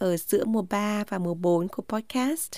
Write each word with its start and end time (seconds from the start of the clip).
ở 0.00 0.16
giữa 0.16 0.44
mùa 0.44 0.62
3 0.70 1.04
và 1.08 1.18
mùa 1.18 1.34
4 1.34 1.68
của 1.68 1.82
podcast. 1.82 2.52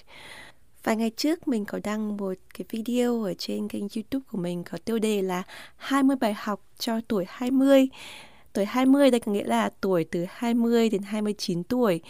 Vài 0.85 0.97
ngày 0.97 1.11
trước 1.17 1.49
mình 1.49 1.65
có 1.65 1.81
đăng 1.85 2.17
một 2.17 2.33
cái 2.55 2.67
video 2.71 3.23
ở 3.23 3.35
trên 3.39 3.69
kênh 3.69 3.83
youtube 3.97 4.25
của 4.33 4.39
mình 4.39 4.65
có 4.65 4.79
tiêu 4.85 4.99
đề 4.99 5.23
là 5.23 5.43
20 5.77 6.17
bài 6.17 6.35
học 6.35 6.65
cho 6.79 7.01
tuổi 7.09 7.25
20 7.29 7.89
Tuổi 8.53 8.65
20 8.65 9.11
đây 9.11 9.21
có 9.21 9.33
nghĩa 9.33 9.45
là 9.45 9.71
tuổi 9.81 10.05
từ 10.05 10.27
20 10.29 10.89
đến 10.89 11.03
29 11.03 11.65
tuổi 11.65 12.01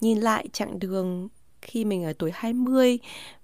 Nhìn 0.00 0.18
lại 0.18 0.48
chặng 0.52 0.78
đường 0.78 1.28
khi 1.62 1.84
mình 1.84 2.04
ở 2.04 2.12
tuổi 2.18 2.30
20 2.34 2.98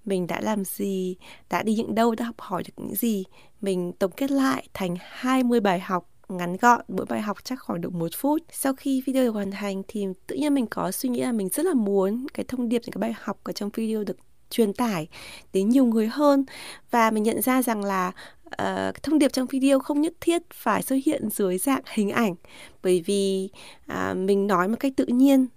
Mình 0.05 0.27
đã 0.27 0.41
làm 0.41 0.65
gì, 0.65 1.15
đã 1.49 1.63
đi 1.63 1.75
những 1.75 1.95
đâu, 1.95 2.15
đã 2.15 2.25
học 2.25 2.35
hỏi 2.37 2.63
được 2.63 2.73
những 2.77 2.95
gì 2.95 3.23
Mình 3.61 3.91
tổng 3.99 4.11
kết 4.11 4.31
lại 4.31 4.67
thành 4.73 4.95
20 4.99 5.59
bài 5.59 5.79
học 5.79 6.09
ngắn 6.29 6.57
gọn 6.57 6.81
mỗi 6.87 7.05
bài 7.05 7.21
học 7.21 7.37
chắc 7.43 7.59
khoảng 7.59 7.81
được 7.81 7.93
một 7.93 8.11
phút. 8.17 8.41
Sau 8.51 8.73
khi 8.73 9.03
video 9.05 9.23
được 9.23 9.31
hoàn 9.31 9.51
thành 9.51 9.81
thì 9.87 10.07
tự 10.27 10.35
nhiên 10.35 10.53
mình 10.53 10.67
có 10.67 10.91
suy 10.91 11.09
nghĩ 11.09 11.21
là 11.21 11.31
mình 11.31 11.49
rất 11.49 11.65
là 11.65 11.73
muốn 11.73 12.27
cái 12.33 12.45
thông 12.47 12.69
điệp 12.69 12.81
những 12.85 12.91
cái 12.91 12.99
bài 12.99 13.13
học 13.19 13.39
ở 13.43 13.53
trong 13.53 13.69
video 13.73 14.03
được 14.03 14.17
truyền 14.49 14.73
tải 14.73 15.07
đến 15.53 15.69
nhiều 15.69 15.85
người 15.85 16.07
hơn. 16.07 16.45
Và 16.91 17.11
mình 17.11 17.23
nhận 17.23 17.41
ra 17.41 17.61
rằng 17.61 17.83
là 17.83 18.11
uh, 18.45 19.03
thông 19.03 19.19
điệp 19.19 19.33
trong 19.33 19.47
video 19.47 19.79
không 19.79 20.01
nhất 20.01 20.13
thiết 20.21 20.41
phải 20.53 20.81
xuất 20.81 20.95
hiện 21.05 21.29
dưới 21.29 21.57
dạng 21.57 21.81
hình 21.93 22.09
ảnh. 22.09 22.35
Bởi 22.83 23.03
vì 23.05 23.49
uh, 23.91 24.17
mình 24.17 24.47
nói 24.47 24.67
một 24.67 24.77
cách 24.79 24.93
tự 24.95 25.05
nhiên 25.05 25.47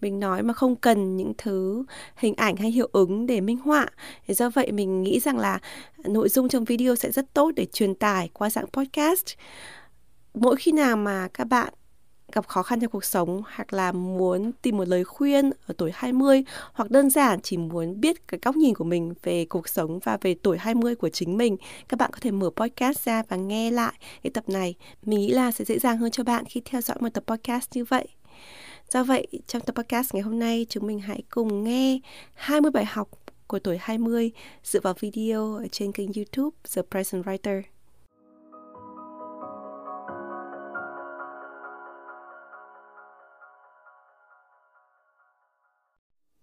mình 0.00 0.20
nói 0.20 0.42
mà 0.42 0.54
không 0.54 0.76
cần 0.76 1.16
những 1.16 1.32
thứ 1.38 1.84
hình 2.16 2.34
ảnh 2.34 2.56
hay 2.56 2.70
hiệu 2.70 2.88
ứng 2.92 3.26
để 3.26 3.40
minh 3.40 3.58
họa. 3.58 3.86
Thì 4.26 4.34
do 4.34 4.50
vậy 4.50 4.72
mình 4.72 5.02
nghĩ 5.02 5.20
rằng 5.20 5.38
là 5.38 5.58
nội 6.04 6.28
dung 6.28 6.48
trong 6.48 6.64
video 6.64 6.96
sẽ 6.96 7.10
rất 7.10 7.34
tốt 7.34 7.50
để 7.56 7.66
truyền 7.72 7.94
tải 7.94 8.30
qua 8.32 8.50
dạng 8.50 8.66
podcast 8.66 9.26
mỗi 10.34 10.56
khi 10.56 10.72
nào 10.72 10.96
mà 10.96 11.28
các 11.34 11.44
bạn 11.44 11.74
gặp 12.32 12.48
khó 12.48 12.62
khăn 12.62 12.80
trong 12.80 12.90
cuộc 12.90 13.04
sống 13.04 13.42
hoặc 13.54 13.72
là 13.72 13.92
muốn 13.92 14.52
tìm 14.62 14.76
một 14.76 14.88
lời 14.88 15.04
khuyên 15.04 15.50
ở 15.66 15.74
tuổi 15.78 15.90
20 15.94 16.44
hoặc 16.72 16.90
đơn 16.90 17.10
giản 17.10 17.40
chỉ 17.40 17.56
muốn 17.56 18.00
biết 18.00 18.28
cái 18.28 18.40
góc 18.42 18.56
nhìn 18.56 18.74
của 18.74 18.84
mình 18.84 19.14
về 19.22 19.44
cuộc 19.44 19.68
sống 19.68 19.98
và 19.98 20.18
về 20.20 20.34
tuổi 20.34 20.58
20 20.58 20.94
của 20.94 21.08
chính 21.08 21.36
mình, 21.36 21.56
các 21.88 21.96
bạn 22.00 22.10
có 22.12 22.18
thể 22.20 22.30
mở 22.30 22.50
podcast 22.56 23.04
ra 23.04 23.22
và 23.28 23.36
nghe 23.36 23.70
lại 23.70 23.92
cái 24.22 24.30
tập 24.30 24.48
này. 24.48 24.74
Mình 25.02 25.20
nghĩ 25.20 25.30
là 25.30 25.50
sẽ 25.50 25.64
dễ 25.64 25.78
dàng 25.78 25.98
hơn 25.98 26.10
cho 26.10 26.24
bạn 26.24 26.44
khi 26.44 26.62
theo 26.64 26.80
dõi 26.80 26.96
một 27.00 27.08
tập 27.14 27.24
podcast 27.26 27.68
như 27.74 27.84
vậy. 27.84 28.08
Do 28.90 29.04
vậy, 29.04 29.26
trong 29.46 29.62
tập 29.62 29.74
podcast 29.76 30.14
ngày 30.14 30.22
hôm 30.22 30.38
nay 30.38 30.66
chúng 30.68 30.86
mình 30.86 31.00
hãy 31.00 31.22
cùng 31.30 31.64
nghe 31.64 31.98
20 32.34 32.70
bài 32.70 32.84
học 32.84 33.08
của 33.46 33.58
tuổi 33.58 33.78
20 33.80 34.30
dựa 34.64 34.80
vào 34.80 34.94
video 35.00 35.56
ở 35.56 35.66
trên 35.72 35.92
kênh 35.92 36.12
YouTube 36.12 36.56
The 36.74 36.82
Present 36.90 37.24
Writer. 37.24 37.71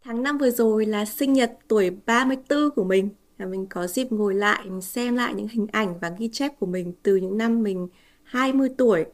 Tháng 0.09 0.23
năm 0.23 0.37
vừa 0.37 0.49
rồi 0.49 0.85
là 0.85 1.05
sinh 1.05 1.33
nhật 1.33 1.57
tuổi 1.67 1.89
34 2.05 2.69
của 2.75 2.83
mình 2.83 3.09
và 3.37 3.45
mình 3.45 3.65
có 3.69 3.87
dịp 3.87 4.11
ngồi 4.11 4.35
lại 4.35 4.61
mình 4.63 4.81
xem 4.81 5.15
lại 5.15 5.33
những 5.33 5.47
hình 5.47 5.67
ảnh 5.71 5.99
và 5.99 6.11
ghi 6.19 6.29
chép 6.33 6.59
của 6.59 6.65
mình 6.65 6.93
từ 7.03 7.15
những 7.15 7.37
năm 7.37 7.63
mình 7.63 7.87
20 8.23 8.69
tuổi 8.77 9.05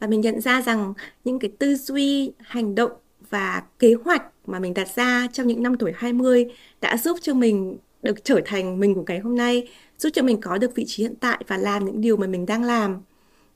và 0.00 0.06
mình 0.06 0.20
nhận 0.20 0.40
ra 0.40 0.62
rằng 0.62 0.94
những 1.24 1.38
cái 1.38 1.50
tư 1.58 1.76
duy, 1.76 2.32
hành 2.38 2.74
động 2.74 2.92
và 3.30 3.62
kế 3.78 3.94
hoạch 4.04 4.22
mà 4.46 4.58
mình 4.58 4.74
đặt 4.74 4.88
ra 4.94 5.28
trong 5.32 5.46
những 5.46 5.62
năm 5.62 5.76
tuổi 5.76 5.92
20 5.94 6.46
đã 6.80 6.96
giúp 6.96 7.18
cho 7.22 7.34
mình 7.34 7.76
được 8.02 8.24
trở 8.24 8.40
thành 8.44 8.80
mình 8.80 8.94
của 8.94 9.04
ngày 9.06 9.18
hôm 9.18 9.36
nay, 9.36 9.68
giúp 9.98 10.10
cho 10.12 10.22
mình 10.22 10.40
có 10.40 10.58
được 10.58 10.74
vị 10.74 10.84
trí 10.86 11.02
hiện 11.02 11.14
tại 11.20 11.44
và 11.48 11.56
làm 11.56 11.84
những 11.84 12.00
điều 12.00 12.16
mà 12.16 12.26
mình 12.26 12.46
đang 12.46 12.62
làm. 12.64 13.02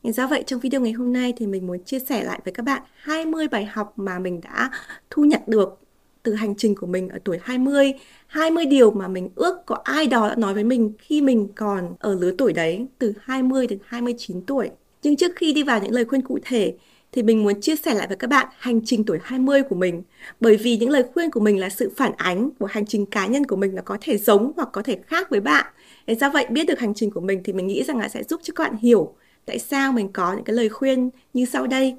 Do 0.03 0.27
vậy 0.27 0.45
trong 0.47 0.61
video 0.61 0.81
ngày 0.81 0.93
hôm 0.93 1.13
nay 1.13 1.33
thì 1.37 1.47
mình 1.47 1.67
muốn 1.67 1.85
chia 1.85 1.99
sẻ 1.99 2.25
lại 2.25 2.41
với 2.45 2.55
các 2.55 2.63
bạn 2.63 2.83
20 2.95 3.49
bài 3.49 3.65
học 3.65 3.93
mà 3.97 4.19
mình 4.19 4.41
đã 4.41 4.71
thu 5.11 5.25
nhận 5.25 5.43
được 5.47 5.88
từ 6.29 6.35
hành 6.35 6.55
trình 6.55 6.75
của 6.75 6.87
mình 6.87 7.09
ở 7.09 7.19
tuổi 7.25 7.39
20, 7.43 7.93
20 8.27 8.67
điều 8.67 8.91
mà 8.91 9.09
mình 9.09 9.29
ước 9.35 9.67
có 9.67 9.77
ai 9.85 10.07
đó 10.07 10.29
đã 10.29 10.35
nói 10.37 10.55
với 10.55 10.65
mình 10.65 10.93
khi 10.99 11.21
mình 11.21 11.49
còn 11.57 11.95
ở 11.99 12.15
lứa 12.15 12.33
tuổi 12.39 12.53
đấy, 12.53 12.87
từ 12.99 13.13
20 13.21 13.67
đến 13.67 13.79
29 13.85 14.43
tuổi. 14.43 14.71
Nhưng 15.03 15.17
trước 15.17 15.33
khi 15.37 15.53
đi 15.53 15.63
vào 15.63 15.81
những 15.83 15.93
lời 15.93 16.05
khuyên 16.05 16.23
cụ 16.23 16.39
thể 16.43 16.75
thì 17.13 17.23
mình 17.23 17.43
muốn 17.43 17.61
chia 17.61 17.77
sẻ 17.77 17.95
lại 17.95 18.07
với 18.07 18.17
các 18.17 18.31
bạn 18.31 18.47
hành 18.59 18.81
trình 18.85 19.05
tuổi 19.05 19.19
20 19.23 19.63
của 19.63 19.77
mình. 19.77 20.03
Bởi 20.41 20.57
vì 20.57 20.77
những 20.77 20.91
lời 20.91 21.05
khuyên 21.15 21.31
của 21.31 21.41
mình 21.41 21.61
là 21.61 21.69
sự 21.69 21.93
phản 21.97 22.13
ánh 22.17 22.51
của 22.59 22.67
hành 22.67 22.87
trình 22.87 23.07
cá 23.07 23.27
nhân 23.27 23.47
của 23.47 23.57
mình 23.57 23.75
nó 23.75 23.83
có 23.85 23.99
thể 24.01 24.19
giống 24.19 24.53
hoặc 24.57 24.69
có 24.73 24.83
thể 24.83 24.99
khác 25.07 25.31
với 25.31 25.41
bạn. 25.41 25.67
Thế 26.07 26.15
do 26.15 26.31
vậy 26.31 26.47
biết 26.51 26.67
được 26.67 26.79
hành 26.79 26.95
trình 26.95 27.11
của 27.11 27.21
mình 27.21 27.41
thì 27.45 27.53
mình 27.53 27.67
nghĩ 27.67 27.83
rằng 27.83 27.99
là 27.99 28.09
sẽ 28.09 28.23
giúp 28.23 28.41
cho 28.45 28.53
các 28.57 28.65
bạn 28.65 28.79
hiểu 28.81 29.15
tại 29.47 29.59
sao 29.59 29.93
mình 29.93 30.09
có 30.13 30.33
những 30.33 30.45
cái 30.45 30.57
lời 30.57 30.69
khuyên 30.69 31.11
như 31.33 31.45
sau 31.45 31.67
đây. 31.67 31.97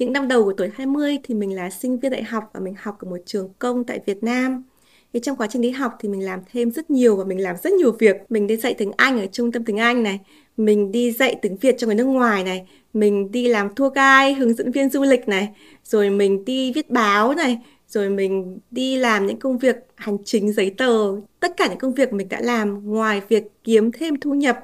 Những 0.00 0.12
năm 0.12 0.28
đầu 0.28 0.44
của 0.44 0.52
tuổi 0.52 0.70
20 0.74 1.18
thì 1.22 1.34
mình 1.34 1.56
là 1.56 1.70
sinh 1.70 1.98
viên 1.98 2.12
đại 2.12 2.22
học 2.22 2.50
và 2.52 2.60
mình 2.60 2.74
học 2.78 2.98
ở 3.00 3.10
một 3.10 3.16
trường 3.26 3.48
công 3.58 3.84
tại 3.84 4.00
Việt 4.06 4.22
Nam. 4.22 4.64
Thì 5.12 5.20
trong 5.20 5.36
quá 5.36 5.46
trình 5.50 5.62
đi 5.62 5.70
học 5.70 5.96
thì 6.00 6.08
mình 6.08 6.24
làm 6.24 6.40
thêm 6.52 6.70
rất 6.70 6.90
nhiều 6.90 7.16
và 7.16 7.24
mình 7.24 7.42
làm 7.42 7.56
rất 7.62 7.72
nhiều 7.72 7.92
việc. 7.98 8.16
Mình 8.28 8.46
đi 8.46 8.56
dạy 8.56 8.74
tiếng 8.74 8.92
Anh 8.96 9.20
ở 9.20 9.26
trung 9.26 9.52
tâm 9.52 9.64
tiếng 9.64 9.76
Anh 9.76 10.02
này, 10.02 10.20
mình 10.56 10.92
đi 10.92 11.12
dạy 11.12 11.36
tiếng 11.42 11.56
Việt 11.56 11.74
cho 11.78 11.86
người 11.86 11.96
nước 11.96 12.04
ngoài 12.04 12.44
này, 12.44 12.66
mình 12.92 13.30
đi 13.32 13.48
làm 13.48 13.74
tour 13.74 13.94
guide, 13.94 14.32
hướng 14.32 14.54
dẫn 14.54 14.70
viên 14.72 14.90
du 14.90 15.02
lịch 15.02 15.28
này, 15.28 15.48
rồi 15.84 16.10
mình 16.10 16.44
đi 16.44 16.72
viết 16.72 16.90
báo 16.90 17.34
này, 17.34 17.58
rồi 17.88 18.10
mình 18.10 18.58
đi 18.70 18.96
làm 18.96 19.26
những 19.26 19.38
công 19.38 19.58
việc 19.58 19.76
hành 19.94 20.18
chính 20.24 20.52
giấy 20.52 20.70
tờ. 20.70 21.12
Tất 21.40 21.56
cả 21.56 21.66
những 21.68 21.78
công 21.78 21.94
việc 21.94 22.12
mình 22.12 22.28
đã 22.28 22.40
làm 22.40 22.90
ngoài 22.90 23.22
việc 23.28 23.44
kiếm 23.64 23.92
thêm 23.92 24.20
thu 24.20 24.34
nhập 24.34 24.58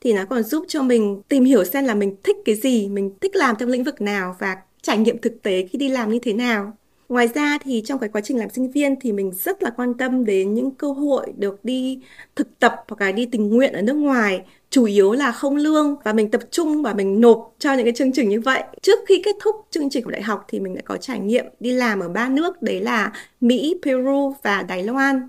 thì 0.00 0.12
nó 0.12 0.24
còn 0.24 0.42
giúp 0.42 0.64
cho 0.68 0.82
mình 0.82 1.22
tìm 1.28 1.44
hiểu 1.44 1.64
xem 1.64 1.84
là 1.84 1.94
mình 1.94 2.16
thích 2.24 2.36
cái 2.44 2.54
gì, 2.54 2.88
mình 2.88 3.10
thích 3.20 3.36
làm 3.36 3.56
trong 3.58 3.68
lĩnh 3.68 3.84
vực 3.84 4.00
nào 4.00 4.36
và 4.38 4.56
trải 4.84 4.98
nghiệm 4.98 5.18
thực 5.18 5.42
tế 5.42 5.66
khi 5.70 5.78
đi 5.78 5.88
làm 5.88 6.10
như 6.10 6.18
thế 6.18 6.32
nào. 6.32 6.72
Ngoài 7.08 7.28
ra 7.34 7.58
thì 7.64 7.82
trong 7.84 7.98
cái 7.98 8.08
quá 8.08 8.20
trình 8.20 8.38
làm 8.38 8.50
sinh 8.50 8.70
viên 8.70 9.00
thì 9.00 9.12
mình 9.12 9.32
rất 9.32 9.62
là 9.62 9.70
quan 9.70 9.94
tâm 9.94 10.24
đến 10.24 10.54
những 10.54 10.70
cơ 10.70 10.92
hội 10.92 11.32
được 11.36 11.64
đi 11.64 12.00
thực 12.36 12.58
tập 12.58 12.84
hoặc 12.88 13.00
là 13.00 13.12
đi 13.12 13.26
tình 13.26 13.48
nguyện 13.48 13.72
ở 13.72 13.82
nước 13.82 13.94
ngoài 13.94 14.42
chủ 14.70 14.84
yếu 14.84 15.12
là 15.12 15.32
không 15.32 15.56
lương 15.56 15.96
và 16.04 16.12
mình 16.12 16.30
tập 16.30 16.40
trung 16.50 16.82
và 16.82 16.94
mình 16.94 17.20
nộp 17.20 17.54
cho 17.58 17.74
những 17.74 17.84
cái 17.84 17.92
chương 17.92 18.12
trình 18.12 18.28
như 18.28 18.40
vậy. 18.40 18.62
Trước 18.82 18.98
khi 19.08 19.22
kết 19.24 19.36
thúc 19.40 19.56
chương 19.70 19.90
trình 19.90 20.04
của 20.04 20.10
đại 20.10 20.22
học 20.22 20.44
thì 20.48 20.60
mình 20.60 20.74
đã 20.74 20.80
có 20.84 20.96
trải 20.96 21.20
nghiệm 21.20 21.44
đi 21.60 21.72
làm 21.72 22.00
ở 22.00 22.08
ba 22.08 22.28
nước 22.28 22.62
đấy 22.62 22.80
là 22.80 23.12
Mỹ, 23.40 23.76
Peru 23.82 24.34
và 24.42 24.62
Đài 24.62 24.82
Loan. 24.82 25.28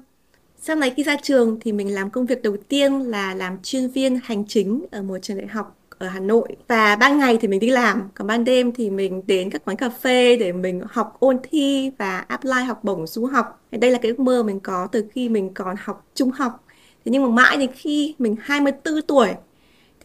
Sau 0.61 0.75
này 0.75 0.93
khi 0.97 1.03
ra 1.03 1.17
trường 1.21 1.59
thì 1.61 1.71
mình 1.71 1.93
làm 1.93 2.09
công 2.09 2.25
việc 2.25 2.43
đầu 2.43 2.57
tiên 2.67 2.99
là 2.99 3.33
làm 3.33 3.57
chuyên 3.63 3.87
viên 3.87 4.19
hành 4.23 4.43
chính 4.47 4.85
ở 4.91 5.01
một 5.01 5.17
trường 5.21 5.37
đại 5.37 5.47
học 5.47 5.77
ở 5.97 6.07
Hà 6.07 6.19
Nội. 6.19 6.47
Và 6.67 6.95
ban 6.95 7.17
ngày 7.17 7.37
thì 7.41 7.47
mình 7.47 7.59
đi 7.59 7.69
làm, 7.69 8.09
còn 8.13 8.27
ban 8.27 8.43
đêm 8.43 8.71
thì 8.71 8.89
mình 8.89 9.21
đến 9.27 9.49
các 9.49 9.65
quán 9.65 9.77
cà 9.77 9.89
phê 9.89 10.37
để 10.37 10.51
mình 10.51 10.81
học 10.89 11.15
ôn 11.19 11.37
thi 11.43 11.91
và 11.97 12.19
apply 12.19 12.63
học 12.67 12.83
bổng 12.83 13.07
du 13.07 13.25
học. 13.25 13.61
Đây 13.71 13.91
là 13.91 13.99
cái 14.01 14.11
ước 14.11 14.19
mơ 14.19 14.43
mình 14.43 14.59
có 14.59 14.87
từ 14.91 15.05
khi 15.11 15.29
mình 15.29 15.53
còn 15.53 15.75
học 15.79 16.05
trung 16.15 16.31
học. 16.31 16.63
Thế 17.05 17.11
nhưng 17.11 17.23
mà 17.23 17.29
mãi 17.29 17.57
đến 17.57 17.71
khi 17.73 18.15
mình 18.19 18.35
24 18.41 19.01
tuổi 19.01 19.27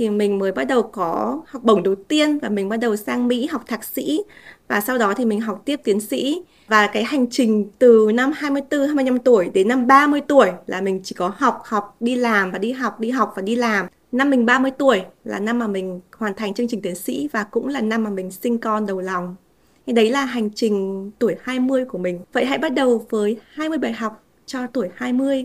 thì 0.00 0.10
mình 0.10 0.38
mới 0.38 0.52
bắt 0.52 0.64
đầu 0.64 0.82
có 0.82 1.40
học 1.46 1.62
bổng 1.62 1.82
đầu 1.82 1.94
tiên 1.94 2.38
và 2.38 2.48
mình 2.48 2.68
bắt 2.68 2.76
đầu 2.76 2.96
sang 2.96 3.28
Mỹ 3.28 3.46
học 3.46 3.62
thạc 3.66 3.84
sĩ. 3.84 4.22
Và 4.68 4.80
sau 4.80 4.98
đó 4.98 5.14
thì 5.16 5.24
mình 5.24 5.40
học 5.40 5.62
tiếp 5.64 5.80
tiến 5.84 6.00
sĩ. 6.00 6.42
Và 6.68 6.86
cái 6.86 7.04
hành 7.04 7.26
trình 7.30 7.70
từ 7.78 8.10
năm 8.14 8.32
24 8.36 8.88
25 8.88 9.18
tuổi 9.18 9.50
đến 9.54 9.68
năm 9.68 9.86
30 9.86 10.20
tuổi 10.28 10.50
là 10.66 10.80
mình 10.80 11.00
chỉ 11.04 11.14
có 11.18 11.32
học 11.36 11.62
học, 11.64 11.96
đi 12.00 12.14
làm 12.14 12.50
và 12.50 12.58
đi 12.58 12.72
học 12.72 13.00
đi 13.00 13.10
học 13.10 13.32
và 13.36 13.42
đi 13.42 13.56
làm. 13.56 13.86
Năm 14.12 14.30
mình 14.30 14.46
30 14.46 14.70
tuổi 14.70 15.02
là 15.24 15.40
năm 15.40 15.58
mà 15.58 15.66
mình 15.66 16.00
hoàn 16.16 16.34
thành 16.34 16.54
chương 16.54 16.68
trình 16.68 16.82
tiến 16.82 16.94
sĩ 16.94 17.28
và 17.32 17.44
cũng 17.44 17.68
là 17.68 17.80
năm 17.80 18.04
mà 18.04 18.10
mình 18.10 18.30
sinh 18.30 18.58
con 18.58 18.86
đầu 18.86 19.00
lòng. 19.00 19.36
Thì 19.86 19.92
đấy 19.92 20.10
là 20.10 20.24
hành 20.24 20.50
trình 20.54 21.10
tuổi 21.18 21.36
20 21.40 21.84
của 21.84 21.98
mình. 21.98 22.20
Vậy 22.32 22.44
hãy 22.44 22.58
bắt 22.58 22.68
đầu 22.68 23.06
với 23.10 23.36
20 23.52 23.78
bài 23.78 23.92
học 23.92 24.24
cho 24.46 24.66
tuổi 24.66 24.88
20. 24.94 25.44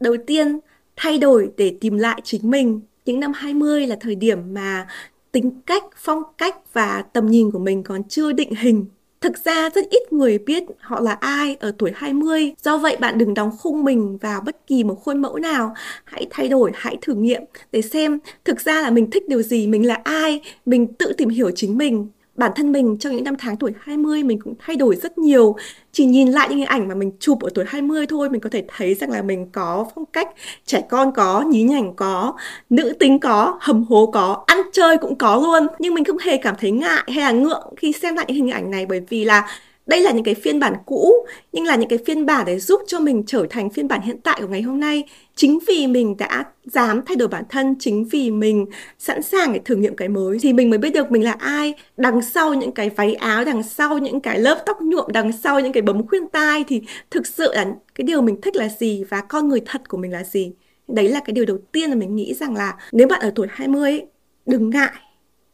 Đầu 0.00 0.16
tiên, 0.26 0.58
thay 0.96 1.18
đổi 1.18 1.50
để 1.56 1.76
tìm 1.80 1.98
lại 1.98 2.20
chính 2.24 2.50
mình. 2.50 2.80
Những 3.04 3.20
năm 3.20 3.32
20 3.34 3.86
là 3.86 3.96
thời 4.00 4.14
điểm 4.14 4.54
mà 4.54 4.86
tính 5.32 5.60
cách, 5.66 5.84
phong 5.96 6.22
cách 6.38 6.56
và 6.72 7.04
tầm 7.12 7.26
nhìn 7.26 7.50
của 7.50 7.58
mình 7.58 7.82
còn 7.82 8.04
chưa 8.04 8.32
định 8.32 8.54
hình 8.54 8.86
Thực 9.20 9.44
ra 9.44 9.70
rất 9.74 9.88
ít 9.90 10.12
người 10.12 10.38
biết 10.38 10.62
họ 10.80 11.00
là 11.00 11.12
ai 11.12 11.56
ở 11.60 11.72
tuổi 11.78 11.92
20. 11.94 12.52
Do 12.62 12.78
vậy 12.78 12.96
bạn 13.00 13.18
đừng 13.18 13.34
đóng 13.34 13.50
khung 13.58 13.84
mình 13.84 14.18
vào 14.20 14.40
bất 14.40 14.66
kỳ 14.66 14.84
một 14.84 14.94
khuôn 14.94 15.22
mẫu 15.22 15.38
nào. 15.38 15.74
Hãy 16.04 16.26
thay 16.30 16.48
đổi, 16.48 16.70
hãy 16.74 16.96
thử 17.02 17.14
nghiệm 17.14 17.42
để 17.72 17.82
xem 17.82 18.18
thực 18.44 18.60
ra 18.60 18.82
là 18.82 18.90
mình 18.90 19.10
thích 19.10 19.28
điều 19.28 19.42
gì, 19.42 19.66
mình 19.66 19.86
là 19.86 19.94
ai, 19.94 20.40
mình 20.66 20.94
tự 20.94 21.12
tìm 21.18 21.28
hiểu 21.28 21.50
chính 21.54 21.78
mình 21.78 22.08
bản 22.40 22.52
thân 22.56 22.72
mình 22.72 22.96
trong 22.98 23.16
những 23.16 23.24
năm 23.24 23.34
tháng 23.38 23.56
tuổi 23.56 23.72
20 23.80 24.22
mình 24.22 24.40
cũng 24.40 24.54
thay 24.58 24.76
đổi 24.76 24.96
rất 24.96 25.18
nhiều. 25.18 25.56
Chỉ 25.92 26.04
nhìn 26.04 26.28
lại 26.28 26.48
những 26.48 26.58
hình 26.58 26.66
ảnh 26.66 26.88
mà 26.88 26.94
mình 26.94 27.12
chụp 27.20 27.42
ở 27.42 27.50
tuổi 27.54 27.64
20 27.68 28.06
thôi 28.06 28.30
mình 28.30 28.40
có 28.40 28.50
thể 28.50 28.64
thấy 28.76 28.94
rằng 28.94 29.10
là 29.10 29.22
mình 29.22 29.46
có 29.52 29.86
phong 29.94 30.04
cách 30.06 30.28
trẻ 30.66 30.82
con 30.90 31.12
có, 31.12 31.40
nhí 31.40 31.62
nhảnh 31.62 31.94
có, 31.96 32.34
nữ 32.70 32.96
tính 32.98 33.20
có, 33.20 33.58
hầm 33.60 33.84
hố 33.84 34.10
có, 34.12 34.44
ăn 34.46 34.58
chơi 34.72 34.98
cũng 34.98 35.18
có 35.18 35.36
luôn. 35.36 35.66
Nhưng 35.78 35.94
mình 35.94 36.04
không 36.04 36.18
hề 36.18 36.36
cảm 36.36 36.54
thấy 36.60 36.70
ngại 36.70 37.02
hay 37.06 37.16
là 37.16 37.30
ngượng 37.30 37.74
khi 37.76 37.92
xem 37.92 38.16
lại 38.16 38.24
những 38.28 38.36
hình 38.36 38.50
ảnh 38.50 38.70
này 38.70 38.86
bởi 38.86 39.00
vì 39.08 39.24
là 39.24 39.46
đây 39.90 40.00
là 40.00 40.10
những 40.10 40.24
cái 40.24 40.34
phiên 40.34 40.60
bản 40.60 40.74
cũ 40.86 41.12
nhưng 41.52 41.64
là 41.64 41.76
những 41.76 41.88
cái 41.88 41.98
phiên 42.06 42.26
bản 42.26 42.46
để 42.46 42.58
giúp 42.58 42.80
cho 42.86 43.00
mình 43.00 43.22
trở 43.26 43.46
thành 43.50 43.70
phiên 43.70 43.88
bản 43.88 44.00
hiện 44.02 44.20
tại 44.20 44.38
của 44.40 44.48
ngày 44.48 44.62
hôm 44.62 44.80
nay. 44.80 45.04
Chính 45.34 45.58
vì 45.68 45.86
mình 45.86 46.16
đã 46.16 46.44
dám 46.64 47.00
thay 47.06 47.16
đổi 47.16 47.28
bản 47.28 47.44
thân 47.48 47.74
chính 47.78 48.04
vì 48.04 48.30
mình 48.30 48.66
sẵn 48.98 49.22
sàng 49.22 49.52
để 49.52 49.60
thử 49.64 49.76
nghiệm 49.76 49.96
cái 49.96 50.08
mới 50.08 50.38
thì 50.38 50.52
mình 50.52 50.70
mới 50.70 50.78
biết 50.78 50.90
được 50.90 51.10
mình 51.10 51.24
là 51.24 51.32
ai. 51.32 51.74
Đằng 51.96 52.22
sau 52.22 52.54
những 52.54 52.72
cái 52.72 52.90
váy 52.90 53.14
áo 53.14 53.44
đằng 53.44 53.62
sau 53.62 53.98
những 53.98 54.20
cái 54.20 54.38
lớp 54.38 54.62
tóc 54.66 54.82
nhuộm 54.82 55.06
đằng 55.12 55.32
sau 55.32 55.60
những 55.60 55.72
cái 55.72 55.82
bấm 55.82 56.06
khuyên 56.06 56.28
tai 56.28 56.64
thì 56.68 56.82
thực 57.10 57.26
sự 57.26 57.52
là 57.54 57.64
cái 57.94 58.04
điều 58.04 58.22
mình 58.22 58.40
thích 58.40 58.56
là 58.56 58.68
gì 58.68 59.04
và 59.08 59.20
con 59.20 59.48
người 59.48 59.60
thật 59.66 59.88
của 59.88 59.96
mình 59.96 60.12
là 60.12 60.24
gì? 60.24 60.52
Đấy 60.88 61.08
là 61.08 61.20
cái 61.20 61.32
điều 61.32 61.44
đầu 61.44 61.58
tiên 61.72 61.90
là 61.90 61.96
mình 61.96 62.16
nghĩ 62.16 62.34
rằng 62.34 62.56
là 62.56 62.76
nếu 62.92 63.08
bạn 63.08 63.20
ở 63.20 63.32
tuổi 63.34 63.46
20 63.50 63.82
ấy, 63.82 64.06
đừng 64.46 64.70
ngại 64.70 64.92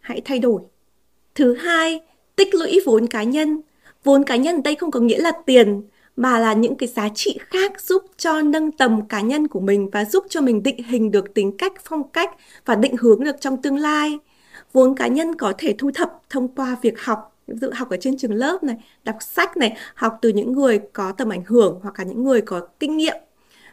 hãy 0.01 0.23
thay 0.25 0.39
đổi. 0.39 0.61
Thứ 1.35 1.55
hai 1.55 2.01
tích 2.37 2.55
lũy 2.55 2.81
vốn 2.87 3.07
cá 3.07 3.23
nhân. 3.23 3.61
Vốn 4.07 4.25
cá 4.25 4.37
nhân 4.37 4.57
ở 4.57 4.61
đây 4.65 4.77
không 4.77 4.91
có 4.91 5.01
nghĩa 5.01 5.19
là 5.19 5.33
tiền 5.47 5.83
mà 6.17 6.39
là 6.39 6.53
những 6.53 6.75
cái 6.75 6.89
giá 6.89 7.09
trị 7.15 7.39
khác 7.41 7.81
giúp 7.81 8.05
cho 8.17 8.43
nâng 8.43 8.73
tầm 8.73 9.09
cá 9.09 9.21
nhân 9.21 9.49
của 9.49 9.61
mình 9.61 9.91
và 9.91 10.05
giúp 10.05 10.25
cho 10.29 10.41
mình 10.41 10.63
định 10.63 10.83
hình 10.83 11.11
được 11.11 11.35
tính 11.35 11.57
cách, 11.57 11.73
phong 11.85 12.09
cách 12.09 12.31
và 12.65 12.75
định 12.75 12.97
hướng 12.97 13.25
được 13.25 13.37
trong 13.41 13.63
tương 13.63 13.77
lai. 13.77 14.19
Vốn 14.73 14.95
cá 14.95 15.07
nhân 15.07 15.35
có 15.35 15.53
thể 15.59 15.75
thu 15.79 15.91
thập 15.95 16.13
thông 16.31 16.49
qua 16.49 16.77
việc 16.83 17.01
học, 17.01 17.39
ví 17.47 17.55
dụ 17.61 17.69
học 17.75 17.91
ở 17.91 17.97
trên 18.01 18.17
trường 18.17 18.35
lớp 18.35 18.63
này, 18.63 18.77
đọc 19.05 19.17
sách 19.21 19.57
này, 19.57 19.77
học 19.95 20.19
từ 20.23 20.29
những 20.29 20.53
người 20.53 20.81
có 20.93 21.13
tầm 21.13 21.29
ảnh 21.29 21.43
hưởng 21.47 21.81
hoặc 21.83 21.99
là 21.99 22.05
những 22.05 22.25
người 22.25 22.41
có 22.41 22.61
kinh 22.81 22.97
nghiệm 22.97 23.17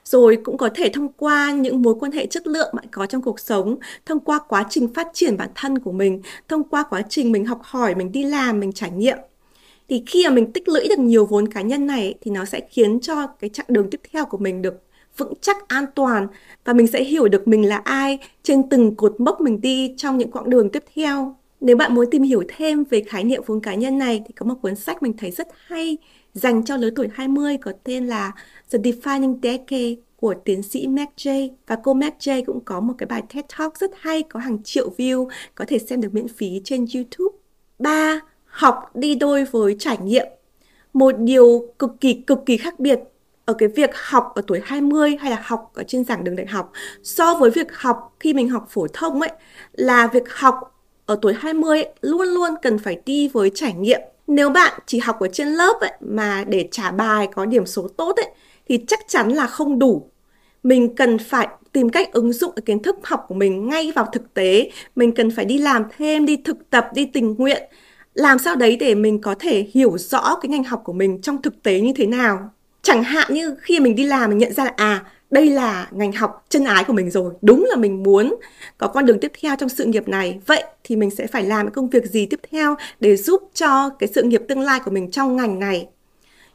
rồi 0.06 0.38
cũng 0.44 0.58
có 0.58 0.70
thể 0.76 0.90
thông 0.94 1.08
qua 1.18 1.52
những 1.52 1.82
mối 1.82 1.96
quan 2.00 2.12
hệ 2.12 2.26
chất 2.26 2.48
lượng 2.48 2.70
bạn 2.74 2.86
có 2.92 3.06
trong 3.06 3.22
cuộc 3.22 3.40
sống 3.40 3.78
thông 4.06 4.20
qua 4.20 4.40
quá 4.48 4.66
trình 4.70 4.94
phát 4.94 5.08
triển 5.14 5.38
bản 5.38 5.50
thân 5.56 5.80
của 5.80 5.92
mình 5.92 6.22
thông 6.48 6.64
qua 6.64 6.84
quá 6.84 7.02
trình 7.10 7.32
mình 7.32 7.46
học 7.46 7.60
hỏi 7.64 7.96
mình 7.96 8.12
đi 8.12 8.24
làm 8.24 8.60
mình 8.60 8.72
trải 8.72 8.92
nghiệm 8.92 9.18
thì 9.90 10.04
khi 10.08 10.24
mà 10.28 10.34
mình 10.34 10.52
tích 10.52 10.68
lũy 10.68 10.88
được 10.90 11.00
nhiều 11.00 11.26
vốn 11.26 11.48
cá 11.48 11.62
nhân 11.62 11.88
này 11.88 12.14
thì 12.22 12.32
nó 12.32 12.46
sẽ 12.46 12.62
khiến 12.70 13.00
cho 13.00 13.28
cái 13.28 13.50
chặng 13.50 13.66
đường 13.70 13.90
tiếp 13.90 14.02
theo 14.12 14.26
của 14.26 14.38
mình 14.38 14.62
được 14.62 14.84
vững 15.18 15.34
chắc, 15.42 15.68
an 15.68 15.86
toàn 15.96 16.28
và 16.66 16.74
mình 16.74 16.88
sẽ 16.88 17.04
hiểu 17.04 17.28
được 17.28 17.48
mình 17.48 17.70
là 17.70 17.78
ai 17.78 18.20
trên 18.44 18.70
từng 18.70 18.96
cột 18.96 19.20
mốc 19.20 19.42
mình 19.42 19.62
đi 19.62 19.94
trong 19.98 20.18
những 20.18 20.32
quãng 20.32 20.50
đường 20.50 20.70
tiếp 20.70 20.84
theo. 20.96 21.36
Nếu 21.62 21.78
bạn 21.78 21.96
muốn 21.96 22.06
tìm 22.12 22.24
hiểu 22.24 22.44
thêm 22.48 22.84
về 22.84 23.02
khái 23.02 23.24
niệm 23.24 23.42
vốn 23.46 23.60
cá 23.60 23.76
nhân 23.76 23.98
này 23.98 24.22
thì 24.28 24.34
có 24.34 24.46
một 24.46 24.56
cuốn 24.62 24.76
sách 24.76 25.04
mình 25.04 25.14
thấy 25.18 25.32
rất 25.32 25.48
hay 25.66 25.98
dành 26.34 26.64
cho 26.64 26.78
lứa 26.78 26.90
tuổi 26.96 27.08
20 27.14 27.58
có 27.58 27.72
tên 27.84 28.08
là 28.08 28.32
The 28.72 28.80
Defining 28.80 29.40
Decade 29.44 29.96
của 30.16 30.34
tiến 30.46 30.64
sĩ 30.64 30.88
Mac 30.88 31.10
J 31.18 31.50
và 31.68 31.78
cô 31.84 31.94
Mac 31.94 32.16
J 32.20 32.44
cũng 32.46 32.60
có 32.66 32.80
một 32.80 32.94
cái 32.98 33.08
bài 33.08 33.24
TED 33.34 33.46
Talk 33.58 33.78
rất 33.78 33.92
hay, 33.98 34.24
có 34.24 34.40
hàng 34.40 34.64
triệu 34.64 34.90
view, 34.98 35.28
có 35.56 35.66
thể 35.68 35.80
xem 35.80 36.02
được 36.02 36.14
miễn 36.14 36.28
phí 36.28 36.62
trên 36.64 36.86
YouTube. 36.94 37.38
3 37.80 38.22
học 38.54 38.96
đi 38.96 39.16
đôi 39.16 39.46
với 39.46 39.76
trải 39.80 39.98
nghiệm. 39.98 40.28
Một 40.94 41.16
điều 41.18 41.74
cực 41.80 41.92
kỳ 42.02 42.14
cực 42.14 42.40
kỳ 42.46 42.58
khác 42.58 42.80
biệt 42.80 43.00
ở 43.46 43.54
cái 43.54 43.70
việc 43.70 43.90
học 43.94 44.32
ở 44.36 44.42
tuổi 44.48 44.62
20 44.64 45.18
hay 45.20 45.32
là 45.32 45.42
học 45.44 45.72
ở 45.74 45.84
trên 45.84 46.04
giảng 46.04 46.24
đường 46.24 46.36
đại 46.36 46.48
học 46.48 46.72
so 47.04 47.36
với 47.36 47.52
việc 47.52 47.76
học 47.76 48.16
khi 48.20 48.34
mình 48.34 48.50
học 48.50 48.68
phổ 48.70 48.88
thông 48.94 49.22
ấy 49.22 49.32
là 49.74 50.08
việc 50.08 50.30
học 50.30 50.74
ở 51.06 51.20
tuổi 51.22 51.34
20 51.34 51.84
ấy, 51.84 51.94
luôn 52.02 52.28
luôn 52.28 52.54
cần 52.62 52.80
phải 52.80 53.02
đi 53.06 53.28
với 53.28 53.52
trải 53.56 53.74
nghiệm. 53.74 54.02
Nếu 54.28 54.50
bạn 54.50 54.80
chỉ 54.86 55.00
học 55.00 55.20
ở 55.20 55.28
trên 55.28 55.48
lớp 55.48 55.78
ấy, 55.82 55.92
mà 56.00 56.44
để 56.48 56.68
trả 56.72 56.92
bài 56.92 57.28
có 57.36 57.46
điểm 57.46 57.66
số 57.66 57.88
tốt 57.88 58.16
ấy, 58.16 58.30
thì 58.70 58.80
chắc 58.88 59.00
chắn 59.08 59.30
là 59.30 59.48
không 59.48 59.80
đủ. 59.80 60.10
Mình 60.64 60.96
cần 60.96 61.18
phải 61.18 61.48
tìm 61.72 61.90
cách 61.90 62.14
ứng 62.14 62.34
dụng 62.34 62.52
cái 62.56 62.64
kiến 62.66 62.84
thức 62.84 62.96
học 63.04 63.26
của 63.28 63.36
mình 63.36 63.70
ngay 63.70 63.92
vào 63.96 64.10
thực 64.14 64.34
tế. 64.34 64.72
Mình 64.96 65.12
cần 65.12 65.32
phải 65.32 65.46
đi 65.46 65.58
làm 65.58 65.84
thêm, 65.98 66.26
đi 66.26 66.38
thực 66.38 66.70
tập, 66.70 66.90
đi 66.94 67.06
tình 67.06 67.36
nguyện 67.38 67.64
làm 68.14 68.40
sao 68.40 68.56
đấy 68.56 68.76
để 68.76 68.96
mình 68.96 69.22
có 69.22 69.36
thể 69.40 69.68
hiểu 69.74 69.98
rõ 69.98 70.36
cái 70.42 70.50
ngành 70.50 70.64
học 70.64 70.82
của 70.84 70.94
mình 70.94 71.22
trong 71.22 71.42
thực 71.42 71.64
tế 71.64 71.80
như 71.80 71.94
thế 71.96 72.06
nào? 72.06 72.50
Chẳng 72.82 73.04
hạn 73.04 73.34
như 73.34 73.56
khi 73.62 73.80
mình 73.80 73.96
đi 73.96 74.04
làm 74.04 74.30
mình 74.30 74.40
nhận 74.40 74.54
ra 74.54 74.64
là 74.64 74.74
à 74.76 75.06
đây 75.32 75.50
là 75.50 75.88
ngành 75.92 76.12
học 76.12 76.46
chân 76.50 76.64
ái 76.64 76.84
của 76.84 76.94
mình 76.94 77.10
rồi, 77.10 77.34
đúng 77.42 77.66
là 77.70 77.76
mình 77.76 78.04
muốn 78.04 78.36
có 78.78 78.88
con 78.88 79.06
đường 79.06 79.20
tiếp 79.20 79.32
theo 79.42 79.56
trong 79.56 79.70
sự 79.70 79.86
nghiệp 79.86 80.08
này. 80.08 80.40
Vậy 80.46 80.64
thì 80.84 80.96
mình 80.96 81.10
sẽ 81.10 81.28
phải 81.28 81.44
làm 81.44 81.66
cái 81.66 81.72
công 81.72 81.90
việc 81.90 82.06
gì 82.06 82.26
tiếp 82.26 82.40
theo 82.52 82.76
để 83.00 83.16
giúp 83.16 83.50
cho 83.54 83.90
cái 83.90 84.10
sự 84.16 84.24
nghiệp 84.24 84.42
tương 84.48 84.60
lai 84.60 84.80
của 84.86 84.92
mình 84.92 85.12
trong 85.12 85.36
ngành 85.36 85.60
này? 85.60 85.88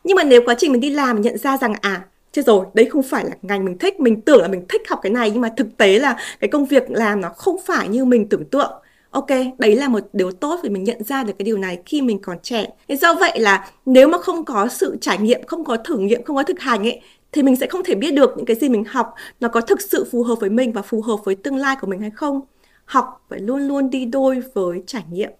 Nhưng 0.05 0.17
mà 0.17 0.25
nếu 0.25 0.43
quá 0.45 0.55
trình 0.59 0.73
mình 0.73 0.81
đi 0.81 0.91
làm 0.91 1.17
mình 1.17 1.23
nhận 1.23 1.39
ra 1.39 1.57
rằng 1.57 1.75
à 1.81 2.05
chết 2.33 2.47
rồi 2.47 2.67
đấy 2.75 2.87
không 2.87 3.03
phải 3.03 3.25
là 3.25 3.31
ngành 3.43 3.65
mình 3.65 3.79
thích, 3.79 4.01
mình 4.01 4.21
tưởng 4.21 4.43
là 4.43 4.49
mình 4.49 4.65
thích 4.69 4.83
học 4.89 5.01
cái 5.03 5.13
này, 5.13 5.31
nhưng 5.31 5.41
mà 5.41 5.53
thực 5.57 5.77
tế 5.77 5.99
là 5.99 6.17
cái 6.41 6.49
công 6.49 6.67
việc 6.67 6.91
làm 6.91 7.21
nó 7.21 7.29
không 7.29 7.57
phải 7.67 7.89
như 7.89 8.05
mình 8.05 8.29
tưởng 8.29 8.45
tượng 8.45 8.73
ok, 9.19 9.59
đấy 9.59 9.77
là 9.77 9.89
một 9.89 10.01
điều 10.13 10.33
tốt 10.33 10.61
vì 10.63 10.71
mình 10.71 10.85
nhận 10.85 11.05
ra 11.05 11.25
được 11.25 11.33
cái 11.39 11.45
điều 11.45 11.59
này 11.59 11.79
khi 11.87 12.03
mình 12.03 12.19
còn 12.23 12.39
trẻ. 12.43 12.67
Thế 12.89 12.97
do 12.97 13.15
vậy 13.15 13.41
là 13.41 13.71
nếu 13.87 14.09
mà 14.09 14.19
không 14.19 14.45
có 14.45 14.69
sự 14.69 14.97
trải 15.01 15.19
nghiệm, 15.19 15.47
không 15.47 15.65
có 15.65 15.77
thử 15.77 15.99
nghiệm, 15.99 16.25
không 16.25 16.37
có 16.37 16.43
thực 16.43 16.61
hành 16.61 16.83
ấy, 16.83 17.01
thì 17.33 17.43
mình 17.43 17.57
sẽ 17.57 17.67
không 17.67 17.85
thể 17.85 17.95
biết 17.95 18.11
được 18.11 18.35
những 18.37 18.47
cái 18.47 18.57
gì 18.57 18.69
mình 18.69 18.85
học 18.85 19.15
nó 19.41 19.49
có 19.49 19.61
thực 19.61 19.81
sự 19.81 20.05
phù 20.13 20.23
hợp 20.23 20.35
với 20.41 20.51
mình 20.51 20.73
và 20.73 20.83
phù 20.83 21.03
hợp 21.03 21.17
với 21.25 21.35
tương 21.35 21.57
lai 21.57 21.77
của 21.81 21.87
mình 21.87 22.01
hay 22.01 22.11
không. 22.11 22.41
Học 22.85 23.25
phải 23.29 23.41
luôn 23.41 23.69
luôn 23.69 23.91
đi 23.91 24.05
đôi 24.05 24.43
với 24.55 24.83
trải 24.87 25.05
nghiệm. 25.11 25.31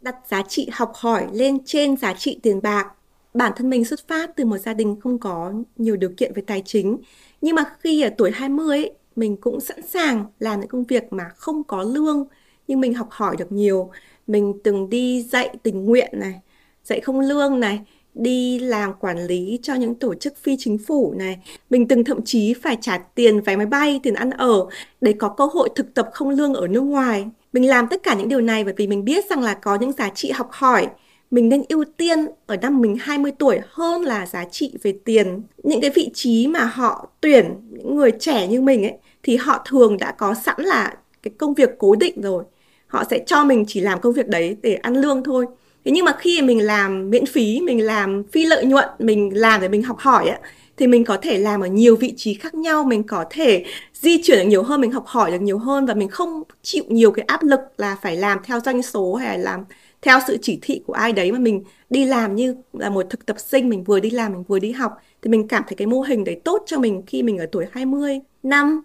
Đặt 0.00 0.16
giá 0.28 0.42
trị 0.42 0.68
học 0.72 0.92
hỏi 0.94 1.26
lên 1.32 1.58
trên 1.64 1.96
giá 1.96 2.14
trị 2.14 2.40
tiền 2.42 2.60
bạc 2.62 2.86
bản 3.34 3.52
thân 3.56 3.70
mình 3.70 3.84
xuất 3.84 4.08
phát 4.08 4.36
từ 4.36 4.44
một 4.44 4.58
gia 4.58 4.74
đình 4.74 5.00
không 5.00 5.18
có 5.18 5.52
nhiều 5.76 5.96
điều 5.96 6.10
kiện 6.16 6.32
về 6.34 6.42
tài 6.46 6.62
chính. 6.64 6.98
Nhưng 7.40 7.54
mà 7.54 7.64
khi 7.80 8.02
ở 8.02 8.10
tuổi 8.18 8.30
20 8.30 8.78
ấy, 8.78 8.92
mình 9.16 9.36
cũng 9.36 9.60
sẵn 9.60 9.82
sàng 9.82 10.24
làm 10.38 10.60
những 10.60 10.68
công 10.68 10.84
việc 10.84 11.12
mà 11.12 11.24
không 11.36 11.64
có 11.64 11.82
lương 11.82 12.26
nhưng 12.68 12.80
mình 12.80 12.94
học 12.94 13.08
hỏi 13.10 13.36
được 13.38 13.52
nhiều. 13.52 13.90
Mình 14.26 14.54
từng 14.64 14.90
đi 14.90 15.22
dạy 15.22 15.56
tình 15.62 15.84
nguyện 15.84 16.10
này 16.12 16.40
dạy 16.84 17.00
không 17.00 17.20
lương 17.20 17.60
này 17.60 17.80
đi 18.14 18.58
làm 18.58 18.92
quản 18.94 19.26
lý 19.26 19.58
cho 19.62 19.74
những 19.74 19.94
tổ 19.94 20.14
chức 20.14 20.36
phi 20.36 20.56
chính 20.58 20.78
phủ 20.78 21.14
này. 21.16 21.38
Mình 21.70 21.88
từng 21.88 22.04
thậm 22.04 22.24
chí 22.24 22.54
phải 22.54 22.78
trả 22.80 22.98
tiền 22.98 23.40
vé 23.40 23.56
máy 23.56 23.66
bay 23.66 24.00
tiền 24.02 24.14
ăn 24.14 24.30
ở 24.30 24.66
để 25.00 25.12
có 25.12 25.28
cơ 25.28 25.46
hội 25.46 25.68
thực 25.74 25.94
tập 25.94 26.08
không 26.12 26.28
lương 26.28 26.54
ở 26.54 26.68
nước 26.68 26.80
ngoài. 26.80 27.26
Mình 27.52 27.68
làm 27.68 27.86
tất 27.88 28.02
cả 28.02 28.14
những 28.14 28.28
điều 28.28 28.40
này 28.40 28.64
bởi 28.64 28.74
vì 28.76 28.86
mình 28.86 29.04
biết 29.04 29.24
rằng 29.30 29.42
là 29.42 29.54
có 29.54 29.76
những 29.76 29.92
giá 29.92 30.10
trị 30.14 30.30
học 30.30 30.48
hỏi 30.52 30.88
mình 31.34 31.48
nên 31.48 31.62
ưu 31.68 31.84
tiên 31.96 32.26
ở 32.46 32.56
năm 32.56 32.80
mình 32.80 32.96
20 33.00 33.32
tuổi 33.38 33.60
hơn 33.68 34.02
là 34.02 34.26
giá 34.26 34.44
trị 34.44 34.72
về 34.82 34.94
tiền. 35.04 35.42
Những 35.62 35.80
cái 35.80 35.90
vị 35.90 36.10
trí 36.14 36.46
mà 36.46 36.64
họ 36.64 37.08
tuyển 37.20 37.44
những 37.70 37.96
người 37.96 38.10
trẻ 38.10 38.46
như 38.46 38.60
mình 38.60 38.82
ấy 38.82 38.94
thì 39.22 39.36
họ 39.36 39.64
thường 39.68 39.96
đã 39.96 40.12
có 40.12 40.34
sẵn 40.34 40.62
là 40.62 40.94
cái 41.22 41.32
công 41.38 41.54
việc 41.54 41.70
cố 41.78 41.94
định 41.94 42.22
rồi. 42.22 42.44
Họ 42.86 43.04
sẽ 43.10 43.18
cho 43.26 43.44
mình 43.44 43.64
chỉ 43.68 43.80
làm 43.80 44.00
công 44.00 44.12
việc 44.12 44.28
đấy 44.28 44.56
để 44.62 44.74
ăn 44.74 44.96
lương 44.96 45.24
thôi. 45.24 45.46
Thế 45.84 45.92
nhưng 45.92 46.04
mà 46.04 46.12
khi 46.18 46.42
mình 46.42 46.60
làm 46.60 47.10
miễn 47.10 47.26
phí, 47.26 47.60
mình 47.60 47.84
làm 47.84 48.22
phi 48.32 48.46
lợi 48.46 48.64
nhuận, 48.64 48.88
mình 48.98 49.30
làm 49.34 49.60
để 49.60 49.68
mình 49.68 49.82
học 49.82 49.98
hỏi 49.98 50.28
ấy, 50.28 50.38
thì 50.76 50.86
mình 50.86 51.04
có 51.04 51.16
thể 51.22 51.38
làm 51.38 51.60
ở 51.60 51.66
nhiều 51.66 51.96
vị 51.96 52.14
trí 52.16 52.34
khác 52.34 52.54
nhau, 52.54 52.84
mình 52.84 53.02
có 53.02 53.24
thể 53.30 53.64
di 53.94 54.22
chuyển 54.22 54.38
được 54.38 54.44
nhiều 54.44 54.62
hơn, 54.62 54.80
mình 54.80 54.92
học 54.92 55.06
hỏi 55.06 55.30
được 55.30 55.40
nhiều 55.40 55.58
hơn 55.58 55.86
và 55.86 55.94
mình 55.94 56.08
không 56.08 56.42
chịu 56.62 56.84
nhiều 56.88 57.10
cái 57.10 57.24
áp 57.28 57.42
lực 57.42 57.60
là 57.76 57.96
phải 58.02 58.16
làm 58.16 58.38
theo 58.44 58.60
doanh 58.60 58.82
số 58.82 59.14
hay 59.14 59.38
là 59.38 59.44
làm 59.44 59.64
theo 60.04 60.18
sự 60.26 60.38
chỉ 60.42 60.58
thị 60.62 60.80
của 60.86 60.92
ai 60.92 61.12
đấy 61.12 61.32
mà 61.32 61.38
mình 61.38 61.62
đi 61.90 62.04
làm 62.04 62.34
như 62.34 62.56
là 62.72 62.90
một 62.90 63.06
thực 63.10 63.26
tập 63.26 63.36
sinh 63.38 63.68
mình 63.68 63.84
vừa 63.84 64.00
đi 64.00 64.10
làm 64.10 64.32
mình 64.32 64.42
vừa 64.42 64.58
đi 64.58 64.72
học 64.72 64.92
thì 65.22 65.30
mình 65.30 65.48
cảm 65.48 65.62
thấy 65.66 65.76
cái 65.76 65.86
mô 65.86 66.00
hình 66.00 66.24
đấy 66.24 66.40
tốt 66.44 66.62
cho 66.66 66.78
mình 66.78 67.02
khi 67.06 67.22
mình 67.22 67.38
ở 67.38 67.46
tuổi 67.52 67.66
20. 67.72 68.20
Năm, 68.42 68.82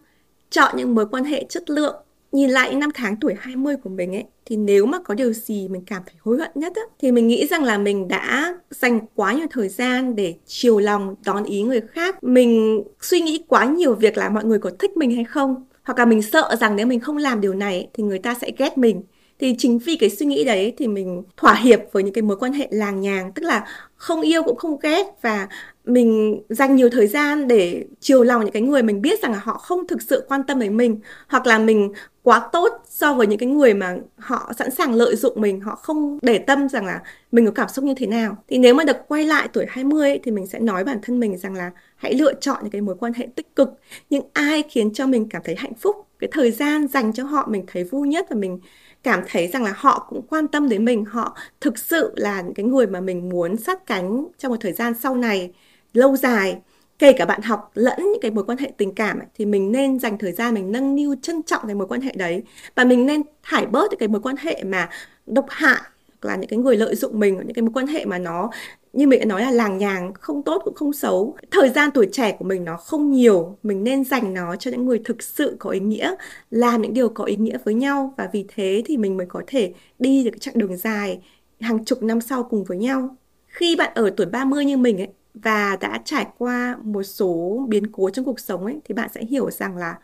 chọn 0.49 0.77
những 0.77 0.95
mối 0.95 1.05
quan 1.11 1.23
hệ 1.23 1.45
chất 1.49 1.69
lượng. 1.69 1.95
Nhìn 2.31 2.49
lại 2.49 2.69
những 2.69 2.79
năm 2.79 2.89
tháng 2.93 3.15
tuổi 3.15 3.33
20 3.39 3.75
của 3.77 3.89
mình 3.89 4.15
ấy 4.15 4.23
thì 4.45 4.55
nếu 4.55 4.85
mà 4.85 4.99
có 4.99 5.13
điều 5.13 5.33
gì 5.33 5.67
mình 5.67 5.81
cảm 5.85 6.01
thấy 6.05 6.15
hối 6.19 6.38
hận 6.38 6.51
nhất 6.55 6.73
á, 6.75 6.81
thì 6.99 7.11
mình 7.11 7.27
nghĩ 7.27 7.47
rằng 7.47 7.63
là 7.63 7.77
mình 7.77 8.07
đã 8.07 8.55
dành 8.69 8.99
quá 9.15 9.33
nhiều 9.33 9.47
thời 9.51 9.69
gian 9.69 10.15
để 10.15 10.35
chiều 10.45 10.79
lòng 10.79 11.15
đón 11.25 11.43
ý 11.43 11.61
người 11.61 11.81
khác. 11.81 12.23
Mình 12.23 12.83
suy 13.01 13.21
nghĩ 13.21 13.43
quá 13.47 13.65
nhiều 13.65 13.95
việc 13.95 14.17
là 14.17 14.29
mọi 14.29 14.45
người 14.45 14.59
có 14.59 14.71
thích 14.79 14.97
mình 14.97 15.15
hay 15.15 15.23
không 15.23 15.65
hoặc 15.83 15.99
là 15.99 16.05
mình 16.05 16.21
sợ 16.21 16.55
rằng 16.59 16.75
nếu 16.75 16.88
mình 16.88 16.99
không 16.99 17.17
làm 17.17 17.41
điều 17.41 17.53
này 17.53 17.88
thì 17.93 18.03
người 18.03 18.19
ta 18.19 18.35
sẽ 18.41 18.51
ghét 18.57 18.77
mình 18.77 19.01
thì 19.39 19.55
chính 19.58 19.79
vì 19.79 19.96
cái 19.96 20.10
suy 20.10 20.25
nghĩ 20.25 20.43
đấy 20.43 20.74
thì 20.77 20.88
mình 20.88 21.24
thỏa 21.38 21.53
hiệp 21.53 21.79
với 21.91 22.03
những 22.03 22.13
cái 22.13 22.22
mối 22.22 22.38
quan 22.39 22.53
hệ 22.53 22.67
làng 22.72 23.01
nhàng 23.01 23.31
tức 23.36 23.43
là 23.43 23.65
không 23.96 24.22
yêu 24.22 24.43
cũng 24.43 24.55
không 24.55 24.79
ghét 24.79 25.05
và 25.22 25.48
mình 25.86 26.41
dành 26.50 26.75
nhiều 26.75 26.89
thời 26.89 27.08
gian 27.08 27.48
để 27.48 27.86
chiều 28.00 28.24
lòng 28.24 28.41
những 28.41 28.53
cái 28.53 28.62
người 28.62 28.84
mình 28.84 29.01
biết 29.01 29.22
rằng 29.22 29.31
là 29.31 29.39
họ 29.43 29.58
không 29.58 29.88
thực 29.88 30.01
sự 30.01 30.25
quan 30.27 30.43
tâm 30.43 30.60
đến 30.60 30.77
mình 30.77 31.00
hoặc 31.27 31.48
là 31.48 31.60
mình 31.60 31.93
quá 32.24 32.50
tốt 32.51 32.81
so 32.89 33.13
với 33.13 33.27
những 33.27 33.39
cái 33.39 33.50
người 33.50 33.74
mà 33.74 33.98
họ 34.17 34.51
sẵn 34.58 34.72
sàng 34.72 34.93
lợi 34.93 35.15
dụng 35.15 35.41
mình 35.41 35.62
họ 35.62 35.75
không 35.75 36.19
để 36.22 36.38
tâm 36.38 36.69
rằng 36.69 36.86
là 36.86 37.01
mình 37.31 37.46
có 37.46 37.51
cảm 37.51 37.69
xúc 37.69 37.86
như 37.86 37.93
thế 37.98 38.08
nào. 38.08 38.38
Thì 38.48 38.58
nếu 38.58 38.74
mà 38.74 38.84
được 38.84 38.98
quay 39.08 39.24
lại 39.24 39.48
tuổi 39.53 39.65
20 39.69 40.10
ấy, 40.10 40.19
thì 40.24 40.31
mình 40.31 40.48
sẽ 40.48 40.60
nói 40.60 40.84
bản 40.84 41.00
thân 41.01 41.19
mình 41.19 41.38
rằng 41.38 41.55
là 41.55 41.72
hãy 41.96 42.13
lựa 42.13 42.34
chọn 42.34 42.58
những 42.62 42.72
cái 42.72 42.81
mối 42.81 42.96
quan 43.00 43.13
hệ 43.13 43.27
tích 43.36 43.55
cực. 43.55 43.69
Những 44.10 44.24
ai 44.34 44.63
khiến 44.69 44.93
cho 44.93 45.08
mình 45.08 45.29
cảm 45.29 45.41
thấy 45.46 45.55
hạnh 45.55 45.74
phúc 45.74 45.96
cái 46.19 46.29
thời 46.31 46.51
gian 46.51 46.88
dành 46.88 47.13
cho 47.13 47.24
họ 47.24 47.48
mình 47.51 47.63
thấy 47.67 47.84
vui 47.84 48.08
nhất 48.08 48.25
và 48.29 48.36
mình 48.36 48.60
cảm 49.03 49.22
thấy 49.27 49.48
rằng 49.48 49.63
là 49.63 49.74
họ 49.75 50.06
cũng 50.10 50.22
quan 50.29 50.48
tâm 50.48 50.70
đến 50.70 50.86
mình 50.86 51.06
họ 51.06 51.38
thực 51.62 51.77
sự 51.77 52.13
là 52.15 52.41
những 52.41 52.53
cái 52.53 52.65
người 52.65 52.88
mà 52.88 53.01
mình 53.01 53.29
muốn 53.29 53.58
sát 53.58 53.86
cánh 53.86 54.25
trong 54.38 54.51
một 54.51 54.58
thời 54.60 54.74
gian 54.74 54.94
sau 55.00 55.15
này 55.15 55.53
lâu 55.94 56.15
dài. 56.18 56.58
Kể 57.00 57.13
cả 57.13 57.25
bạn 57.25 57.41
học 57.41 57.72
lẫn 57.74 58.00
những 58.00 58.22
cái 58.22 58.32
mối 58.32 58.44
quan 58.44 58.58
hệ 58.58 58.72
tình 58.77 58.96
cảm 58.96 59.20
ấy, 59.20 59.27
thì 59.36 59.46
mình 59.46 59.72
nên 59.72 60.00
dành 60.00 60.18
thời 60.18 60.32
gian 60.32 60.53
mình 60.53 60.72
nâng 60.72 60.96
niu 60.96 61.15
trân 61.22 61.44
trọng 61.44 61.62
cái 61.65 61.75
mối 61.75 61.88
quan 61.88 62.01
hệ 62.01 62.12
đấy. 62.15 62.44
Và 62.75 62.84
mình 62.84 63.06
nên 63.06 63.22
thải 63.44 63.65
bớt 63.65 63.91
những 63.91 64.00
cái 64.00 64.08
mối 64.08 64.22
quan 64.22 64.36
hệ 64.38 64.63
mà 64.63 64.89
độc 65.25 65.46
hại 65.50 65.82
là 66.21 66.35
những 66.35 66.49
cái 66.49 66.59
người 66.59 66.77
lợi 66.77 66.95
dụng 66.95 67.19
mình 67.19 67.38
những 67.38 67.53
cái 67.53 67.61
mối 67.61 67.71
quan 67.73 67.88
hệ 67.88 68.05
mà 68.05 68.17
nó, 68.17 68.49
như 68.93 69.07
mình 69.07 69.19
đã 69.19 69.25
nói 69.25 69.41
là 69.41 69.51
làng 69.51 69.77
nhàng, 69.77 70.13
không 70.13 70.43
tốt 70.43 70.61
cũng 70.65 70.73
không 70.73 70.93
xấu. 70.93 71.38
Thời 71.51 71.69
gian 71.69 71.89
tuổi 71.93 72.09
trẻ 72.11 72.35
của 72.39 72.45
mình 72.45 72.65
nó 72.65 72.77
không 72.77 73.11
nhiều, 73.11 73.57
mình 73.63 73.83
nên 73.83 74.03
dành 74.03 74.33
nó 74.33 74.55
cho 74.55 74.71
những 74.71 74.85
người 74.85 75.01
thực 75.05 75.23
sự 75.23 75.55
có 75.59 75.69
ý 75.69 75.79
nghĩa, 75.79 76.15
làm 76.51 76.81
những 76.81 76.93
điều 76.93 77.09
có 77.09 77.23
ý 77.23 77.35
nghĩa 77.35 77.57
với 77.63 77.73
nhau. 77.73 78.13
Và 78.17 78.29
vì 78.33 78.45
thế 78.55 78.83
thì 78.85 78.97
mình 78.97 79.17
mới 79.17 79.27
có 79.29 79.41
thể 79.47 79.73
đi 79.99 80.23
được 80.23 80.31
cái 80.31 80.39
chặng 80.39 80.57
đường 80.57 80.77
dài 80.77 81.21
hàng 81.59 81.85
chục 81.85 82.03
năm 82.03 82.21
sau 82.21 82.43
cùng 82.43 82.63
với 82.63 82.77
nhau. 82.77 83.15
Khi 83.47 83.75
bạn 83.75 83.91
ở 83.95 84.09
tuổi 84.17 84.25
30 84.25 84.65
như 84.65 84.77
mình 84.77 84.97
ấy, 84.97 85.07
và 85.33 85.77
đã 85.81 86.01
trải 86.05 86.27
qua 86.38 86.77
một 86.83 87.03
số 87.03 87.65
biến 87.69 87.91
cố 87.91 88.09
trong 88.09 88.25
cuộc 88.25 88.39
sống 88.39 88.65
ấy, 88.65 88.79
thì 88.85 88.93
bạn 88.93 89.09
sẽ 89.15 89.21
hiểu 89.29 89.51
rằng 89.51 89.77
là 89.77 89.97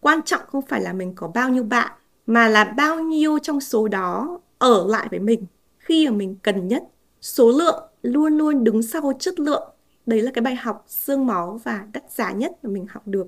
quan 0.00 0.22
trọng 0.22 0.40
không 0.46 0.62
phải 0.68 0.80
là 0.80 0.92
mình 0.92 1.12
có 1.14 1.28
bao 1.28 1.48
nhiêu 1.48 1.62
bạn, 1.62 1.90
mà 2.26 2.48
là 2.48 2.64
bao 2.64 3.00
nhiêu 3.00 3.38
trong 3.38 3.60
số 3.60 3.88
đó 3.88 4.40
ở 4.58 4.86
lại 4.88 5.06
với 5.10 5.20
mình 5.20 5.46
khi 5.88 6.08
mà 6.08 6.16
mình 6.16 6.36
cần 6.42 6.68
nhất 6.68 6.82
số 7.20 7.50
lượng 7.50 7.82
luôn 8.02 8.38
luôn 8.38 8.64
đứng 8.64 8.82
sau 8.82 9.12
chất 9.18 9.40
lượng 9.40 9.68
đấy 10.06 10.22
là 10.22 10.30
cái 10.34 10.42
bài 10.42 10.54
học 10.54 10.84
xương 10.88 11.26
máu 11.26 11.60
và 11.64 11.86
đắt 11.92 12.12
giá 12.12 12.32
nhất 12.32 12.52
mà 12.62 12.70
mình 12.70 12.86
học 12.88 13.02
được 13.06 13.26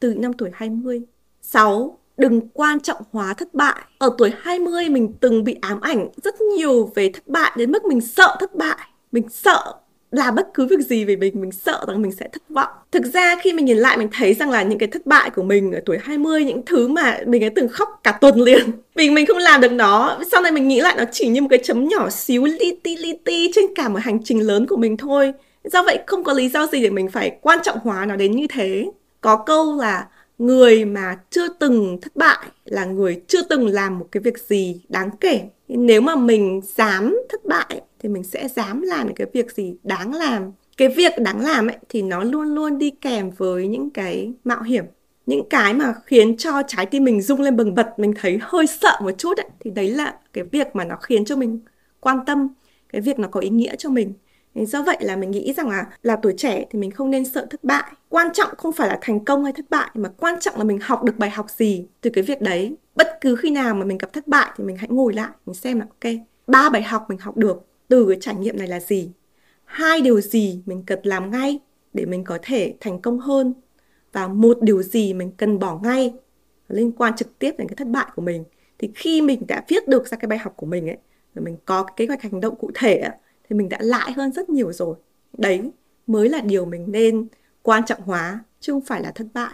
từ 0.00 0.14
năm 0.14 0.32
tuổi 0.32 0.50
20 0.52 1.02
6. 1.42 1.98
Đừng 2.16 2.48
quan 2.48 2.80
trọng 2.80 3.02
hóa 3.12 3.34
thất 3.34 3.54
bại. 3.54 3.82
Ở 3.98 4.14
tuổi 4.18 4.32
20 4.36 4.88
mình 4.88 5.12
từng 5.20 5.44
bị 5.44 5.56
ám 5.60 5.80
ảnh 5.80 6.08
rất 6.22 6.40
nhiều 6.40 6.90
về 6.94 7.10
thất 7.14 7.28
bại 7.28 7.52
đến 7.56 7.72
mức 7.72 7.84
mình 7.84 8.00
sợ 8.00 8.36
thất 8.40 8.54
bại. 8.54 8.78
Mình 9.12 9.28
sợ 9.28 9.74
làm 10.12 10.34
bất 10.34 10.48
cứ 10.54 10.66
việc 10.66 10.80
gì 10.80 11.04
về 11.04 11.16
mình 11.16 11.40
mình 11.40 11.52
sợ 11.52 11.84
rằng 11.88 12.02
mình 12.02 12.12
sẽ 12.12 12.28
thất 12.32 12.42
vọng. 12.48 12.68
Thực 12.92 13.04
ra 13.04 13.36
khi 13.42 13.52
mình 13.52 13.64
nhìn 13.64 13.76
lại, 13.76 13.96
mình 13.96 14.08
thấy 14.12 14.34
rằng 14.34 14.50
là 14.50 14.62
những 14.62 14.78
cái 14.78 14.88
thất 14.88 15.06
bại 15.06 15.30
của 15.30 15.42
mình 15.42 15.72
ở 15.72 15.80
tuổi 15.86 15.98
20 16.02 16.44
những 16.44 16.62
thứ 16.66 16.88
mà 16.88 17.18
mình 17.26 17.42
đã 17.42 17.48
từng 17.56 17.68
khóc 17.68 18.00
cả 18.02 18.12
tuần 18.20 18.40
liền 18.40 18.70
vì 18.94 19.10
mình 19.10 19.26
không 19.26 19.38
làm 19.38 19.60
được 19.60 19.72
nó, 19.72 20.18
sau 20.32 20.42
này 20.42 20.52
mình 20.52 20.68
nghĩ 20.68 20.80
lại 20.80 20.94
nó 20.98 21.04
chỉ 21.12 21.28
như 21.28 21.40
một 21.40 21.48
cái 21.50 21.58
chấm 21.64 21.88
nhỏ 21.88 22.10
xíu, 22.10 22.44
li 22.44 22.78
ti 22.82 22.96
li 22.96 23.12
ti 23.24 23.50
trên 23.54 23.64
cả 23.74 23.88
một 23.88 23.98
hành 24.02 24.24
trình 24.24 24.40
lớn 24.40 24.66
của 24.66 24.76
mình 24.76 24.96
thôi. 24.96 25.32
Do 25.64 25.82
vậy 25.82 25.98
không 26.06 26.24
có 26.24 26.32
lý 26.32 26.48
do 26.48 26.66
gì 26.66 26.82
để 26.82 26.90
mình 26.90 27.10
phải 27.10 27.38
quan 27.40 27.58
trọng 27.62 27.78
hóa 27.82 28.04
nó 28.06 28.16
đến 28.16 28.32
như 28.32 28.46
thế. 28.50 28.86
Có 29.20 29.36
câu 29.36 29.76
là 29.76 30.06
người 30.38 30.84
mà 30.84 31.16
chưa 31.30 31.48
từng 31.48 31.98
thất 32.02 32.16
bại 32.16 32.46
là 32.64 32.84
người 32.84 33.20
chưa 33.28 33.42
từng 33.42 33.66
làm 33.66 33.98
một 33.98 34.06
cái 34.12 34.20
việc 34.20 34.38
gì 34.38 34.80
đáng 34.88 35.10
kể. 35.20 35.40
Nếu 35.68 36.00
mà 36.00 36.16
mình 36.16 36.60
dám 36.76 37.18
thất 37.28 37.44
bại 37.44 37.80
thì 38.02 38.08
mình 38.08 38.22
sẽ 38.22 38.48
dám 38.48 38.82
làm 38.82 39.06
những 39.06 39.16
cái 39.16 39.26
việc 39.32 39.52
gì 39.52 39.74
đáng 39.82 40.14
làm. 40.14 40.52
Cái 40.76 40.88
việc 40.88 41.12
đáng 41.18 41.40
làm 41.40 41.66
ấy 41.66 41.76
thì 41.88 42.02
nó 42.02 42.24
luôn 42.24 42.54
luôn 42.54 42.78
đi 42.78 42.90
kèm 42.90 43.30
với 43.30 43.68
những 43.68 43.90
cái 43.90 44.32
mạo 44.44 44.62
hiểm. 44.62 44.84
Những 45.26 45.48
cái 45.50 45.74
mà 45.74 45.94
khiến 46.06 46.36
cho 46.36 46.62
trái 46.66 46.86
tim 46.86 47.04
mình 47.04 47.22
rung 47.22 47.40
lên 47.40 47.56
bừng 47.56 47.74
bật, 47.74 47.98
mình 47.98 48.14
thấy 48.20 48.38
hơi 48.42 48.66
sợ 48.66 48.98
một 49.02 49.10
chút 49.18 49.36
ấy, 49.36 49.46
thì 49.60 49.70
đấy 49.70 49.90
là 49.90 50.14
cái 50.32 50.44
việc 50.44 50.66
mà 50.76 50.84
nó 50.84 50.96
khiến 50.96 51.24
cho 51.24 51.36
mình 51.36 51.60
quan 52.00 52.18
tâm, 52.26 52.48
cái 52.92 53.00
việc 53.00 53.18
nó 53.18 53.28
có 53.28 53.40
ý 53.40 53.48
nghĩa 53.48 53.74
cho 53.78 53.90
mình. 53.90 54.12
Do 54.54 54.82
vậy 54.82 54.96
là 55.00 55.16
mình 55.16 55.30
nghĩ 55.30 55.52
rằng 55.52 55.68
là 55.68 55.86
là 56.02 56.16
tuổi 56.16 56.34
trẻ 56.36 56.64
thì 56.70 56.78
mình 56.78 56.90
không 56.90 57.10
nên 57.10 57.24
sợ 57.24 57.46
thất 57.50 57.64
bại. 57.64 57.92
Quan 58.08 58.28
trọng 58.32 58.50
không 58.58 58.72
phải 58.72 58.88
là 58.88 58.98
thành 59.00 59.24
công 59.24 59.44
hay 59.44 59.52
thất 59.52 59.70
bại, 59.70 59.90
mà 59.94 60.08
quan 60.08 60.40
trọng 60.40 60.58
là 60.58 60.64
mình 60.64 60.78
học 60.82 61.02
được 61.04 61.18
bài 61.18 61.30
học 61.30 61.50
gì 61.50 61.86
từ 62.00 62.10
cái 62.10 62.24
việc 62.24 62.40
đấy. 62.40 62.76
Bất 62.94 63.18
cứ 63.20 63.36
khi 63.36 63.50
nào 63.50 63.74
mà 63.74 63.84
mình 63.84 63.98
gặp 63.98 64.12
thất 64.12 64.28
bại 64.28 64.50
thì 64.56 64.64
mình 64.64 64.76
hãy 64.76 64.88
ngồi 64.90 65.12
lại, 65.12 65.30
mình 65.46 65.54
xem 65.54 65.80
là, 65.80 65.86
ok, 66.00 66.12
ba 66.46 66.70
bài 66.70 66.82
học 66.82 67.06
mình 67.08 67.18
học 67.18 67.36
được 67.36 67.66
từ 67.92 68.06
cái 68.08 68.18
trải 68.20 68.34
nghiệm 68.34 68.58
này 68.58 68.68
là 68.68 68.80
gì? 68.80 69.10
Hai 69.64 70.00
điều 70.00 70.20
gì 70.20 70.62
mình 70.66 70.82
cần 70.86 70.98
làm 71.02 71.30
ngay 71.30 71.60
để 71.92 72.04
mình 72.04 72.24
có 72.24 72.38
thể 72.42 72.74
thành 72.80 73.00
công 73.00 73.18
hơn? 73.18 73.54
Và 74.12 74.28
một 74.28 74.58
điều 74.62 74.82
gì 74.82 75.14
mình 75.14 75.32
cần 75.36 75.58
bỏ 75.58 75.80
ngay 75.82 76.14
liên 76.68 76.92
quan 76.92 77.16
trực 77.16 77.38
tiếp 77.38 77.54
đến 77.58 77.68
cái 77.68 77.76
thất 77.76 77.88
bại 77.88 78.06
của 78.16 78.22
mình? 78.22 78.44
Thì 78.78 78.90
khi 78.94 79.22
mình 79.22 79.42
đã 79.48 79.64
viết 79.68 79.88
được 79.88 80.08
ra 80.08 80.16
cái 80.16 80.28
bài 80.28 80.38
học 80.38 80.52
của 80.56 80.66
mình 80.66 80.88
ấy 80.88 80.96
rồi 81.34 81.44
mình 81.44 81.56
có 81.64 81.82
cái 81.82 81.94
kế 81.96 82.06
hoạch 82.06 82.22
hành 82.22 82.40
động 82.40 82.56
cụ 82.56 82.70
thể 82.74 82.96
ấy, 82.96 83.12
thì 83.48 83.56
mình 83.56 83.68
đã 83.68 83.78
lại 83.80 84.12
hơn 84.12 84.32
rất 84.32 84.50
nhiều 84.50 84.72
rồi. 84.72 84.96
Đấy 85.38 85.60
mới 86.06 86.28
là 86.28 86.40
điều 86.40 86.64
mình 86.64 86.84
nên 86.88 87.26
quan 87.62 87.84
trọng 87.86 88.00
hóa 88.00 88.44
chứ 88.60 88.72
không 88.72 88.80
phải 88.80 89.02
là 89.02 89.12
thất 89.14 89.26
bại. 89.34 89.52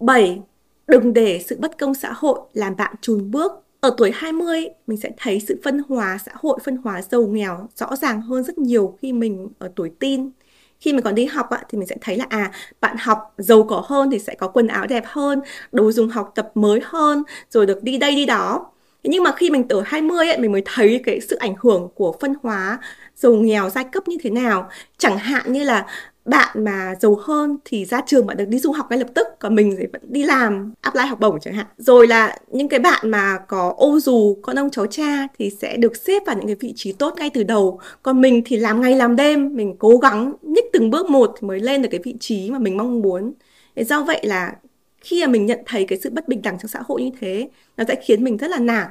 7. 0.00 0.40
Đừng 0.86 1.12
để 1.12 1.42
sự 1.46 1.56
bất 1.60 1.78
công 1.78 1.94
xã 1.94 2.12
hội 2.12 2.40
làm 2.52 2.76
bạn 2.76 2.94
chùn 3.00 3.30
bước 3.30 3.65
ở 3.86 3.94
tuổi 3.96 4.10
20 4.14 4.68
mình 4.86 4.98
sẽ 4.98 5.10
thấy 5.16 5.40
sự 5.40 5.60
phân 5.64 5.82
hóa 5.88 6.18
xã 6.26 6.32
hội, 6.34 6.58
phân 6.64 6.76
hóa 6.76 7.02
giàu 7.02 7.26
nghèo 7.26 7.68
rõ 7.76 7.96
ràng 7.96 8.20
hơn 8.20 8.44
rất 8.44 8.58
nhiều 8.58 8.98
khi 9.02 9.12
mình 9.12 9.48
ở 9.58 9.70
tuổi 9.76 9.90
teen. 10.00 10.30
Khi 10.80 10.92
mình 10.92 11.02
còn 11.02 11.14
đi 11.14 11.24
học 11.24 11.50
ạ, 11.50 11.62
thì 11.68 11.78
mình 11.78 11.88
sẽ 11.88 11.96
thấy 12.00 12.16
là 12.16 12.26
à 12.28 12.52
bạn 12.80 12.96
học 13.00 13.34
giàu 13.38 13.62
có 13.62 13.84
hơn 13.86 14.10
thì 14.10 14.18
sẽ 14.18 14.34
có 14.34 14.48
quần 14.48 14.66
áo 14.66 14.86
đẹp 14.86 15.04
hơn, 15.06 15.40
đồ 15.72 15.92
dùng 15.92 16.08
học 16.08 16.32
tập 16.34 16.50
mới 16.54 16.80
hơn, 16.84 17.22
rồi 17.50 17.66
được 17.66 17.82
đi 17.82 17.98
đây 17.98 18.14
đi 18.14 18.26
đó. 18.26 18.66
Nhưng 19.02 19.22
mà 19.22 19.32
khi 19.36 19.50
mình 19.50 19.64
ở 19.68 19.82
20 19.86 20.28
ấy, 20.28 20.38
mình 20.38 20.52
mới 20.52 20.62
thấy 20.64 21.00
cái 21.04 21.20
sự 21.20 21.36
ảnh 21.36 21.54
hưởng 21.60 21.88
của 21.94 22.16
phân 22.20 22.34
hóa 22.42 22.78
giàu 23.16 23.32
nghèo, 23.32 23.70
giai 23.70 23.84
cấp 23.84 24.08
như 24.08 24.16
thế 24.22 24.30
nào. 24.30 24.68
Chẳng 24.98 25.18
hạn 25.18 25.52
như 25.52 25.64
là 25.64 25.86
bạn 26.24 26.64
mà 26.64 26.94
giàu 27.00 27.18
hơn 27.22 27.56
thì 27.64 27.84
ra 27.84 28.00
trường 28.06 28.26
bạn 28.26 28.36
được 28.36 28.48
đi 28.48 28.58
du 28.58 28.72
học 28.72 28.86
ngay 28.90 28.98
lập 28.98 29.08
tức, 29.14 29.26
còn 29.38 29.54
mình 29.54 29.76
thì 29.78 29.86
vẫn 29.92 30.02
đi 30.08 30.22
làm, 30.22 30.72
apply 30.80 31.02
học 31.02 31.20
bổng 31.20 31.40
chẳng 31.40 31.54
hạn. 31.54 31.66
Rồi 31.76 32.06
là 32.06 32.38
những 32.48 32.68
cái 32.68 32.80
bạn 32.80 33.10
mà 33.10 33.38
có 33.48 33.74
ô 33.76 34.00
dù, 34.00 34.36
con 34.42 34.58
ông 34.58 34.70
cháu 34.70 34.86
cha 34.86 35.26
thì 35.38 35.50
sẽ 35.50 35.76
được 35.76 35.96
xếp 35.96 36.22
vào 36.26 36.36
những 36.36 36.46
cái 36.46 36.56
vị 36.60 36.72
trí 36.76 36.92
tốt 36.92 37.14
ngay 37.16 37.30
từ 37.30 37.42
đầu. 37.42 37.80
Còn 38.02 38.20
mình 38.20 38.42
thì 38.44 38.56
làm 38.56 38.80
ngày 38.80 38.96
làm 38.96 39.16
đêm, 39.16 39.56
mình 39.56 39.76
cố 39.78 39.96
gắng 39.96 40.32
nhích 40.42 40.64
từng 40.72 40.90
bước 40.90 41.10
một 41.10 41.34
thì 41.40 41.48
mới 41.48 41.60
lên 41.60 41.82
được 41.82 41.88
cái 41.90 42.00
vị 42.04 42.14
trí 42.20 42.50
mà 42.50 42.58
mình 42.58 42.76
mong 42.76 43.00
muốn. 43.00 43.32
Thế 43.76 43.84
do 43.84 44.02
vậy 44.02 44.20
là 44.22 44.52
khi 45.00 45.20
mà 45.20 45.26
mình 45.32 45.46
nhận 45.46 45.58
thấy 45.66 45.84
cái 45.84 45.98
sự 46.02 46.10
bất 46.10 46.28
bình 46.28 46.42
đẳng 46.42 46.58
trong 46.58 46.68
xã 46.68 46.80
hội 46.86 47.02
như 47.02 47.10
thế, 47.20 47.48
nó 47.76 47.84
sẽ 47.88 47.94
khiến 48.04 48.24
mình 48.24 48.36
rất 48.36 48.50
là 48.50 48.58
nản 48.58 48.86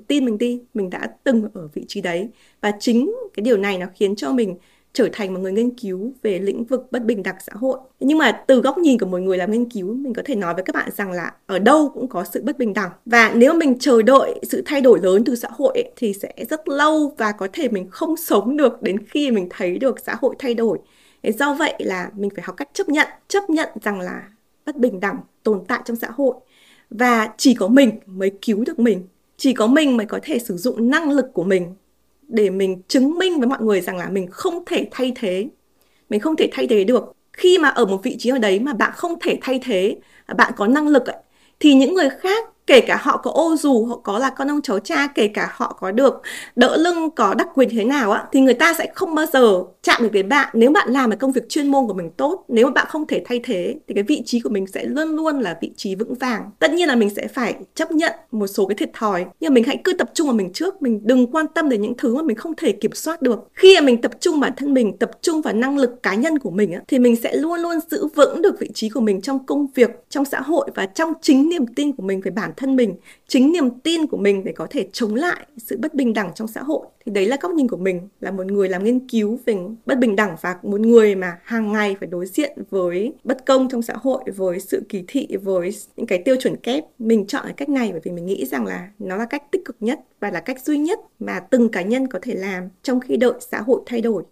tin 0.00 0.24
mình 0.24 0.38
đi 0.38 0.62
mình 0.74 0.90
đã 0.90 1.10
từng 1.24 1.48
ở 1.54 1.68
vị 1.74 1.84
trí 1.88 2.00
đấy 2.00 2.28
và 2.60 2.72
chính 2.80 3.14
cái 3.34 3.42
điều 3.42 3.56
này 3.56 3.78
nó 3.78 3.86
khiến 3.94 4.16
cho 4.16 4.32
mình 4.32 4.56
trở 4.94 5.08
thành 5.12 5.34
một 5.34 5.40
người 5.40 5.52
nghiên 5.52 5.70
cứu 5.70 6.12
về 6.22 6.38
lĩnh 6.38 6.64
vực 6.64 6.86
bất 6.90 7.04
bình 7.04 7.22
đẳng 7.22 7.34
xã 7.46 7.52
hội. 7.56 7.78
Nhưng 8.00 8.18
mà 8.18 8.44
từ 8.46 8.60
góc 8.60 8.78
nhìn 8.78 8.98
của 8.98 9.06
một 9.06 9.18
người 9.18 9.38
làm 9.38 9.50
nghiên 9.50 9.70
cứu, 9.70 9.94
mình 9.94 10.14
có 10.14 10.22
thể 10.24 10.34
nói 10.34 10.54
với 10.54 10.64
các 10.64 10.74
bạn 10.74 10.90
rằng 10.96 11.12
là 11.12 11.32
ở 11.46 11.58
đâu 11.58 11.90
cũng 11.94 12.08
có 12.08 12.24
sự 12.24 12.42
bất 12.42 12.58
bình 12.58 12.72
đẳng. 12.72 12.90
Và 13.06 13.32
nếu 13.34 13.54
mình 13.54 13.78
chờ 13.78 14.02
đợi 14.02 14.40
sự 14.42 14.62
thay 14.66 14.80
đổi 14.80 15.00
lớn 15.02 15.24
từ 15.24 15.36
xã 15.36 15.48
hội 15.52 15.72
ấy, 15.74 15.92
thì 15.96 16.12
sẽ 16.12 16.32
rất 16.50 16.68
lâu 16.68 17.14
và 17.18 17.32
có 17.32 17.48
thể 17.52 17.68
mình 17.68 17.88
không 17.90 18.16
sống 18.16 18.56
được 18.56 18.82
đến 18.82 19.06
khi 19.06 19.30
mình 19.30 19.48
thấy 19.50 19.78
được 19.78 20.00
xã 20.00 20.14
hội 20.20 20.34
thay 20.38 20.54
đổi. 20.54 20.78
Do 21.22 21.54
vậy 21.54 21.74
là 21.78 22.10
mình 22.16 22.30
phải 22.36 22.44
học 22.44 22.56
cách 22.56 22.68
chấp 22.72 22.88
nhận, 22.88 23.08
chấp 23.28 23.50
nhận 23.50 23.68
rằng 23.82 24.00
là 24.00 24.28
bất 24.66 24.76
bình 24.76 25.00
đẳng 25.00 25.16
tồn 25.42 25.64
tại 25.68 25.80
trong 25.84 25.96
xã 25.96 26.08
hội 26.10 26.34
và 26.90 27.28
chỉ 27.36 27.54
có 27.54 27.68
mình 27.68 27.90
mới 28.06 28.32
cứu 28.42 28.64
được 28.64 28.78
mình 28.78 29.02
chỉ 29.36 29.54
có 29.54 29.66
mình 29.66 29.96
mới 29.96 30.06
có 30.06 30.18
thể 30.22 30.38
sử 30.38 30.56
dụng 30.56 30.90
năng 30.90 31.10
lực 31.10 31.26
của 31.32 31.44
mình 31.44 31.74
để 32.28 32.50
mình 32.50 32.82
chứng 32.88 33.18
minh 33.18 33.38
với 33.38 33.48
mọi 33.48 33.62
người 33.62 33.80
rằng 33.80 33.96
là 33.96 34.08
mình 34.08 34.26
không 34.30 34.64
thể 34.66 34.88
thay 34.90 35.12
thế. 35.16 35.48
Mình 36.10 36.20
không 36.20 36.36
thể 36.36 36.48
thay 36.52 36.66
thế 36.66 36.84
được. 36.84 37.12
Khi 37.32 37.58
mà 37.58 37.68
ở 37.68 37.84
một 37.84 38.02
vị 38.02 38.16
trí 38.18 38.30
ở 38.30 38.38
đấy 38.38 38.60
mà 38.60 38.72
bạn 38.72 38.92
không 38.96 39.18
thể 39.20 39.38
thay 39.42 39.60
thế 39.64 39.96
bạn 40.36 40.52
có 40.56 40.66
năng 40.66 40.88
lực 40.88 41.06
ấy, 41.06 41.16
thì 41.60 41.74
những 41.74 41.94
người 41.94 42.08
khác 42.10 42.53
kể 42.66 42.80
cả 42.80 42.98
họ 43.02 43.16
có 43.16 43.30
ô 43.30 43.56
dù 43.56 43.84
họ 43.84 43.96
có 43.96 44.18
là 44.18 44.30
con 44.30 44.50
ông 44.50 44.62
cháu 44.62 44.78
cha 44.78 45.06
kể 45.06 45.28
cả 45.28 45.48
họ 45.52 45.76
có 45.80 45.90
được 45.90 46.22
đỡ 46.56 46.76
lưng 46.76 47.10
có 47.10 47.34
đặc 47.34 47.48
quyền 47.54 47.68
thế 47.70 47.84
nào 47.84 48.12
á 48.12 48.24
thì 48.32 48.40
người 48.40 48.54
ta 48.54 48.74
sẽ 48.74 48.88
không 48.94 49.14
bao 49.14 49.26
giờ 49.32 49.64
chạm 49.82 50.02
được 50.02 50.12
đến 50.12 50.28
bạn. 50.28 50.48
Nếu 50.52 50.70
bạn 50.70 50.90
làm 50.90 51.10
cái 51.10 51.16
công 51.16 51.32
việc 51.32 51.48
chuyên 51.48 51.68
môn 51.68 51.86
của 51.86 51.94
mình 51.94 52.10
tốt 52.10 52.44
nếu 52.48 52.66
mà 52.66 52.72
bạn 52.72 52.86
không 52.88 53.06
thể 53.06 53.22
thay 53.24 53.40
thế 53.44 53.74
thì 53.88 53.94
cái 53.94 54.02
vị 54.02 54.22
trí 54.26 54.40
của 54.40 54.48
mình 54.48 54.66
sẽ 54.66 54.84
luôn 54.84 55.16
luôn 55.16 55.40
là 55.40 55.58
vị 55.60 55.70
trí 55.76 55.94
vững 55.94 56.14
vàng. 56.14 56.50
Tất 56.58 56.70
nhiên 56.72 56.88
là 56.88 56.96
mình 56.96 57.10
sẽ 57.10 57.28
phải 57.28 57.54
chấp 57.74 57.92
nhận 57.92 58.12
một 58.30 58.46
số 58.46 58.66
cái 58.66 58.74
thiệt 58.74 58.90
thòi 58.92 59.24
nhưng 59.40 59.50
mà 59.50 59.54
mình 59.54 59.64
hãy 59.64 59.80
cứ 59.84 59.92
tập 59.92 60.10
trung 60.14 60.26
vào 60.26 60.36
mình 60.36 60.52
trước. 60.52 60.82
Mình 60.82 61.00
đừng 61.04 61.26
quan 61.26 61.46
tâm 61.54 61.68
đến 61.68 61.82
những 61.82 61.94
thứ 61.98 62.14
mà 62.14 62.22
mình 62.22 62.36
không 62.36 62.52
thể 62.56 62.72
kiểm 62.72 62.92
soát 62.94 63.22
được. 63.22 63.48
Khi 63.54 63.76
mà 63.80 63.86
mình 63.86 64.00
tập 64.00 64.12
trung 64.20 64.40
bản 64.40 64.52
thân 64.56 64.74
mình 64.74 64.98
tập 64.98 65.10
trung 65.22 65.42
vào 65.42 65.54
năng 65.54 65.78
lực 65.78 66.02
cá 66.02 66.14
nhân 66.14 66.38
của 66.38 66.50
mình 66.50 66.72
á, 66.72 66.80
thì 66.88 66.98
mình 66.98 67.16
sẽ 67.16 67.36
luôn 67.36 67.60
luôn 67.60 67.78
giữ 67.90 68.06
vững 68.14 68.42
được 68.42 68.60
vị 68.60 68.70
trí 68.74 68.88
của 68.88 69.00
mình 69.00 69.20
trong 69.20 69.46
công 69.46 69.66
việc 69.74 69.90
trong 70.10 70.24
xã 70.24 70.40
hội 70.40 70.70
và 70.74 70.86
trong 70.86 71.12
chính 71.22 71.48
niềm 71.48 71.66
tin 71.66 71.92
của 71.92 72.02
mình 72.02 72.20
về 72.20 72.30
bản 72.30 72.52
thân 72.56 72.76
mình, 72.76 72.94
chính 73.28 73.52
niềm 73.52 73.70
tin 73.70 74.06
của 74.06 74.16
mình 74.16 74.44
để 74.44 74.52
có 74.52 74.66
thể 74.70 74.88
chống 74.92 75.14
lại 75.14 75.46
sự 75.58 75.78
bất 75.78 75.94
bình 75.94 76.12
đẳng 76.12 76.30
trong 76.34 76.48
xã 76.48 76.62
hội. 76.62 76.86
Thì 77.06 77.12
đấy 77.12 77.26
là 77.26 77.36
góc 77.40 77.52
nhìn 77.52 77.68
của 77.68 77.76
mình, 77.76 78.08
là 78.20 78.30
một 78.30 78.46
người 78.46 78.68
làm 78.68 78.84
nghiên 78.84 79.08
cứu 79.08 79.38
về 79.46 79.56
bất 79.86 79.98
bình 79.98 80.16
đẳng 80.16 80.36
và 80.40 80.56
một 80.62 80.80
người 80.80 81.14
mà 81.14 81.38
hàng 81.42 81.72
ngày 81.72 81.96
phải 82.00 82.08
đối 82.08 82.26
diện 82.26 82.58
với 82.70 83.12
bất 83.24 83.46
công 83.46 83.68
trong 83.68 83.82
xã 83.82 83.94
hội, 83.96 84.24
với 84.36 84.60
sự 84.60 84.82
kỳ 84.88 85.04
thị, 85.08 85.28
với 85.42 85.70
những 85.96 86.06
cái 86.06 86.22
tiêu 86.24 86.36
chuẩn 86.36 86.56
kép. 86.56 86.84
Mình 86.98 87.26
chọn 87.26 87.42
cái 87.44 87.52
cách 87.52 87.68
này 87.68 87.88
bởi 87.90 88.00
vì 88.04 88.10
mình 88.10 88.26
nghĩ 88.26 88.44
rằng 88.44 88.66
là 88.66 88.88
nó 88.98 89.16
là 89.16 89.24
cách 89.24 89.50
tích 89.50 89.64
cực 89.64 89.76
nhất 89.80 90.00
và 90.20 90.30
là 90.30 90.40
cách 90.40 90.60
duy 90.64 90.78
nhất 90.78 90.98
mà 91.18 91.40
từng 91.40 91.68
cá 91.68 91.82
nhân 91.82 92.06
có 92.06 92.18
thể 92.22 92.34
làm 92.34 92.68
trong 92.82 93.00
khi 93.00 93.16
đợi 93.16 93.32
xã 93.50 93.60
hội 93.60 93.80
thay 93.86 94.00
đổi. 94.00 94.22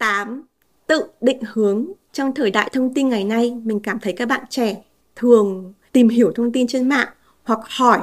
8. 0.00 0.42
Tự 0.86 1.04
định 1.20 1.38
hướng 1.52 1.86
trong 2.12 2.34
thời 2.34 2.50
đại 2.50 2.70
thông 2.72 2.94
tin 2.94 3.08
ngày 3.08 3.24
nay, 3.24 3.56
mình 3.64 3.80
cảm 3.80 3.98
thấy 3.98 4.12
các 4.12 4.28
bạn 4.28 4.40
trẻ 4.50 4.76
thường 5.16 5.72
tìm 5.92 6.08
hiểu 6.08 6.32
thông 6.34 6.52
tin 6.52 6.66
trên 6.66 6.88
mạng 6.88 7.08
hoặc 7.42 7.60
hỏi 7.62 8.00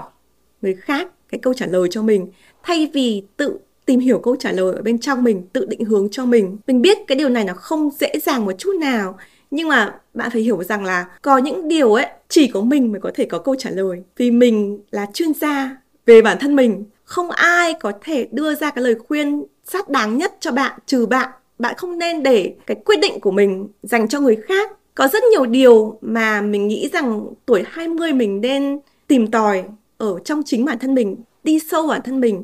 người 0.61 0.75
khác 0.75 1.07
cái 1.29 1.39
câu 1.39 1.53
trả 1.53 1.65
lời 1.65 1.87
cho 1.91 2.01
mình 2.01 2.27
thay 2.63 2.91
vì 2.93 3.23
tự 3.37 3.59
tìm 3.85 3.99
hiểu 3.99 4.19
câu 4.19 4.35
trả 4.35 4.51
lời 4.51 4.73
ở 4.75 4.81
bên 4.81 4.99
trong 4.99 5.23
mình, 5.23 5.47
tự 5.53 5.65
định 5.65 5.85
hướng 5.85 6.09
cho 6.11 6.25
mình. 6.25 6.57
Mình 6.67 6.81
biết 6.81 6.97
cái 7.07 7.17
điều 7.17 7.29
này 7.29 7.43
nó 7.43 7.53
không 7.53 7.89
dễ 7.99 8.13
dàng 8.23 8.45
một 8.45 8.51
chút 8.57 8.75
nào, 8.79 9.17
nhưng 9.51 9.67
mà 9.67 9.99
bạn 10.13 10.29
phải 10.31 10.41
hiểu 10.41 10.63
rằng 10.63 10.85
là 10.85 11.05
có 11.21 11.37
những 11.37 11.67
điều 11.67 11.93
ấy 11.93 12.07
chỉ 12.29 12.47
có 12.47 12.61
mình 12.61 12.91
mới 12.91 13.01
có 13.01 13.11
thể 13.15 13.25
có 13.25 13.39
câu 13.39 13.55
trả 13.55 13.69
lời 13.69 14.03
vì 14.17 14.31
mình 14.31 14.79
là 14.91 15.05
chuyên 15.13 15.33
gia 15.33 15.77
về 16.05 16.21
bản 16.21 16.37
thân 16.39 16.55
mình 16.55 16.83
không 17.03 17.31
ai 17.31 17.73
có 17.73 17.91
thể 18.01 18.27
đưa 18.31 18.55
ra 18.55 18.71
cái 18.71 18.83
lời 18.83 18.95
khuyên 19.07 19.43
xác 19.63 19.89
đáng 19.89 20.17
nhất 20.17 20.37
cho 20.39 20.51
bạn 20.51 20.79
trừ 20.85 21.05
bạn 21.05 21.29
bạn 21.59 21.75
không 21.77 21.97
nên 21.97 22.23
để 22.23 22.53
cái 22.67 22.77
quyết 22.85 22.99
định 23.01 23.19
của 23.19 23.31
mình 23.31 23.67
dành 23.83 24.07
cho 24.07 24.19
người 24.19 24.35
khác. 24.35 24.71
Có 24.95 25.07
rất 25.07 25.23
nhiều 25.31 25.45
điều 25.45 25.97
mà 26.01 26.41
mình 26.41 26.67
nghĩ 26.67 26.89
rằng 26.93 27.27
tuổi 27.45 27.63
20 27.67 28.13
mình 28.13 28.41
nên 28.41 28.79
tìm 29.07 29.31
tòi 29.31 29.63
ở 29.97 30.19
trong 30.19 30.41
chính 30.45 30.65
bản 30.65 30.79
thân 30.79 30.95
mình 30.95 31.15
đi 31.43 31.59
sâu 31.59 31.87
bản 31.87 32.01
thân 32.03 32.19
mình 32.19 32.43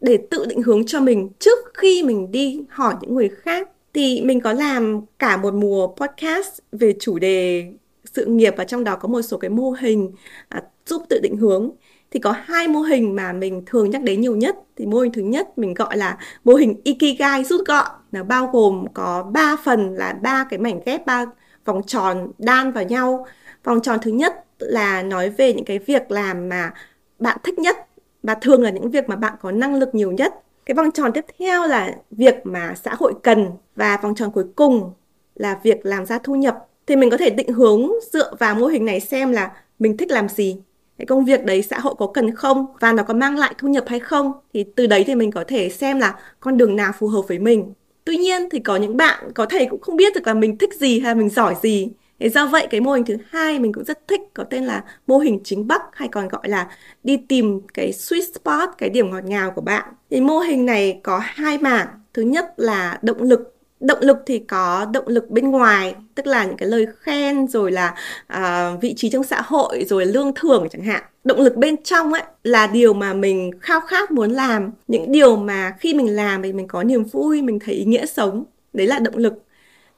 để 0.00 0.18
tự 0.30 0.44
định 0.46 0.62
hướng 0.62 0.86
cho 0.86 1.00
mình 1.00 1.28
trước 1.38 1.58
khi 1.74 2.02
mình 2.02 2.30
đi 2.30 2.64
hỏi 2.68 2.94
những 3.00 3.14
người 3.14 3.28
khác. 3.28 3.68
Thì 3.94 4.20
mình 4.20 4.40
có 4.40 4.52
làm 4.52 5.00
cả 5.18 5.36
một 5.36 5.54
mùa 5.54 5.86
podcast 5.86 6.58
về 6.72 6.94
chủ 7.00 7.18
đề 7.18 7.66
sự 8.04 8.26
nghiệp 8.26 8.54
và 8.56 8.64
trong 8.64 8.84
đó 8.84 8.96
có 8.96 9.08
một 9.08 9.22
số 9.22 9.38
cái 9.38 9.50
mô 9.50 9.70
hình 9.70 10.12
à, 10.48 10.62
giúp 10.86 11.02
tự 11.08 11.20
định 11.22 11.36
hướng 11.36 11.70
thì 12.12 12.20
có 12.20 12.34
hai 12.44 12.68
mô 12.68 12.80
hình 12.80 13.16
mà 13.16 13.32
mình 13.32 13.62
thường 13.66 13.90
nhắc 13.90 14.02
đến 14.02 14.20
nhiều 14.20 14.36
nhất. 14.36 14.56
Thì 14.76 14.86
mô 14.86 14.98
hình 14.98 15.12
thứ 15.12 15.22
nhất 15.22 15.58
mình 15.58 15.74
gọi 15.74 15.96
là 15.96 16.18
mô 16.44 16.54
hình 16.54 16.80
ikigai 16.84 17.44
rút 17.44 17.60
gọn. 17.66 17.86
Nó 18.12 18.24
bao 18.24 18.50
gồm 18.52 18.84
có 18.94 19.22
3 19.22 19.56
phần 19.64 19.94
là 19.94 20.14
ba 20.22 20.46
cái 20.50 20.58
mảnh 20.58 20.80
ghép, 20.86 21.06
ba 21.06 21.26
vòng 21.64 21.82
tròn 21.86 22.32
đan 22.38 22.72
vào 22.72 22.84
nhau. 22.84 23.26
Vòng 23.64 23.80
tròn 23.82 23.98
thứ 24.02 24.10
nhất 24.10 24.44
là 24.58 25.02
nói 25.02 25.30
về 25.30 25.52
những 25.52 25.64
cái 25.64 25.78
việc 25.78 26.10
làm 26.10 26.48
mà 26.48 26.72
bạn 27.18 27.38
thích 27.44 27.58
nhất 27.58 27.76
và 28.22 28.34
thường 28.34 28.62
là 28.62 28.70
những 28.70 28.90
việc 28.90 29.08
mà 29.08 29.16
bạn 29.16 29.32
có 29.40 29.50
năng 29.50 29.74
lực 29.74 29.94
nhiều 29.94 30.12
nhất. 30.12 30.34
Cái 30.66 30.74
vòng 30.74 30.90
tròn 30.90 31.12
tiếp 31.12 31.24
theo 31.38 31.66
là 31.66 31.94
việc 32.10 32.34
mà 32.44 32.74
xã 32.84 32.94
hội 32.94 33.14
cần 33.22 33.50
và 33.76 33.96
vòng 34.02 34.14
tròn 34.14 34.30
cuối 34.30 34.44
cùng 34.56 34.92
là 35.34 35.58
việc 35.62 35.86
làm 35.86 36.06
ra 36.06 36.18
thu 36.18 36.34
nhập. 36.34 36.66
Thì 36.86 36.96
mình 36.96 37.10
có 37.10 37.16
thể 37.16 37.30
định 37.30 37.52
hướng 37.52 37.90
dựa 38.12 38.34
vào 38.38 38.54
mô 38.54 38.66
hình 38.66 38.84
này 38.84 39.00
xem 39.00 39.32
là 39.32 39.52
mình 39.78 39.96
thích 39.96 40.10
làm 40.10 40.28
gì 40.28 40.60
cái 41.02 41.06
công 41.06 41.24
việc 41.24 41.44
đấy 41.44 41.62
xã 41.62 41.78
hội 41.78 41.94
có 41.98 42.06
cần 42.06 42.34
không 42.34 42.66
và 42.80 42.92
nó 42.92 43.02
có 43.02 43.14
mang 43.14 43.38
lại 43.38 43.54
thu 43.58 43.68
nhập 43.68 43.84
hay 43.86 44.00
không 44.00 44.32
thì 44.54 44.64
từ 44.76 44.86
đấy 44.86 45.04
thì 45.06 45.14
mình 45.14 45.30
có 45.30 45.44
thể 45.48 45.68
xem 45.68 45.98
là 45.98 46.14
con 46.40 46.56
đường 46.56 46.76
nào 46.76 46.92
phù 46.98 47.08
hợp 47.08 47.22
với 47.28 47.38
mình 47.38 47.72
tuy 48.04 48.16
nhiên 48.16 48.48
thì 48.50 48.58
có 48.58 48.76
những 48.76 48.96
bạn 48.96 49.32
có 49.34 49.46
thể 49.46 49.66
cũng 49.70 49.80
không 49.80 49.96
biết 49.96 50.14
được 50.14 50.26
là 50.26 50.34
mình 50.34 50.58
thích 50.58 50.74
gì 50.74 51.00
hay 51.00 51.14
mình 51.14 51.28
giỏi 51.28 51.54
gì 51.62 51.88
Thế 52.20 52.28
do 52.28 52.46
vậy 52.46 52.66
cái 52.70 52.80
mô 52.80 52.92
hình 52.92 53.04
thứ 53.04 53.16
hai 53.30 53.58
mình 53.58 53.72
cũng 53.72 53.84
rất 53.84 54.08
thích 54.08 54.20
có 54.34 54.44
tên 54.44 54.64
là 54.64 54.84
mô 55.06 55.18
hình 55.18 55.40
chính 55.44 55.66
bắc 55.66 55.82
hay 55.92 56.08
còn 56.08 56.28
gọi 56.28 56.48
là 56.48 56.68
đi 57.04 57.16
tìm 57.28 57.60
cái 57.74 57.92
sweet 57.92 58.32
spot, 58.34 58.68
cái 58.78 58.90
điểm 58.90 59.10
ngọt 59.10 59.24
ngào 59.24 59.50
của 59.50 59.60
bạn. 59.60 59.92
Thì 60.10 60.20
mô 60.20 60.38
hình 60.38 60.66
này 60.66 61.00
có 61.02 61.20
hai 61.22 61.58
mảng. 61.58 61.86
Thứ 62.14 62.22
nhất 62.22 62.54
là 62.56 62.98
động 63.02 63.22
lực 63.22 63.51
động 63.82 63.98
lực 64.00 64.16
thì 64.26 64.38
có 64.38 64.86
động 64.92 65.08
lực 65.08 65.30
bên 65.30 65.50
ngoài 65.50 65.94
tức 66.14 66.26
là 66.26 66.44
những 66.44 66.56
cái 66.56 66.68
lời 66.68 66.86
khen 67.00 67.48
rồi 67.48 67.72
là 67.72 67.94
à, 68.26 68.72
vị 68.80 68.94
trí 68.96 69.10
trong 69.10 69.24
xã 69.24 69.40
hội 69.40 69.84
rồi 69.84 70.06
lương 70.06 70.32
thưởng 70.34 70.68
chẳng 70.70 70.82
hạn. 70.82 71.02
Động 71.24 71.40
lực 71.40 71.56
bên 71.56 71.82
trong 71.82 72.12
ấy 72.12 72.22
là 72.44 72.66
điều 72.66 72.94
mà 72.94 73.14
mình 73.14 73.50
khao 73.60 73.80
khát 73.80 74.10
muốn 74.10 74.30
làm. 74.30 74.70
Những 74.88 75.12
điều 75.12 75.36
mà 75.36 75.74
khi 75.78 75.94
mình 75.94 76.16
làm 76.16 76.42
thì 76.42 76.52
mình 76.52 76.68
có 76.68 76.82
niềm 76.82 77.04
vui 77.04 77.42
mình 77.42 77.58
thấy 77.58 77.74
ý 77.74 77.84
nghĩa 77.84 78.06
sống. 78.06 78.44
Đấy 78.72 78.86
là 78.86 78.98
động 78.98 79.16
lực. 79.16 79.34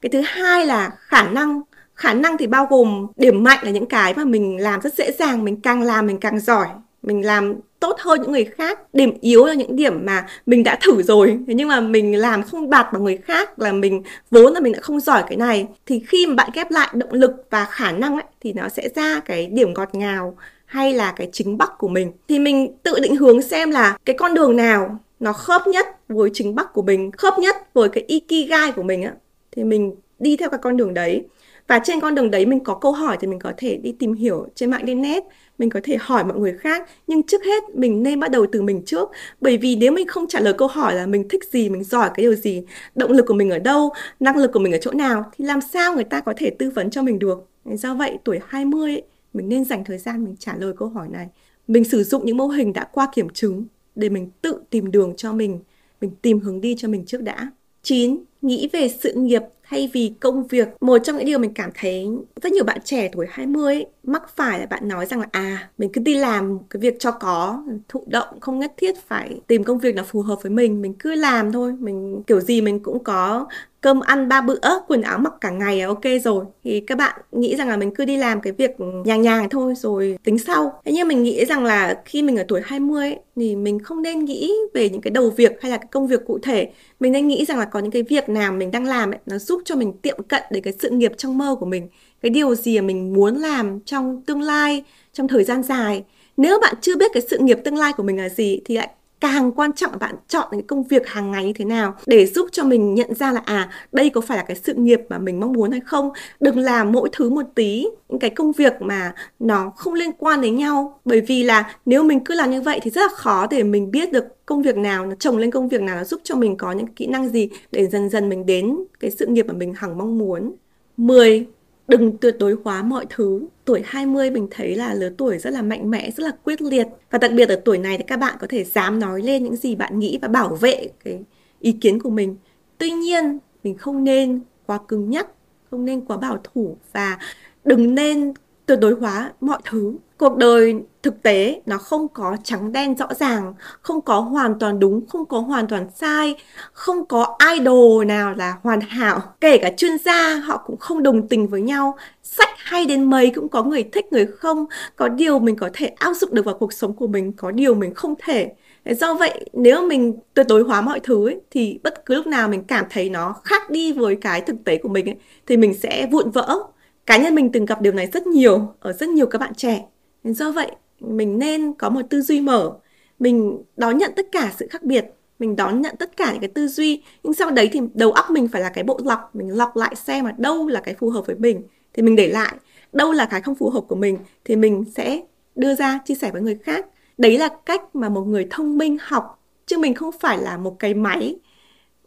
Cái 0.01 0.11
thứ 0.11 0.21
hai 0.25 0.67
là 0.67 0.91
khả 0.99 1.29
năng. 1.29 1.61
Khả 1.95 2.15
năng 2.15 2.39
thì 2.39 2.47
bao 2.47 2.67
gồm 2.71 3.07
điểm 3.17 3.43
mạnh 3.45 3.59
là 3.63 3.71
những 3.71 3.87
cái 3.87 4.15
mà 4.15 4.25
mình 4.25 4.61
làm 4.61 4.81
rất 4.81 4.95
dễ 4.95 5.13
dàng 5.13 5.45
mình 5.45 5.61
càng 5.61 5.83
làm 5.83 6.07
mình 6.07 6.21
càng 6.21 6.41
giỏi. 6.41 6.67
Mình 7.03 7.27
làm 7.27 7.55
tốt 7.85 7.97
hơn 8.01 8.23
những 8.23 8.33
người 8.33 8.45
khác 8.45 8.81
điểm 8.93 9.13
yếu 9.21 9.45
là 9.45 9.55
những 9.55 9.77
điểm 9.77 10.07
mà 10.07 10.27
mình 10.47 10.65
đã 10.65 10.79
thử 10.83 11.03
rồi. 11.03 11.39
Thế 11.47 11.55
nhưng 11.55 11.69
mà 11.69 11.81
mình 11.81 12.19
làm 12.19 12.43
không 12.43 12.71
đạt 12.71 12.87
bằng 12.93 13.05
người 13.05 13.17
khác 13.17 13.59
là 13.59 13.73
mình 13.73 14.03
vốn 14.31 14.53
là 14.53 14.61
mình 14.61 14.73
đã 14.73 14.81
không 14.81 15.01
giỏi 15.01 15.23
cái 15.29 15.37
này. 15.37 15.67
Thì 15.87 16.03
khi 16.09 16.27
mà 16.27 16.35
bạn 16.35 16.51
ghép 16.55 16.71
lại 16.71 16.89
động 16.95 17.13
lực 17.13 17.31
và 17.51 17.65
khả 17.65 17.93
năng 17.93 18.15
ấy, 18.15 18.25
thì 18.41 18.53
nó 18.53 18.69
sẽ 18.69 18.89
ra 18.95 19.21
cái 19.21 19.47
điểm 19.47 19.75
ngọt 19.75 19.89
ngào 19.93 20.37
hay 20.67 20.95
là 20.95 21.13
cái 21.17 21.29
chính 21.33 21.59
bắc 21.59 21.79
của 21.79 21.89
mình. 21.89 22.13
Thì 22.29 22.39
mình 22.39 22.77
tự 22.83 23.01
định 23.01 23.17
hướng 23.17 23.43
xem 23.43 23.71
là 23.71 23.99
cái 24.05 24.17
con 24.19 24.35
đường 24.35 24.57
nào 24.57 24.99
nó 25.21 25.33
khớp 25.33 25.67
nhất 25.67 25.87
với 26.09 26.31
chính 26.35 26.55
bắc 26.55 26.73
của 26.73 26.83
mình 26.83 27.11
khớp 27.13 27.39
nhất 27.39 27.57
với 27.75 27.89
cái 27.89 28.05
ikigai 28.07 28.73
của 28.73 28.83
mình 28.83 29.03
á. 29.03 29.13
Thì 29.57 29.65
mình 29.65 29.95
đi 30.19 30.37
theo 30.37 30.51
cái 30.51 30.61
con 30.63 30.77
đường 30.77 30.95
đấy 30.95 31.25
và 31.67 31.81
trên 31.85 32.01
con 32.01 32.15
đường 32.15 32.31
đấy 32.31 32.47
mình 32.47 32.61
có 32.65 32.75
câu 32.75 32.93
hỏi 32.93 33.17
thì 33.21 33.27
mình 33.27 33.39
có 33.39 33.53
thể 33.57 33.77
đi 33.77 33.93
tìm 33.93 34.13
hiểu 34.13 34.47
trên 34.55 34.71
mạng 34.71 34.87
internet 34.87 35.23
mình 35.59 35.71
có 35.71 35.81
thể 35.83 35.97
hỏi 36.01 36.25
mọi 36.25 36.39
người 36.39 36.57
khác. 36.59 36.89
Nhưng 37.07 37.23
trước 37.23 37.45
hết 37.45 37.63
mình 37.75 38.03
nên 38.03 38.21
bắt 38.21 38.31
đầu 38.31 38.47
từ 38.53 38.63
mình 38.63 38.83
trước. 38.87 39.11
Bởi 39.41 39.57
vì 39.57 39.77
nếu 39.77 39.93
mình 39.93 40.07
không 40.07 40.29
trả 40.29 40.41
lời 40.41 40.55
câu 40.59 40.69
hỏi 40.69 40.95
là 40.95 41.07
mình 41.07 41.29
thích 41.29 41.45
gì 41.53 41.69
mình 41.69 41.85
giỏi 41.85 42.11
cái 42.15 42.25
điều 42.25 42.35
gì 42.35 42.63
động 42.95 43.13
lực 43.13 43.25
của 43.29 43.35
mình 43.35 43.51
ở 43.51 43.59
đâu 43.59 43.93
năng 44.21 44.37
lực 44.37 44.51
của 44.53 44.59
mình 44.59 44.73
ở 44.73 44.79
chỗ 44.79 44.93
nào 44.93 45.25
thì 45.37 45.45
làm 45.45 45.61
sao 45.61 45.95
người 45.95 46.05
ta 46.05 46.21
có 46.21 46.35
thể 46.37 46.51
tư 46.51 46.71
vấn 46.71 46.91
cho 46.91 47.03
mình 47.03 47.19
được? 47.19 47.49
Do 47.65 47.95
vậy 47.95 48.19
tuổi 48.25 48.41
20 48.47 48.91
ấy, 48.91 49.03
mình 49.33 49.49
nên 49.49 49.65
dành 49.65 49.85
thời 49.85 49.99
gian 49.99 50.25
mình 50.25 50.37
trả 50.39 50.57
lời 50.57 50.73
câu 50.77 50.89
hỏi 50.89 51.09
này. 51.09 51.29
Mình 51.69 51.85
sử 51.85 52.05
dụng 52.05 52.27
những 52.27 52.37
mô 52.37 52.47
hình 52.47 52.73
đã 52.73 52.85
qua 52.93 53.09
kiểm 53.15 53.29
chứng 53.29 53.65
để 53.95 54.09
mình 54.09 54.31
tự 54.43 54.61
tìm 54.71 54.91
đường 54.91 55.15
cho 55.17 55.33
mình 55.33 55.61
mình 56.01 56.11
tìm 56.23 56.41
hướng 56.41 56.61
đi 56.61 56.75
cho 56.79 56.89
mình 56.89 57.05
trước 57.07 57.23
đã. 57.23 57.51
9. 57.83 58.17
Nghĩ 58.43 58.69
về 58.73 58.89
sự 58.89 59.13
nghiệp 59.13 59.43
thay 59.69 59.91
vì 59.93 60.13
công 60.21 60.47
việc. 60.47 60.69
Một 60.81 60.99
trong 60.99 61.17
những 61.17 61.27
điều 61.27 61.39
mình 61.39 61.55
cảm 61.55 61.71
thấy 61.75 62.07
rất 62.43 62.53
nhiều 62.53 62.65
bạn 62.65 62.79
trẻ 62.85 63.09
tuổi 63.13 63.27
20 63.31 63.75
ấy, 63.75 63.87
mắc 64.07 64.23
phải 64.37 64.61
là 64.61 64.67
bạn 64.67 64.89
nói 64.89 65.07
rằng 65.07 65.21
là 65.21 65.27
à, 65.33 65.69
mình 65.79 65.91
cứ 65.93 66.01
đi 66.01 66.15
làm 66.15 66.59
cái 66.71 66.81
việc 66.81 66.95
cho 66.99 67.11
có, 67.11 67.65
thụ 67.89 68.05
động, 68.07 68.41
không 68.41 68.59
nhất 68.59 68.73
thiết 68.77 68.95
phải 69.09 69.41
tìm 69.47 69.65
công 69.65 69.79
việc 69.79 69.95
nào 69.95 70.05
phù 70.05 70.23
hợp 70.23 70.43
với 70.43 70.51
mình, 70.51 70.83
mình 70.83 70.95
cứ 70.99 71.15
làm 71.15 71.53
thôi, 71.53 71.73
mình 71.79 72.23
kiểu 72.27 72.41
gì 72.41 72.61
mình 72.61 72.81
cũng 72.81 73.05
có 73.05 73.47
cơm 73.85 74.01
ăn 74.01 74.29
ba 74.29 74.41
bữa 74.41 74.59
quần 74.89 75.03
áo 75.03 75.19
mặc 75.19 75.33
cả 75.41 75.51
ngày 75.51 75.79
là 75.81 75.87
ok 75.87 76.03
rồi. 76.25 76.45
Thì 76.65 76.81
các 76.81 76.99
bạn 76.99 77.21
nghĩ 77.33 77.57
rằng 77.57 77.69
là 77.69 77.77
mình 77.77 77.95
cứ 77.95 78.05
đi 78.05 78.17
làm 78.17 78.41
cái 78.41 78.53
việc 78.53 78.71
nhàng 79.05 79.23
nhàng 79.23 79.49
thôi 79.51 79.75
rồi 79.77 80.19
tính 80.25 80.39
sau. 80.39 80.81
Thế 80.85 80.93
nhưng 80.93 81.09
mình 81.09 81.23
nghĩ 81.23 81.45
rằng 81.45 81.65
là 81.65 82.03
khi 82.05 82.23
mình 82.23 82.37
ở 82.37 82.45
tuổi 82.49 82.61
20 82.65 83.09
ấy, 83.09 83.19
thì 83.37 83.57
mình 83.57 83.79
không 83.79 84.03
nên 84.03 84.25
nghĩ 84.25 84.53
về 84.75 84.89
những 84.91 85.01
cái 85.01 85.11
đầu 85.11 85.31
việc 85.31 85.63
hay 85.63 85.71
là 85.71 85.77
cái 85.77 85.89
công 85.91 86.07
việc 86.07 86.21
cụ 86.27 86.39
thể. 86.43 86.71
Mình 87.01 87.13
nên 87.13 87.29
nghĩ 87.29 87.45
rằng 87.45 87.59
là 87.59 87.65
có 87.65 87.79
những 87.79 87.91
cái 87.91 88.03
việc 88.03 88.29
nào 88.29 88.53
mình 88.53 88.71
đang 88.71 88.85
làm 88.85 89.11
ấy, 89.11 89.21
nó 89.27 89.39
giúp 89.39 89.63
cho 89.65 89.77
mình 89.77 89.93
tiệm 89.93 90.23
cận 90.23 90.43
đến 90.51 90.63
cái 90.63 90.73
sự 90.79 90.91
nghiệp 90.91 91.13
trong 91.17 91.39
mơ 91.39 91.57
của 91.61 91.67
mình 91.67 91.89
cái 92.25 92.31
điều 92.31 92.55
gì 92.55 92.81
mà 92.81 92.87
mình 92.87 93.13
muốn 93.13 93.37
làm 93.37 93.81
trong 93.81 94.23
tương 94.27 94.43
lai, 94.43 94.85
trong 95.13 95.29
thời 95.29 95.45
gian 95.45 95.63
dài? 95.63 96.05
Nếu 96.37 96.61
bạn 96.61 96.75
chưa 96.81 96.97
biết 96.97 97.11
cái 97.15 97.23
sự 97.31 97.39
nghiệp 97.39 97.59
tương 97.65 97.77
lai 97.77 97.93
của 97.97 98.03
mình 98.03 98.17
là 98.17 98.29
gì 98.29 98.61
thì 98.65 98.77
lại 98.77 98.89
càng 99.21 99.53
quan 99.53 99.73
trọng 99.73 99.91
là 99.93 99.99
bạn 99.99 100.15
chọn 100.29 100.49
cái 100.51 100.63
công 100.63 100.85
việc 100.85 101.07
hàng 101.07 101.31
ngày 101.31 101.45
như 101.45 101.53
thế 101.53 101.65
nào 101.65 101.95
để 102.07 102.27
giúp 102.27 102.49
cho 102.53 102.65
mình 102.65 102.95
nhận 102.95 103.15
ra 103.15 103.33
là 103.33 103.43
à 103.45 103.71
đây 103.93 104.11
có 104.11 104.21
phải 104.21 104.37
là 104.37 104.45
cái 104.45 104.57
sự 104.65 104.75
nghiệp 104.75 105.01
mà 105.09 105.19
mình 105.19 105.41
mong 105.41 105.53
muốn 105.53 105.71
hay 105.71 105.81
không? 105.81 106.11
Đừng 106.41 106.59
làm 106.59 106.93
mỗi 106.93 107.09
thứ 107.13 107.31
một 107.31 107.47
tí, 107.55 107.87
những 108.09 108.19
cái 108.19 108.31
công 108.31 108.53
việc 108.53 108.73
mà 108.81 109.15
nó 109.39 109.73
không 109.77 109.95
liên 109.95 110.13
quan 110.19 110.41
đến 110.41 110.57
nhau. 110.57 111.01
Bởi 111.05 111.21
vì 111.21 111.43
là 111.43 111.77
nếu 111.87 112.03
mình 112.03 112.25
cứ 112.25 112.35
làm 112.35 112.51
như 112.51 112.61
vậy 112.61 112.81
thì 112.83 112.91
rất 112.91 113.01
là 113.01 113.17
khó 113.17 113.47
để 113.51 113.63
mình 113.63 113.91
biết 113.91 114.13
được 114.13 114.47
công 114.47 114.63
việc 114.63 114.77
nào, 114.77 115.07
nó 115.07 115.15
chồng 115.19 115.37
lên 115.37 115.51
công 115.51 115.69
việc 115.69 115.83
nào, 115.83 115.97
nó 115.97 116.05
giúp 116.05 116.21
cho 116.25 116.37
mình 116.37 116.57
có 116.57 116.73
những 116.73 116.87
kỹ 116.87 117.07
năng 117.07 117.29
gì 117.29 117.49
để 117.73 117.87
dần 117.87 118.09
dần 118.09 118.29
mình 118.29 118.47
đến 118.47 118.77
cái 119.01 119.11
sự 119.11 119.27
nghiệp 119.27 119.47
mà 119.47 119.55
mình 119.55 119.75
hằng 119.77 119.99
mong 119.99 120.19
muốn. 120.19 120.53
10 120.97 121.47
đừng 121.89 122.19
tuyệt 122.19 122.37
đối 122.39 122.57
hóa 122.65 122.83
mọi 122.83 123.07
thứ. 123.11 123.47
Tuổi 123.65 123.83
20 123.85 124.31
mình 124.31 124.49
thấy 124.51 124.75
là 124.75 124.95
lứa 124.95 125.11
tuổi 125.19 125.39
rất 125.39 125.51
là 125.51 125.63
mạnh 125.63 125.91
mẽ, 125.91 126.11
rất 126.11 126.25
là 126.25 126.33
quyết 126.45 126.63
liệt. 126.63 126.87
Và 127.11 127.19
đặc 127.19 127.31
biệt 127.35 127.49
ở 127.49 127.61
tuổi 127.65 127.79
này 127.79 127.99
thì 127.99 128.05
các 128.07 128.17
bạn 128.17 128.37
có 128.41 128.47
thể 128.51 128.65
dám 128.65 129.01
nói 129.01 129.23
lên 129.23 129.45
những 129.45 129.57
gì 129.57 129.75
bạn 129.75 129.99
nghĩ 129.99 130.19
và 130.23 130.29
bảo 130.29 130.55
vệ 130.55 130.89
cái 131.05 131.21
ý 131.61 131.73
kiến 131.73 132.03
của 132.03 132.11
mình. 132.11 132.37
Tuy 132.79 132.91
nhiên, 132.91 133.39
mình 133.65 133.77
không 133.77 134.05
nên 134.05 134.41
quá 134.67 134.79
cứng 134.89 135.11
nhắc, 135.11 135.27
không 135.71 135.85
nên 135.85 136.01
quá 136.01 136.17
bảo 136.17 136.41
thủ 136.45 136.77
và 136.93 137.19
đừng 137.65 137.95
nên 137.95 138.33
tuyệt 138.67 138.79
đối 138.81 138.95
hóa 138.95 139.33
mọi 139.41 139.59
thứ. 139.65 139.97
Cuộc 140.19 140.37
đời 140.37 140.75
thực 141.05 141.23
tế 141.23 141.61
nó 141.67 141.79
không 141.79 142.09
có 142.09 142.37
trắng 142.45 142.73
đen 142.73 142.95
rõ 142.95 143.07
ràng 143.15 143.55
không 143.81 144.01
có 144.01 144.21
hoàn 144.21 144.59
toàn 144.59 144.81
đúng 144.81 145.07
không 145.07 145.27
có 145.27 145.39
hoàn 145.39 145.67
toàn 145.67 145.87
sai 145.95 146.37
không 146.73 147.07
có 147.07 147.39
idol 147.55 148.05
nào 148.07 148.35
là 148.35 148.57
hoàn 148.63 148.81
hảo. 148.81 149.23
Kể 149.41 149.59
cả 149.59 149.71
chuyên 149.77 149.99
gia 149.99 150.35
họ 150.35 150.63
cũng 150.67 150.77
không 150.77 151.03
đồng 151.03 151.29
tình 151.29 151.49
với 151.49 151.63
nhau. 151.63 151.97
Sách 152.23 152.49
hay 152.57 152.87
đến 152.87 153.05
mấy 153.05 153.31
cũng 153.31 153.49
có 153.49 153.63
người 153.63 153.83
thích 153.83 154.07
người 154.13 154.27
không. 154.27 154.67
Có 154.97 155.09
điều 155.09 155.39
mình 155.39 155.57
có 155.57 155.71
thể 155.73 155.87
áp 155.87 156.15
dụng 156.15 156.35
được 156.35 156.45
vào 156.45 156.55
cuộc 156.55 156.73
sống 156.73 156.93
của 156.93 157.07
mình 157.07 157.33
có 157.33 157.51
điều 157.51 157.75
mình 157.75 157.95
không 157.95 158.15
thể. 158.25 158.53
Do 158.85 159.15
vậy 159.15 159.49
nếu 159.53 159.89
mình 159.89 160.19
tuyệt 160.35 160.47
đối 160.49 160.63
hóa 160.63 160.81
mọi 160.81 161.01
thứ 161.01 161.29
ấy, 161.29 161.41
thì 161.51 161.81
bất 161.83 162.07
cứ 162.07 162.15
lúc 162.15 162.27
nào 162.27 162.49
mình 162.49 162.65
cảm 162.65 162.85
thấy 162.91 163.11
nó 163.11 163.35
khác 163.45 163.71
đi 163.71 163.93
với 163.93 164.17
cái 164.17 164.41
thực 164.41 164.57
tế 164.65 164.79
của 164.79 164.89
mình 164.89 165.09
ấy, 165.09 165.17
thì 165.47 165.57
mình 165.57 165.75
sẽ 165.75 166.07
vụn 166.13 166.31
vỡ. 166.31 166.59
Cá 167.07 167.17
nhân 167.17 167.35
mình 167.35 167.53
từng 167.53 167.65
gặp 167.65 167.81
điều 167.81 167.93
này 167.93 168.07
rất 168.13 168.27
nhiều 168.27 168.75
ở 168.81 168.93
rất 168.93 169.09
nhiều 169.09 169.27
các 169.27 169.41
bạn 169.41 169.55
trẻ. 169.55 169.85
Do 170.25 170.53
vậy 170.53 170.71
mình 171.01 171.39
nên 171.39 171.73
có 171.73 171.91
một 171.91 172.03
tư 172.11 172.23
duy 172.23 172.41
mở. 172.41 172.79
Mình 173.19 173.63
đón 173.77 173.99
nhận 173.99 174.13
tất 174.17 174.27
cả 174.33 174.53
sự 174.57 174.67
khác 174.71 174.83
biệt, 174.83 175.05
mình 175.39 175.57
đón 175.57 175.83
nhận 175.83 175.97
tất 175.99 176.17
cả 176.17 176.33
những 176.33 176.41
cái 176.41 176.51
tư 176.55 176.69
duy. 176.69 177.03
Nhưng 177.23 177.35
sau 177.35 177.51
đấy 177.51 177.71
thì 177.73 177.81
đầu 177.95 178.13
óc 178.13 178.31
mình 178.31 178.49
phải 178.49 178.63
là 178.63 178.69
cái 178.69 178.85
bộ 178.85 179.01
lọc, 179.05 179.35
mình 179.35 179.57
lọc 179.57 179.77
lại 179.77 179.95
xem 179.95 180.25
mà 180.25 180.35
đâu 180.39 180.69
là 180.69 180.81
cái 180.81 180.95
phù 180.95 181.11
hợp 181.11 181.27
với 181.27 181.37
mình, 181.37 181.63
thì 181.93 182.03
mình 182.03 182.17
để 182.17 182.29
lại. 182.29 182.55
Đâu 182.93 183.13
là 183.13 183.27
cái 183.27 183.41
không 183.41 183.55
phù 183.55 183.71
hợp 183.71 183.85
của 183.89 183.97
mình 183.97 184.19
thì 184.45 184.57
mình 184.57 184.85
sẽ 184.95 185.21
đưa 185.55 185.75
ra, 185.75 186.01
chia 186.05 186.15
sẻ 186.15 186.31
với 186.31 186.43
người 186.43 186.59
khác. 186.63 186.87
Đấy 187.19 187.39
là 187.39 187.49
cách 187.67 187.97
mà 187.97 188.09
một 188.09 188.23
người 188.23 188.47
thông 188.51 188.79
minh 188.79 188.97
học, 189.01 189.43
chứ 189.67 189.79
mình 189.79 189.95
không 189.95 190.13
phải 190.21 190.39
là 190.39 190.57
một 190.57 190.77
cái 190.79 190.95
máy, 190.95 191.37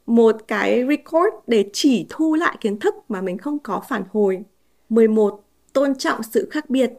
một 0.06 0.36
cái 0.48 0.84
record 0.90 1.36
để 1.48 1.70
chỉ 1.74 2.06
thu 2.10 2.36
lại 2.36 2.58
kiến 2.62 2.80
thức 2.80 2.96
mà 3.10 3.22
mình 3.22 3.38
không 3.38 3.60
có 3.60 3.84
phản 3.90 4.04
hồi. 4.12 4.40
11 4.90 5.44
tôn 5.74 5.96
trọng 5.96 6.24
sự 6.24 6.48
khác 6.52 6.70
biệt 6.70 6.92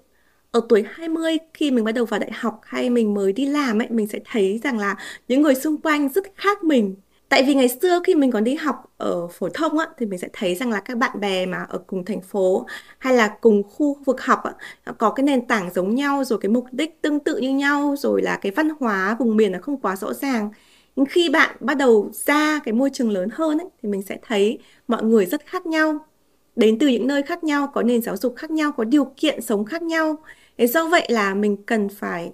ở 0.59 0.67
tuổi 0.69 0.85
20 0.91 1.39
khi 1.55 1.71
mình 1.71 1.85
bắt 1.85 1.93
đầu 1.93 2.05
vào 2.05 2.21
đại 2.21 2.31
học 2.35 2.61
hay 2.63 2.91
mình 2.91 3.15
mới 3.15 3.33
đi 3.33 3.47
làm 3.47 3.79
ấy 3.83 3.89
mình 3.91 4.07
sẽ 4.07 4.19
thấy 4.25 4.61
rằng 4.65 4.79
là 4.79 4.97
những 5.29 5.43
người 5.43 5.55
xung 5.55 5.77
quanh 5.81 6.09
rất 6.09 6.25
khác 6.37 6.65
mình. 6.65 6.97
Tại 7.29 7.43
vì 7.47 7.55
ngày 7.55 7.69
xưa 7.83 8.01
khi 8.05 8.15
mình 8.15 8.31
còn 8.31 8.45
đi 8.45 8.55
học 8.55 8.77
ở 8.97 9.29
phổ 9.29 9.49
thông 9.55 9.79
á 9.79 9.87
thì 9.99 10.07
mình 10.07 10.19
sẽ 10.19 10.29
thấy 10.33 10.55
rằng 10.55 10.71
là 10.71 10.81
các 10.81 10.97
bạn 10.99 11.21
bè 11.21 11.47
mà 11.47 11.59
ở 11.69 11.79
cùng 11.87 12.05
thành 12.05 12.21
phố 12.21 12.67
hay 12.99 13.15
là 13.15 13.29
cùng 13.41 13.63
khu 13.63 13.97
vực 14.05 14.21
học 14.21 14.43
á, 14.45 14.53
có 14.99 15.11
cái 15.11 15.25
nền 15.25 15.47
tảng 15.47 15.71
giống 15.75 15.95
nhau 15.95 16.25
rồi 16.25 16.39
cái 16.43 16.51
mục 16.51 16.67
đích 16.73 17.03
tương 17.03 17.21
tự 17.21 17.37
như 17.39 17.51
nhau 17.51 17.95
rồi 17.99 18.23
là 18.23 18.37
cái 18.43 18.53
văn 18.53 18.69
hóa 18.81 19.17
vùng 19.19 19.37
miền 19.37 19.53
nó 19.53 19.59
không 19.63 19.81
quá 19.81 19.97
rõ 19.97 20.15
ràng. 20.15 20.51
Nhưng 20.97 21.07
khi 21.07 21.29
bạn 21.29 21.57
bắt 21.61 21.75
đầu 21.75 22.11
ra 22.13 22.61
cái 22.65 22.75
môi 22.75 22.91
trường 22.93 23.11
lớn 23.11 23.29
hơn 23.33 23.59
ấy, 23.59 23.69
thì 23.83 23.89
mình 23.89 24.03
sẽ 24.03 24.19
thấy 24.23 24.59
mọi 24.89 25.03
người 25.05 25.27
rất 25.27 25.47
khác 25.47 25.67
nhau. 25.67 25.99
Đến 26.57 26.79
từ 26.79 26.89
những 26.89 27.07
nơi 27.07 27.23
khác 27.23 27.45
nhau 27.45 27.71
có 27.75 27.83
nền 27.83 28.03
giáo 28.03 28.17
dục 28.17 28.35
khác 28.37 28.51
nhau 28.51 28.73
có 28.73 28.85
điều 28.85 29.05
kiện 29.17 29.41
sống 29.43 29.65
khác 29.65 29.83
nhau 29.83 30.17
thế 30.59 30.67
do 30.67 30.89
vậy 30.89 31.07
là 31.09 31.35
mình 31.35 31.57
cần 31.67 31.89
phải 31.89 32.33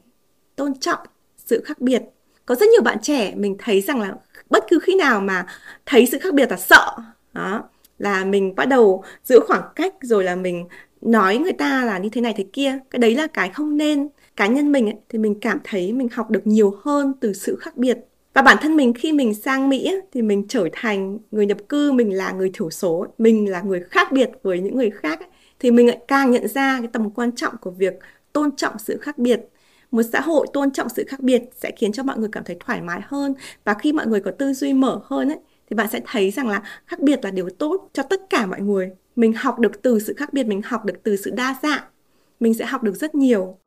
tôn 0.56 0.78
trọng 0.78 0.98
sự 1.36 1.62
khác 1.64 1.80
biệt. 1.80 2.02
Có 2.46 2.54
rất 2.54 2.68
nhiều 2.68 2.82
bạn 2.82 2.98
trẻ 3.02 3.34
mình 3.34 3.56
thấy 3.58 3.80
rằng 3.80 4.00
là 4.00 4.14
bất 4.50 4.64
cứ 4.68 4.78
khi 4.78 4.94
nào 4.94 5.20
mà 5.20 5.46
thấy 5.86 6.06
sự 6.06 6.18
khác 6.18 6.34
biệt 6.34 6.50
là 6.50 6.56
sợ 6.56 6.96
đó 7.32 7.62
là 7.98 8.24
mình 8.24 8.54
bắt 8.54 8.64
đầu 8.64 9.04
giữ 9.24 9.40
khoảng 9.46 9.62
cách 9.76 9.94
rồi 10.02 10.24
là 10.24 10.36
mình 10.36 10.66
nói 11.00 11.38
người 11.38 11.52
ta 11.52 11.84
là 11.84 11.98
như 11.98 12.08
thế 12.08 12.20
này 12.20 12.34
thế 12.36 12.44
kia 12.52 12.78
cái 12.90 12.98
đấy 12.98 13.14
là 13.14 13.26
cái 13.26 13.50
không 13.50 13.76
nên. 13.76 14.08
Cá 14.36 14.46
nhân 14.46 14.72
mình 14.72 14.86
ấy, 14.86 14.96
thì 15.08 15.18
mình 15.18 15.40
cảm 15.40 15.58
thấy 15.64 15.92
mình 15.92 16.08
học 16.12 16.30
được 16.30 16.46
nhiều 16.46 16.76
hơn 16.82 17.12
từ 17.20 17.32
sự 17.32 17.56
khác 17.56 17.76
biệt. 17.76 17.98
Và 18.34 18.42
bản 18.42 18.56
thân 18.60 18.76
mình 18.76 18.92
khi 18.94 19.12
mình 19.12 19.34
sang 19.34 19.68
Mỹ 19.68 19.86
ấy, 19.86 20.00
thì 20.12 20.22
mình 20.22 20.48
trở 20.48 20.68
thành 20.72 21.18
người 21.30 21.46
nhập 21.46 21.58
cư 21.68 21.92
mình 21.92 22.16
là 22.16 22.32
người 22.32 22.50
thiểu 22.54 22.70
số 22.70 23.06
mình 23.18 23.50
là 23.50 23.60
người 23.60 23.80
khác 23.90 24.12
biệt 24.12 24.30
với 24.42 24.60
những 24.60 24.76
người 24.76 24.90
khác 24.90 25.20
ấy, 25.20 25.28
thì 25.64 25.70
mình 25.70 25.86
lại 25.86 25.98
càng 26.08 26.30
nhận 26.30 26.48
ra 26.48 26.78
cái 26.78 26.88
tầm 26.92 27.10
quan 27.10 27.32
trọng 27.32 27.56
của 27.56 27.70
việc 27.70 27.94
tôn 28.32 28.56
trọng 28.56 28.78
sự 28.78 28.98
khác 28.98 29.18
biệt. 29.18 29.40
Một 29.90 30.02
xã 30.12 30.20
hội 30.20 30.46
tôn 30.52 30.70
trọng 30.70 30.88
sự 30.88 31.04
khác 31.08 31.20
biệt 31.20 31.42
sẽ 31.56 31.70
khiến 31.76 31.92
cho 31.92 32.02
mọi 32.02 32.18
người 32.18 32.28
cảm 32.32 32.44
thấy 32.44 32.56
thoải 32.60 32.80
mái 32.82 33.00
hơn. 33.04 33.34
Và 33.64 33.74
khi 33.74 33.92
mọi 33.92 34.06
người 34.06 34.20
có 34.20 34.30
tư 34.30 34.52
duy 34.52 34.72
mở 34.72 35.00
hơn 35.04 35.28
ấy, 35.28 35.38
thì 35.70 35.76
bạn 35.76 35.86
sẽ 35.92 36.00
thấy 36.06 36.30
rằng 36.30 36.48
là 36.48 36.62
khác 36.86 37.00
biệt 37.00 37.24
là 37.24 37.30
điều 37.30 37.50
tốt 37.50 37.88
cho 37.92 38.02
tất 38.02 38.20
cả 38.30 38.46
mọi 38.46 38.60
người. 38.60 38.92
Mình 39.16 39.32
học 39.32 39.58
được 39.58 39.82
từ 39.82 39.98
sự 39.98 40.14
khác 40.14 40.32
biệt, 40.32 40.46
mình 40.46 40.62
học 40.64 40.84
được 40.84 41.02
từ 41.02 41.16
sự 41.16 41.30
đa 41.30 41.56
dạng. 41.62 41.82
Mình 42.40 42.54
sẽ 42.54 42.64
học 42.64 42.82
được 42.82 42.96
rất 42.96 43.14
nhiều. 43.14 43.58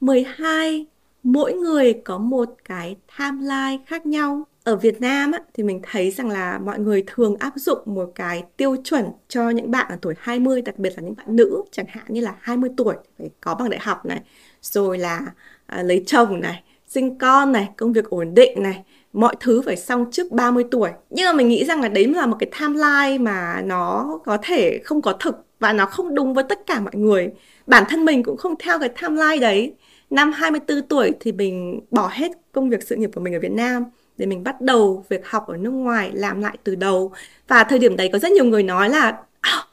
12 0.00 0.86
mỗi 1.22 1.52
người 1.52 1.92
có 2.04 2.18
một 2.18 2.48
cái 2.64 2.96
timeline 3.18 3.84
khác 3.86 4.06
nhau. 4.06 4.46
Ở 4.64 4.76
Việt 4.76 5.00
Nam 5.00 5.32
á, 5.32 5.40
thì 5.54 5.62
mình 5.62 5.80
thấy 5.82 6.10
rằng 6.10 6.28
là 6.28 6.58
mọi 6.58 6.78
người 6.78 7.04
thường 7.06 7.36
áp 7.38 7.52
dụng 7.56 7.78
một 7.86 8.12
cái 8.14 8.44
tiêu 8.56 8.76
chuẩn 8.84 9.04
cho 9.28 9.50
những 9.50 9.70
bạn 9.70 9.86
ở 9.90 9.96
tuổi 10.02 10.14
20 10.18 10.62
đặc 10.62 10.78
biệt 10.78 10.92
là 10.96 11.02
những 11.02 11.14
bạn 11.16 11.36
nữ 11.36 11.62
chẳng 11.72 11.86
hạn 11.88 12.04
như 12.08 12.20
là 12.20 12.34
20 12.40 12.70
tuổi 12.76 12.94
phải 13.18 13.30
có 13.40 13.54
bằng 13.54 13.70
đại 13.70 13.80
học 13.80 14.06
này 14.06 14.20
rồi 14.62 14.98
là 14.98 15.20
à, 15.66 15.82
lấy 15.82 16.02
chồng 16.06 16.40
này 16.40 16.62
sinh 16.86 17.18
con 17.18 17.52
này 17.52 17.68
công 17.76 17.92
việc 17.92 18.04
ổn 18.10 18.34
định 18.34 18.62
này 18.62 18.84
mọi 19.12 19.36
thứ 19.40 19.62
phải 19.62 19.76
xong 19.76 20.10
trước 20.12 20.32
30 20.32 20.64
tuổi. 20.70 20.90
Nhưng 21.10 21.26
mà 21.26 21.32
mình 21.32 21.48
nghĩ 21.48 21.64
rằng 21.64 21.80
là 21.80 21.88
đấy 21.88 22.06
là 22.06 22.26
một 22.26 22.36
cái 22.40 22.50
timeline 22.60 23.18
mà 23.18 23.62
nó 23.64 24.18
có 24.24 24.38
thể 24.42 24.80
không 24.84 25.02
có 25.02 25.12
thực 25.12 25.46
và 25.60 25.72
nó 25.72 25.86
không 25.86 26.14
đúng 26.14 26.34
với 26.34 26.44
tất 26.48 26.66
cả 26.66 26.80
mọi 26.80 26.94
người. 26.94 27.30
Bản 27.66 27.84
thân 27.88 28.04
mình 28.04 28.22
cũng 28.22 28.36
không 28.36 28.54
theo 28.58 28.78
cái 28.78 28.88
timeline 28.88 29.38
đấy 29.38 29.74
năm 30.10 30.32
24 30.32 30.82
tuổi 30.82 31.12
thì 31.20 31.32
mình 31.32 31.80
bỏ 31.90 32.10
hết 32.12 32.32
công 32.52 32.70
việc 32.70 32.82
sự 32.82 32.96
nghiệp 32.96 33.10
của 33.14 33.20
mình 33.20 33.34
ở 33.34 33.40
Việt 33.40 33.52
Nam 33.52 33.84
để 34.16 34.26
mình 34.26 34.44
bắt 34.44 34.60
đầu 34.60 35.04
việc 35.08 35.26
học 35.26 35.46
ở 35.46 35.56
nước 35.56 35.70
ngoài 35.70 36.10
làm 36.14 36.40
lại 36.40 36.58
từ 36.64 36.74
đầu. 36.74 37.12
Và 37.48 37.64
thời 37.64 37.78
điểm 37.78 37.96
đấy 37.96 38.10
có 38.12 38.18
rất 38.18 38.32
nhiều 38.32 38.44
người 38.44 38.62
nói 38.62 38.88
là 38.88 39.18
à, 39.40 39.64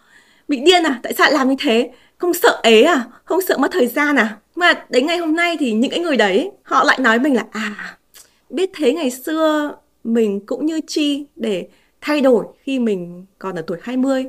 bị 0.48 0.60
điên 0.60 0.84
à 0.84 1.00
tại 1.04 1.14
sao 1.14 1.32
làm 1.32 1.50
như 1.50 1.56
thế? 1.60 1.92
Không 2.18 2.34
sợ 2.34 2.60
ế 2.64 2.84
à? 2.84 3.04
Không 3.26 3.42
sợ 3.42 3.58
mất 3.58 3.72
thời 3.72 3.88
gian 3.88 4.16
à? 4.16 4.38
Mà 4.56 4.74
đến 4.90 5.06
ngày 5.06 5.18
hôm 5.18 5.36
nay 5.36 5.58
thì 5.60 5.74
những 5.74 5.92
cái 5.92 6.00
người 6.00 6.18
đấy 6.18 6.52
họ 6.64 6.84
lại 6.84 7.00
nói 7.02 7.20
mình 7.20 7.36
là 7.36 7.46
à 7.52 7.98
biết 8.50 8.70
thế 8.76 8.94
ngày 8.94 9.12
xưa 9.12 9.76
mình 10.04 10.46
cũng 10.46 10.66
như 10.66 10.82
chi 10.88 11.26
để 11.36 11.68
thay 12.02 12.22
đổi 12.22 12.46
khi 12.60 12.80
mình 12.80 13.26
còn 13.40 13.56
ở 13.56 13.62
tuổi 13.68 13.78
20 13.82 14.26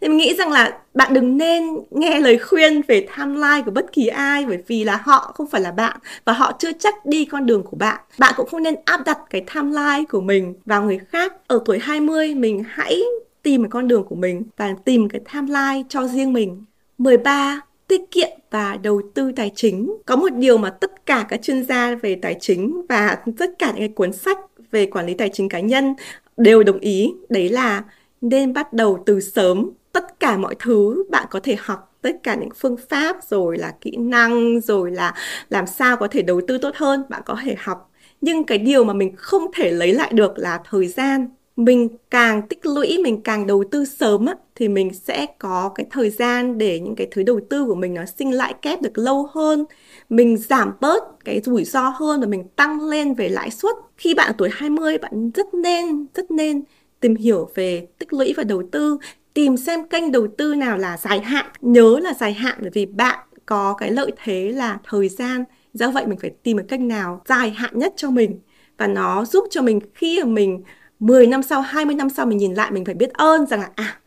thì 0.00 0.08
mình 0.08 0.16
nghĩ 0.16 0.34
rằng 0.34 0.52
là 0.52 0.78
bạn 0.94 1.14
đừng 1.14 1.36
nên 1.36 1.64
nghe 1.90 2.20
lời 2.20 2.38
khuyên 2.38 2.82
về 2.82 3.06
timeline 3.16 3.62
của 3.64 3.70
bất 3.70 3.92
kỳ 3.92 4.06
ai 4.06 4.46
bởi 4.46 4.58
vì 4.66 4.84
là 4.84 5.00
họ 5.04 5.32
không 5.34 5.46
phải 5.46 5.60
là 5.60 5.72
bạn 5.72 5.98
và 6.24 6.32
họ 6.32 6.52
chưa 6.58 6.72
chắc 6.78 7.06
đi 7.06 7.24
con 7.24 7.46
đường 7.46 7.62
của 7.62 7.76
bạn. 7.76 8.00
Bạn 8.18 8.34
cũng 8.36 8.48
không 8.48 8.62
nên 8.62 8.74
áp 8.84 9.00
đặt 9.06 9.18
cái 9.30 9.44
timeline 9.54 10.04
của 10.10 10.20
mình 10.20 10.54
vào 10.64 10.82
người 10.82 10.98
khác. 10.98 11.32
Ở 11.46 11.60
tuổi 11.64 11.78
20 11.78 12.34
mình 12.34 12.62
hãy 12.68 13.02
tìm 13.42 13.62
cái 13.62 13.70
con 13.70 13.88
đường 13.88 14.04
của 14.04 14.14
mình 14.14 14.42
và 14.56 14.74
tìm 14.84 15.08
cái 15.08 15.20
timeline 15.32 15.82
cho 15.88 16.06
riêng 16.06 16.32
mình. 16.32 16.64
13 16.98 17.60
tiết 17.86 18.10
kiệm 18.10 18.28
và 18.50 18.76
đầu 18.82 19.02
tư 19.14 19.32
tài 19.36 19.52
chính. 19.54 19.96
Có 20.06 20.16
một 20.16 20.32
điều 20.34 20.58
mà 20.58 20.70
tất 20.70 21.06
cả 21.06 21.26
các 21.28 21.42
chuyên 21.42 21.64
gia 21.64 21.94
về 21.94 22.14
tài 22.22 22.36
chính 22.40 22.86
và 22.88 23.18
tất 23.38 23.50
cả 23.58 23.66
những 23.66 23.78
cái 23.78 23.88
cuốn 23.88 24.12
sách 24.12 24.38
về 24.70 24.86
quản 24.86 25.06
lý 25.06 25.14
tài 25.14 25.30
chính 25.32 25.48
cá 25.48 25.60
nhân 25.60 25.94
đều 26.36 26.62
đồng 26.62 26.78
ý, 26.78 27.12
đấy 27.28 27.48
là 27.48 27.82
nên 28.20 28.52
bắt 28.52 28.72
đầu 28.72 29.02
từ 29.06 29.20
sớm 29.20 29.70
tất 29.92 30.20
cả 30.20 30.36
mọi 30.36 30.54
thứ 30.58 31.04
bạn 31.10 31.26
có 31.30 31.40
thể 31.42 31.56
học 31.58 31.90
tất 32.02 32.22
cả 32.22 32.34
những 32.34 32.48
phương 32.56 32.76
pháp 32.88 33.16
rồi 33.28 33.58
là 33.58 33.74
kỹ 33.80 33.96
năng 33.96 34.60
rồi 34.60 34.90
là 34.90 35.14
làm 35.48 35.66
sao 35.66 35.96
có 35.96 36.08
thể 36.08 36.22
đầu 36.22 36.40
tư 36.48 36.58
tốt 36.58 36.74
hơn 36.76 37.02
bạn 37.08 37.22
có 37.24 37.36
thể 37.44 37.54
học. 37.58 37.90
Nhưng 38.20 38.44
cái 38.44 38.58
điều 38.58 38.84
mà 38.84 38.92
mình 38.92 39.16
không 39.16 39.46
thể 39.54 39.70
lấy 39.70 39.92
lại 39.94 40.12
được 40.12 40.38
là 40.38 40.60
thời 40.70 40.86
gian. 40.86 41.28
Mình 41.56 41.88
càng 42.10 42.48
tích 42.48 42.66
lũy 42.66 42.98
mình 43.02 43.22
càng 43.22 43.46
đầu 43.46 43.64
tư 43.70 43.84
sớm 43.84 44.26
á, 44.26 44.34
thì 44.54 44.68
mình 44.68 44.94
sẽ 44.94 45.26
có 45.38 45.72
cái 45.74 45.86
thời 45.90 46.10
gian 46.10 46.58
để 46.58 46.80
những 46.80 46.94
cái 46.96 47.08
thứ 47.10 47.22
đầu 47.22 47.40
tư 47.50 47.64
của 47.64 47.74
mình 47.74 47.94
nó 47.94 48.04
sinh 48.18 48.34
lãi 48.34 48.54
kép 48.62 48.82
được 48.82 48.98
lâu 48.98 49.28
hơn. 49.32 49.64
Mình 50.08 50.36
giảm 50.36 50.72
bớt 50.80 51.02
cái 51.24 51.40
rủi 51.40 51.64
ro 51.64 51.88
hơn 51.88 52.20
và 52.20 52.26
mình 52.26 52.44
tăng 52.56 52.84
lên 52.84 53.14
về 53.14 53.28
lãi 53.28 53.50
suất. 53.50 53.76
Khi 53.96 54.14
bạn 54.14 54.26
ở 54.26 54.34
tuổi 54.38 54.48
20 54.52 54.98
bạn 54.98 55.30
rất 55.34 55.54
nên 55.54 56.06
rất 56.14 56.30
nên 56.30 56.62
tìm 57.00 57.16
hiểu 57.16 57.48
về 57.54 57.86
tích 57.98 58.12
lũy 58.12 58.34
và 58.36 58.44
đầu 58.44 58.62
tư 58.72 58.98
tìm 59.34 59.56
xem 59.56 59.88
kênh 59.88 60.12
đầu 60.12 60.26
tư 60.38 60.54
nào 60.54 60.78
là 60.78 60.96
dài 60.96 61.20
hạn 61.20 61.46
nhớ 61.60 61.98
là 62.02 62.14
dài 62.14 62.32
hạn 62.32 62.58
bởi 62.60 62.70
vì 62.74 62.86
bạn 62.86 63.18
có 63.46 63.74
cái 63.74 63.90
lợi 63.90 64.12
thế 64.24 64.52
là 64.52 64.78
thời 64.84 65.08
gian 65.08 65.44
do 65.72 65.90
vậy 65.90 66.06
mình 66.06 66.18
phải 66.18 66.30
tìm 66.42 66.56
một 66.56 66.62
kênh 66.68 66.88
nào 66.88 67.22
dài 67.28 67.50
hạn 67.50 67.78
nhất 67.78 67.92
cho 67.96 68.10
mình 68.10 68.40
và 68.78 68.86
nó 68.86 69.24
giúp 69.24 69.44
cho 69.50 69.62
mình 69.62 69.80
khi 69.94 70.22
mà 70.22 70.28
mình 70.28 70.62
10 71.00 71.26
năm 71.26 71.42
sau, 71.42 71.60
20 71.60 71.94
năm 71.94 72.10
sau 72.10 72.26
mình 72.26 72.38
nhìn 72.38 72.54
lại 72.54 72.70
mình 72.70 72.84
phải 72.84 72.94
biết 72.94 73.12
ơn 73.12 73.46
rằng 73.46 73.60
là 73.60 73.70
à 73.74 74.00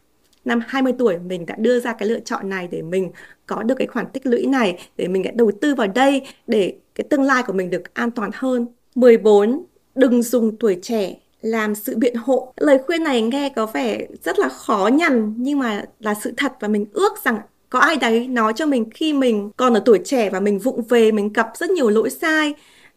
năm 0.45 0.61
20 0.67 0.93
tuổi 0.99 1.17
mình 1.17 1.45
đã 1.45 1.55
đưa 1.59 1.79
ra 1.79 1.93
cái 1.93 2.09
lựa 2.09 2.19
chọn 2.19 2.49
này 2.49 2.67
để 2.71 2.81
mình 2.81 3.11
có 3.45 3.63
được 3.63 3.75
cái 3.75 3.87
khoản 3.87 4.05
tích 4.13 4.25
lũy 4.25 4.45
này 4.45 4.79
để 4.97 5.07
mình 5.07 5.23
đã 5.23 5.31
đầu 5.35 5.51
tư 5.61 5.75
vào 5.75 5.87
đây 5.87 6.21
để 6.47 6.75
cái 6.95 7.05
tương 7.09 7.21
lai 7.21 7.43
của 7.47 7.53
mình 7.53 7.69
được 7.69 7.93
an 7.93 8.11
toàn 8.11 8.31
hơn. 8.33 8.67
14. 8.95 9.65
Đừng 9.95 10.23
dùng 10.23 10.57
tuổi 10.57 10.79
trẻ 10.81 11.15
làm 11.43 11.75
sự 11.75 11.97
biện 11.97 12.15
hộ. 12.15 12.53
Lời 12.57 12.79
khuyên 12.85 13.03
này 13.03 13.21
nghe 13.21 13.49
có 13.49 13.65
vẻ 13.65 14.07
rất 14.23 14.39
là 14.39 14.49
khó 14.49 14.89
nhằn, 14.93 15.33
nhưng 15.37 15.59
mà 15.59 15.83
là 15.99 16.13
sự 16.13 16.33
thật 16.37 16.53
và 16.59 16.67
mình 16.67 16.85
ước 16.93 17.13
rằng 17.25 17.39
có 17.69 17.79
ai 17.79 17.95
đấy 17.95 18.27
nói 18.27 18.53
cho 18.55 18.65
mình 18.65 18.89
khi 18.93 19.13
mình 19.13 19.51
còn 19.57 19.73
ở 19.73 19.81
tuổi 19.85 19.99
trẻ 20.05 20.29
và 20.29 20.39
mình 20.39 20.59
vụng 20.59 20.81
về, 20.89 21.11
mình 21.11 21.33
gặp 21.33 21.47
rất 21.55 21.69
nhiều 21.69 21.89
lỗi 21.89 22.09
sai, 22.09 22.53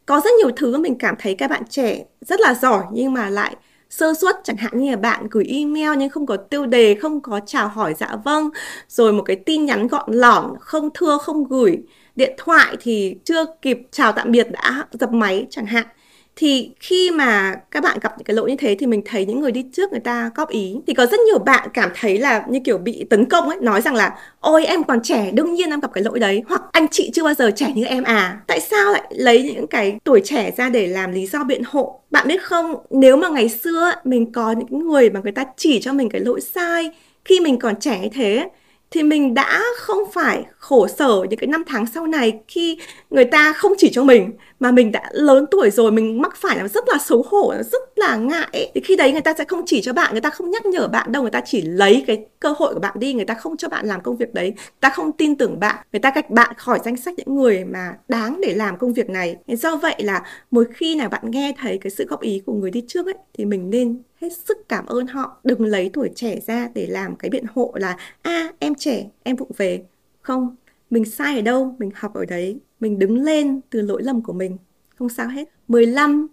có 0.06 0.20
rất 0.20 0.30
nhiều 0.38 0.50
thứ 0.56 0.78
mình 0.78 0.98
cảm 0.98 1.14
thấy 1.18 1.34
các 1.34 1.50
bạn 1.50 1.62
trẻ 1.70 2.04
rất 2.20 2.40
là 2.40 2.54
giỏi 2.54 2.84
nhưng 2.92 3.12
mà 3.12 3.30
lại 3.30 3.56
sơ 3.90 4.14
suất 4.14 4.36
chẳng 4.44 4.56
hạn 4.56 4.80
như 4.80 4.90
là 4.90 4.96
bạn 4.96 5.26
gửi 5.30 5.44
email 5.44 5.98
nhưng 5.98 6.10
không 6.10 6.26
có 6.26 6.36
tiêu 6.36 6.66
đề, 6.66 6.94
không 6.94 7.20
có 7.20 7.40
chào 7.46 7.68
hỏi 7.68 7.94
dạ 7.98 8.16
vâng 8.24 8.50
rồi 8.88 9.12
một 9.12 9.22
cái 9.22 9.36
tin 9.36 9.64
nhắn 9.64 9.86
gọn 9.86 10.12
lỏn 10.12 10.54
không 10.60 10.90
thưa, 10.94 11.18
không 11.18 11.44
gửi, 11.44 11.78
điện 12.16 12.34
thoại 12.38 12.76
thì 12.80 13.16
chưa 13.24 13.44
kịp 13.62 13.78
chào 13.90 14.12
tạm 14.12 14.32
biệt 14.32 14.50
đã 14.52 14.86
dập 14.92 15.12
máy 15.12 15.46
chẳng 15.50 15.66
hạn 15.66 15.86
thì 16.36 16.70
khi 16.80 17.10
mà 17.10 17.54
các 17.70 17.82
bạn 17.82 17.98
gặp 18.02 18.12
những 18.18 18.24
cái 18.24 18.34
lỗi 18.34 18.50
như 18.50 18.56
thế 18.56 18.76
thì 18.78 18.86
mình 18.86 19.02
thấy 19.04 19.26
những 19.26 19.40
người 19.40 19.52
đi 19.52 19.64
trước 19.72 19.90
người 19.90 20.00
ta 20.00 20.30
góp 20.34 20.48
ý. 20.48 20.76
Thì 20.86 20.94
có 20.94 21.06
rất 21.06 21.20
nhiều 21.20 21.38
bạn 21.38 21.68
cảm 21.74 21.90
thấy 22.00 22.18
là 22.18 22.44
như 22.48 22.60
kiểu 22.64 22.78
bị 22.78 23.04
tấn 23.10 23.24
công 23.24 23.48
ấy, 23.48 23.58
nói 23.60 23.82
rằng 23.82 23.94
là, 23.94 24.18
ôi, 24.40 24.66
em 24.66 24.84
còn 24.84 25.02
trẻ, 25.02 25.30
đương 25.32 25.54
nhiên 25.54 25.70
em 25.70 25.80
gặp 25.80 25.90
cái 25.94 26.04
lỗi 26.04 26.18
đấy. 26.18 26.42
Hoặc, 26.48 26.62
anh 26.72 26.88
chị 26.88 27.10
chưa 27.14 27.24
bao 27.24 27.34
giờ 27.34 27.50
trẻ 27.56 27.72
như 27.74 27.84
em 27.84 28.02
à? 28.02 28.40
Tại 28.46 28.60
sao 28.60 28.92
lại 28.92 29.02
lấy 29.10 29.52
những 29.54 29.66
cái 29.66 29.98
tuổi 30.04 30.20
trẻ 30.24 30.50
ra 30.56 30.68
để 30.68 30.86
làm 30.86 31.12
lý 31.12 31.26
do 31.26 31.44
biện 31.44 31.62
hộ? 31.66 32.00
Bạn 32.10 32.28
biết 32.28 32.42
không, 32.42 32.74
nếu 32.90 33.16
mà 33.16 33.28
ngày 33.28 33.48
xưa 33.48 33.92
mình 34.04 34.32
có 34.32 34.52
những 34.52 34.88
người 34.88 35.10
mà 35.10 35.20
người 35.22 35.32
ta 35.32 35.44
chỉ 35.56 35.80
cho 35.80 35.92
mình 35.92 36.08
cái 36.08 36.20
lỗi 36.20 36.40
sai 36.40 36.90
khi 37.24 37.40
mình 37.40 37.58
còn 37.58 37.76
trẻ 37.80 38.00
như 38.02 38.08
thế, 38.14 38.48
thì 38.90 39.02
mình 39.02 39.34
đã 39.34 39.62
không 39.76 40.02
phải 40.12 40.44
khổ 40.58 40.86
sở 40.88 41.24
những 41.30 41.38
cái 41.38 41.48
năm 41.48 41.62
tháng 41.66 41.86
sau 41.94 42.06
này 42.06 42.32
khi 42.48 42.78
người 43.10 43.24
ta 43.24 43.52
không 43.52 43.72
chỉ 43.78 43.90
cho 43.92 44.04
mình 44.04 44.32
mà 44.60 44.72
mình 44.72 44.92
đã 44.92 45.10
lớn 45.12 45.46
tuổi 45.50 45.70
rồi 45.70 45.92
mình 45.92 46.22
mắc 46.22 46.36
phải 46.36 46.56
là 46.56 46.68
rất 46.68 46.88
là 46.88 46.98
xấu 46.98 47.24
hổ 47.30 47.54
rất 47.72 47.82
là 47.96 48.16
ngại 48.16 48.70
thì 48.74 48.80
khi 48.84 48.96
đấy 48.96 49.12
người 49.12 49.20
ta 49.20 49.34
sẽ 49.38 49.44
không 49.44 49.62
chỉ 49.66 49.82
cho 49.82 49.92
bạn 49.92 50.12
người 50.12 50.20
ta 50.20 50.30
không 50.30 50.50
nhắc 50.50 50.66
nhở 50.66 50.88
bạn 50.88 51.12
đâu. 51.12 51.22
Người 51.22 51.30
ta 51.30 51.40
chỉ 51.44 51.62
lấy 51.62 52.04
cái 52.06 52.26
cơ 52.40 52.54
hội 52.58 52.74
của 52.74 52.80
bạn 52.80 52.96
đi 52.98 53.14
người 53.14 53.24
ta 53.24 53.34
không 53.34 53.56
cho 53.56 53.68
bạn 53.68 53.86
làm 53.86 54.00
công 54.00 54.16
việc 54.16 54.34
đấy. 54.34 54.46
Người 54.56 54.80
ta 54.80 54.90
không 54.90 55.12
tin 55.12 55.36
tưởng 55.36 55.60
bạn. 55.60 55.76
Người 55.92 56.00
ta 56.00 56.12
gạch 56.14 56.30
bạn 56.30 56.54
khỏi 56.56 56.78
danh 56.84 56.96
sách 56.96 57.14
những 57.16 57.36
người 57.36 57.64
mà 57.64 57.94
đáng 58.08 58.40
để 58.42 58.54
làm 58.54 58.78
công 58.78 58.92
việc 58.92 59.10
này. 59.10 59.36
Do 59.46 59.76
vậy 59.76 59.94
là 59.98 60.22
mỗi 60.50 60.64
khi 60.74 60.94
nào 60.94 61.08
bạn 61.08 61.30
nghe 61.30 61.54
thấy 61.58 61.78
cái 61.78 61.90
sự 61.90 62.06
góp 62.08 62.20
ý 62.20 62.42
của 62.46 62.52
người 62.52 62.70
đi 62.70 62.84
trước 62.88 63.06
ấy 63.06 63.14
thì 63.34 63.44
mình 63.44 63.70
nên 63.70 64.02
hết 64.20 64.28
sức 64.46 64.68
cảm 64.68 64.86
ơn 64.86 65.06
họ. 65.06 65.40
Đừng 65.44 65.64
lấy 65.64 65.90
tuổi 65.92 66.10
trẻ 66.14 66.38
ra 66.46 66.68
để 66.74 66.86
làm 66.86 67.16
cái 67.16 67.30
biện 67.30 67.44
hộ 67.54 67.72
là 67.74 67.96
a 68.22 68.30
à, 68.30 68.52
em 68.58 68.74
trẻ 68.74 69.04
em 69.22 69.36
vụng 69.36 69.50
về. 69.56 69.82
Không 70.22 70.56
mình 70.90 71.04
sai 71.04 71.36
ở 71.36 71.42
đâu 71.42 71.76
mình 71.78 71.90
học 71.94 72.14
ở 72.14 72.24
đấy 72.24 72.58
mình 72.80 72.98
đứng 72.98 73.22
lên 73.22 73.60
từ 73.70 73.80
lỗi 73.80 74.02
lầm 74.02 74.22
của 74.22 74.32
mình. 74.32 74.56
Không 74.96 75.08
sao 75.08 75.28
hết. 75.28 75.48
15 75.68 76.26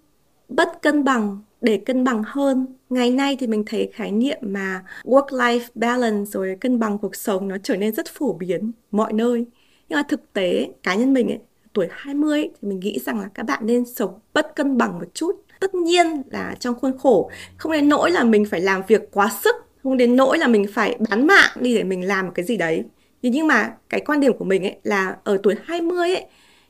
bất 0.50 0.82
cân 0.82 1.04
bằng 1.04 1.42
để 1.62 1.78
cân 1.78 2.04
bằng 2.04 2.24
hơn. 2.26 2.68
Ngày 2.90 3.12
nay 3.12 3.38
thì 3.40 3.48
mình 3.48 3.64
thấy 3.66 3.90
khái 3.94 4.12
niệm 4.12 4.38
mà 4.42 4.84
work 5.04 5.28
life 5.28 5.68
balance 5.76 6.30
rồi 6.32 6.58
cân 6.62 6.80
bằng 6.80 6.98
cuộc 6.98 7.16
sống 7.16 7.48
nó 7.48 7.58
trở 7.64 7.78
nên 7.78 7.94
rất 7.94 8.06
phổ 8.08 8.34
biến 8.34 8.72
mọi 8.92 9.14
nơi. 9.14 9.46
Nhưng 9.90 9.98
mà 9.98 10.04
thực 10.04 10.34
tế 10.34 10.70
cá 10.84 10.96
nhân 10.96 11.14
mình 11.14 11.28
ấy 11.28 11.40
tuổi 11.74 11.88
20 11.92 12.40
ấy, 12.40 12.52
thì 12.62 12.68
mình 12.68 12.80
nghĩ 12.80 13.00
rằng 13.00 13.20
là 13.20 13.30
các 13.34 13.44
bạn 13.44 13.66
nên 13.66 13.86
sống 13.86 14.20
bất 14.34 14.56
cân 14.56 14.78
bằng 14.78 15.00
một 15.00 15.06
chút. 15.14 15.32
Tất 15.60 15.76
nhiên 15.76 16.22
là 16.32 16.56
trong 16.60 16.76
khuôn 16.76 16.98
khổ 16.98 17.32
không 17.58 17.72
đến 17.72 17.90
nỗi 17.90 18.12
là 18.12 18.24
mình 18.24 18.46
phải 18.46 18.62
làm 18.62 18.82
việc 18.88 19.12
quá 19.12 19.32
sức 19.44 19.56
không 19.84 19.98
đến 19.98 20.16
nỗi 20.16 20.38
là 20.38 20.48
mình 20.48 20.66
phải 20.74 20.98
bán 21.10 21.28
mạng 21.28 21.52
đi 21.60 21.76
để 21.76 21.84
mình 21.84 22.08
làm 22.08 22.26
một 22.26 22.32
cái 22.36 22.46
gì 22.46 22.58
đấy 22.58 22.84
thế 23.24 23.30
nhưng 23.30 23.48
mà 23.48 23.74
cái 23.90 24.02
quan 24.02 24.20
điểm 24.20 24.38
của 24.38 24.46
mình 24.46 24.64
ấy 24.64 24.76
là 24.84 25.16
ở 25.24 25.38
tuổi 25.44 25.56
20 25.66 26.16
ấy 26.16 26.26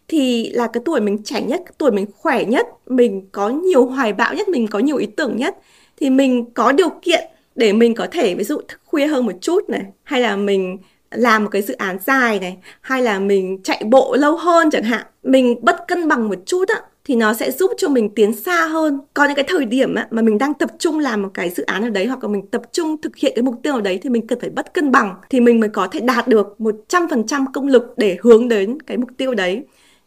thì 0.07 0.49
là 0.49 0.67
cái 0.67 0.81
tuổi 0.85 1.01
mình 1.01 1.23
trẻ 1.23 1.41
nhất, 1.41 1.61
cái 1.65 1.73
tuổi 1.77 1.91
mình 1.91 2.05
khỏe 2.17 2.45
nhất, 2.45 2.67
mình 2.87 3.27
có 3.31 3.49
nhiều 3.49 3.85
hoài 3.85 4.13
bão 4.13 4.33
nhất, 4.33 4.49
mình 4.49 4.67
có 4.67 4.79
nhiều 4.79 4.97
ý 4.97 5.05
tưởng 5.05 5.37
nhất 5.37 5.57
thì 5.97 6.09
mình 6.09 6.45
có 6.53 6.71
điều 6.71 6.89
kiện 7.01 7.23
để 7.55 7.73
mình 7.73 7.95
có 7.95 8.07
thể 8.11 8.35
ví 8.35 8.43
dụ 8.43 8.61
thức 8.67 8.81
khuya 8.85 9.07
hơn 9.07 9.25
một 9.25 9.33
chút 9.41 9.69
này 9.69 9.81
hay 10.03 10.21
là 10.21 10.35
mình 10.35 10.77
làm 11.11 11.43
một 11.43 11.49
cái 11.49 11.61
dự 11.61 11.73
án 11.73 11.97
dài 12.05 12.39
này 12.39 12.57
hay 12.81 13.01
là 13.01 13.19
mình 13.19 13.63
chạy 13.63 13.83
bộ 13.85 14.15
lâu 14.15 14.37
hơn 14.37 14.69
chẳng 14.71 14.83
hạn. 14.83 15.05
Mình 15.23 15.55
bất 15.61 15.87
cân 15.87 16.07
bằng 16.07 16.29
một 16.29 16.39
chút 16.45 16.69
á 16.69 16.81
thì 17.05 17.15
nó 17.15 17.33
sẽ 17.33 17.51
giúp 17.51 17.71
cho 17.77 17.89
mình 17.89 18.09
tiến 18.15 18.33
xa 18.33 18.65
hơn. 18.67 18.99
Có 19.13 19.25
những 19.25 19.35
cái 19.35 19.45
thời 19.47 19.65
điểm 19.65 19.95
á, 19.95 20.07
mà 20.11 20.21
mình 20.21 20.37
đang 20.37 20.53
tập 20.53 20.69
trung 20.79 20.99
làm 20.99 21.21
một 21.21 21.29
cái 21.33 21.49
dự 21.49 21.63
án 21.63 21.83
ở 21.83 21.89
đấy 21.89 22.05
hoặc 22.05 22.23
là 22.23 22.29
mình 22.29 22.47
tập 22.47 22.61
trung 22.71 23.01
thực 23.01 23.15
hiện 23.15 23.31
cái 23.35 23.43
mục 23.43 23.55
tiêu 23.63 23.75
ở 23.75 23.81
đấy 23.81 23.99
thì 24.03 24.09
mình 24.09 24.27
cần 24.27 24.39
phải 24.39 24.49
bất 24.49 24.73
cân 24.73 24.91
bằng 24.91 25.15
thì 25.29 25.39
mình 25.39 25.59
mới 25.59 25.69
có 25.69 25.87
thể 25.87 25.99
đạt 25.99 26.27
được 26.27 26.55
100% 26.59 27.45
công 27.53 27.67
lực 27.67 27.93
để 27.97 28.17
hướng 28.21 28.47
đến 28.49 28.81
cái 28.81 28.97
mục 28.97 29.09
tiêu 29.17 29.33
đấy 29.33 29.63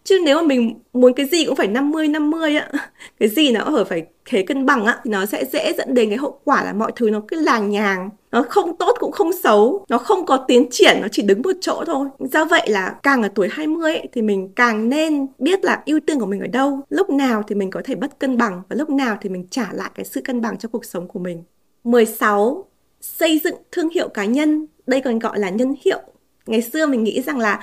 chứ 0.07 0.21
nếu 0.25 0.37
mà 0.37 0.43
mình 0.43 0.75
muốn 0.93 1.13
cái 1.15 1.27
gì 1.27 1.45
cũng 1.45 1.57
phải 1.57 1.67
50 1.67 2.09
50 2.09 2.57
á 2.57 2.71
cái 3.21 3.29
gì 3.29 3.53
nó 3.53 3.61
ở 3.61 3.85
phải 3.85 4.07
thế 4.25 4.43
cân 4.43 4.67
bằng 4.67 4.85
á 4.85 5.01
thì 5.05 5.11
nó 5.11 5.27
sẽ 5.27 5.45
dễ 5.45 5.73
dẫn 5.79 5.95
đến 5.95 6.09
cái 6.09 6.19
hậu 6.19 6.41
quả 6.45 6.65
là 6.65 6.73
mọi 6.73 6.93
thứ 6.97 7.11
nó 7.11 7.23
cứ 7.29 7.41
làng 7.41 7.71
nhàng 7.71 8.11
nó 8.33 8.43
không 8.43 8.77
tốt 8.77 8.97
cũng 9.01 9.13
không 9.13 9.31
xấu 9.43 9.85
nó 9.89 9.99
không 9.99 10.27
có 10.27 10.45
tiến 10.49 10.67
triển 10.71 10.99
nó 11.03 11.09
chỉ 11.13 11.23
đứng 11.23 11.43
một 11.43 11.51
chỗ 11.61 11.85
thôi. 11.87 12.09
Do 12.19 12.45
vậy 12.45 12.69
là 12.69 12.95
càng 13.03 13.23
ở 13.23 13.29
tuổi 13.35 13.49
20 13.51 13.95
ấy, 13.95 14.09
thì 14.13 14.23
mình 14.23 14.53
càng 14.57 14.89
nên 14.89 15.27
biết 15.39 15.65
là 15.65 15.83
ưu 15.87 16.01
tiên 16.01 16.21
của 16.21 16.27
mình 16.27 16.41
ở 16.41 16.47
đâu 16.47 16.81
lúc 16.89 17.11
nào 17.11 17.43
thì 17.49 17.55
mình 17.55 17.71
có 17.71 17.83
thể 17.85 17.95
bất 17.95 18.19
cân 18.19 18.39
bằng 18.39 18.63
và 18.69 18.77
lúc 18.77 18.91
nào 18.91 19.19
thì 19.21 19.29
mình 19.29 19.47
trả 19.51 19.69
lại 19.73 19.91
cái 19.95 20.05
sự 20.05 20.21
cân 20.21 20.41
bằng 20.41 20.59
cho 20.59 20.69
cuộc 20.69 20.85
sống 20.85 21.09
của 21.09 21.19
mình. 21.19 21.43
16 21.85 22.67
xây 23.01 23.41
dựng 23.45 23.57
thương 23.73 23.89
hiệu 23.89 24.09
cá 24.09 24.25
nhân 24.25 24.67
đây 24.87 25.01
còn 25.01 25.19
gọi 25.19 25.39
là 25.39 25.51
nhân 25.51 25.75
hiệu. 25.85 26.01
Ngày 26.47 26.63
xưa 26.63 26.87
mình 26.87 27.05
nghĩ 27.05 27.23
rằng 27.23 27.39
là 27.39 27.61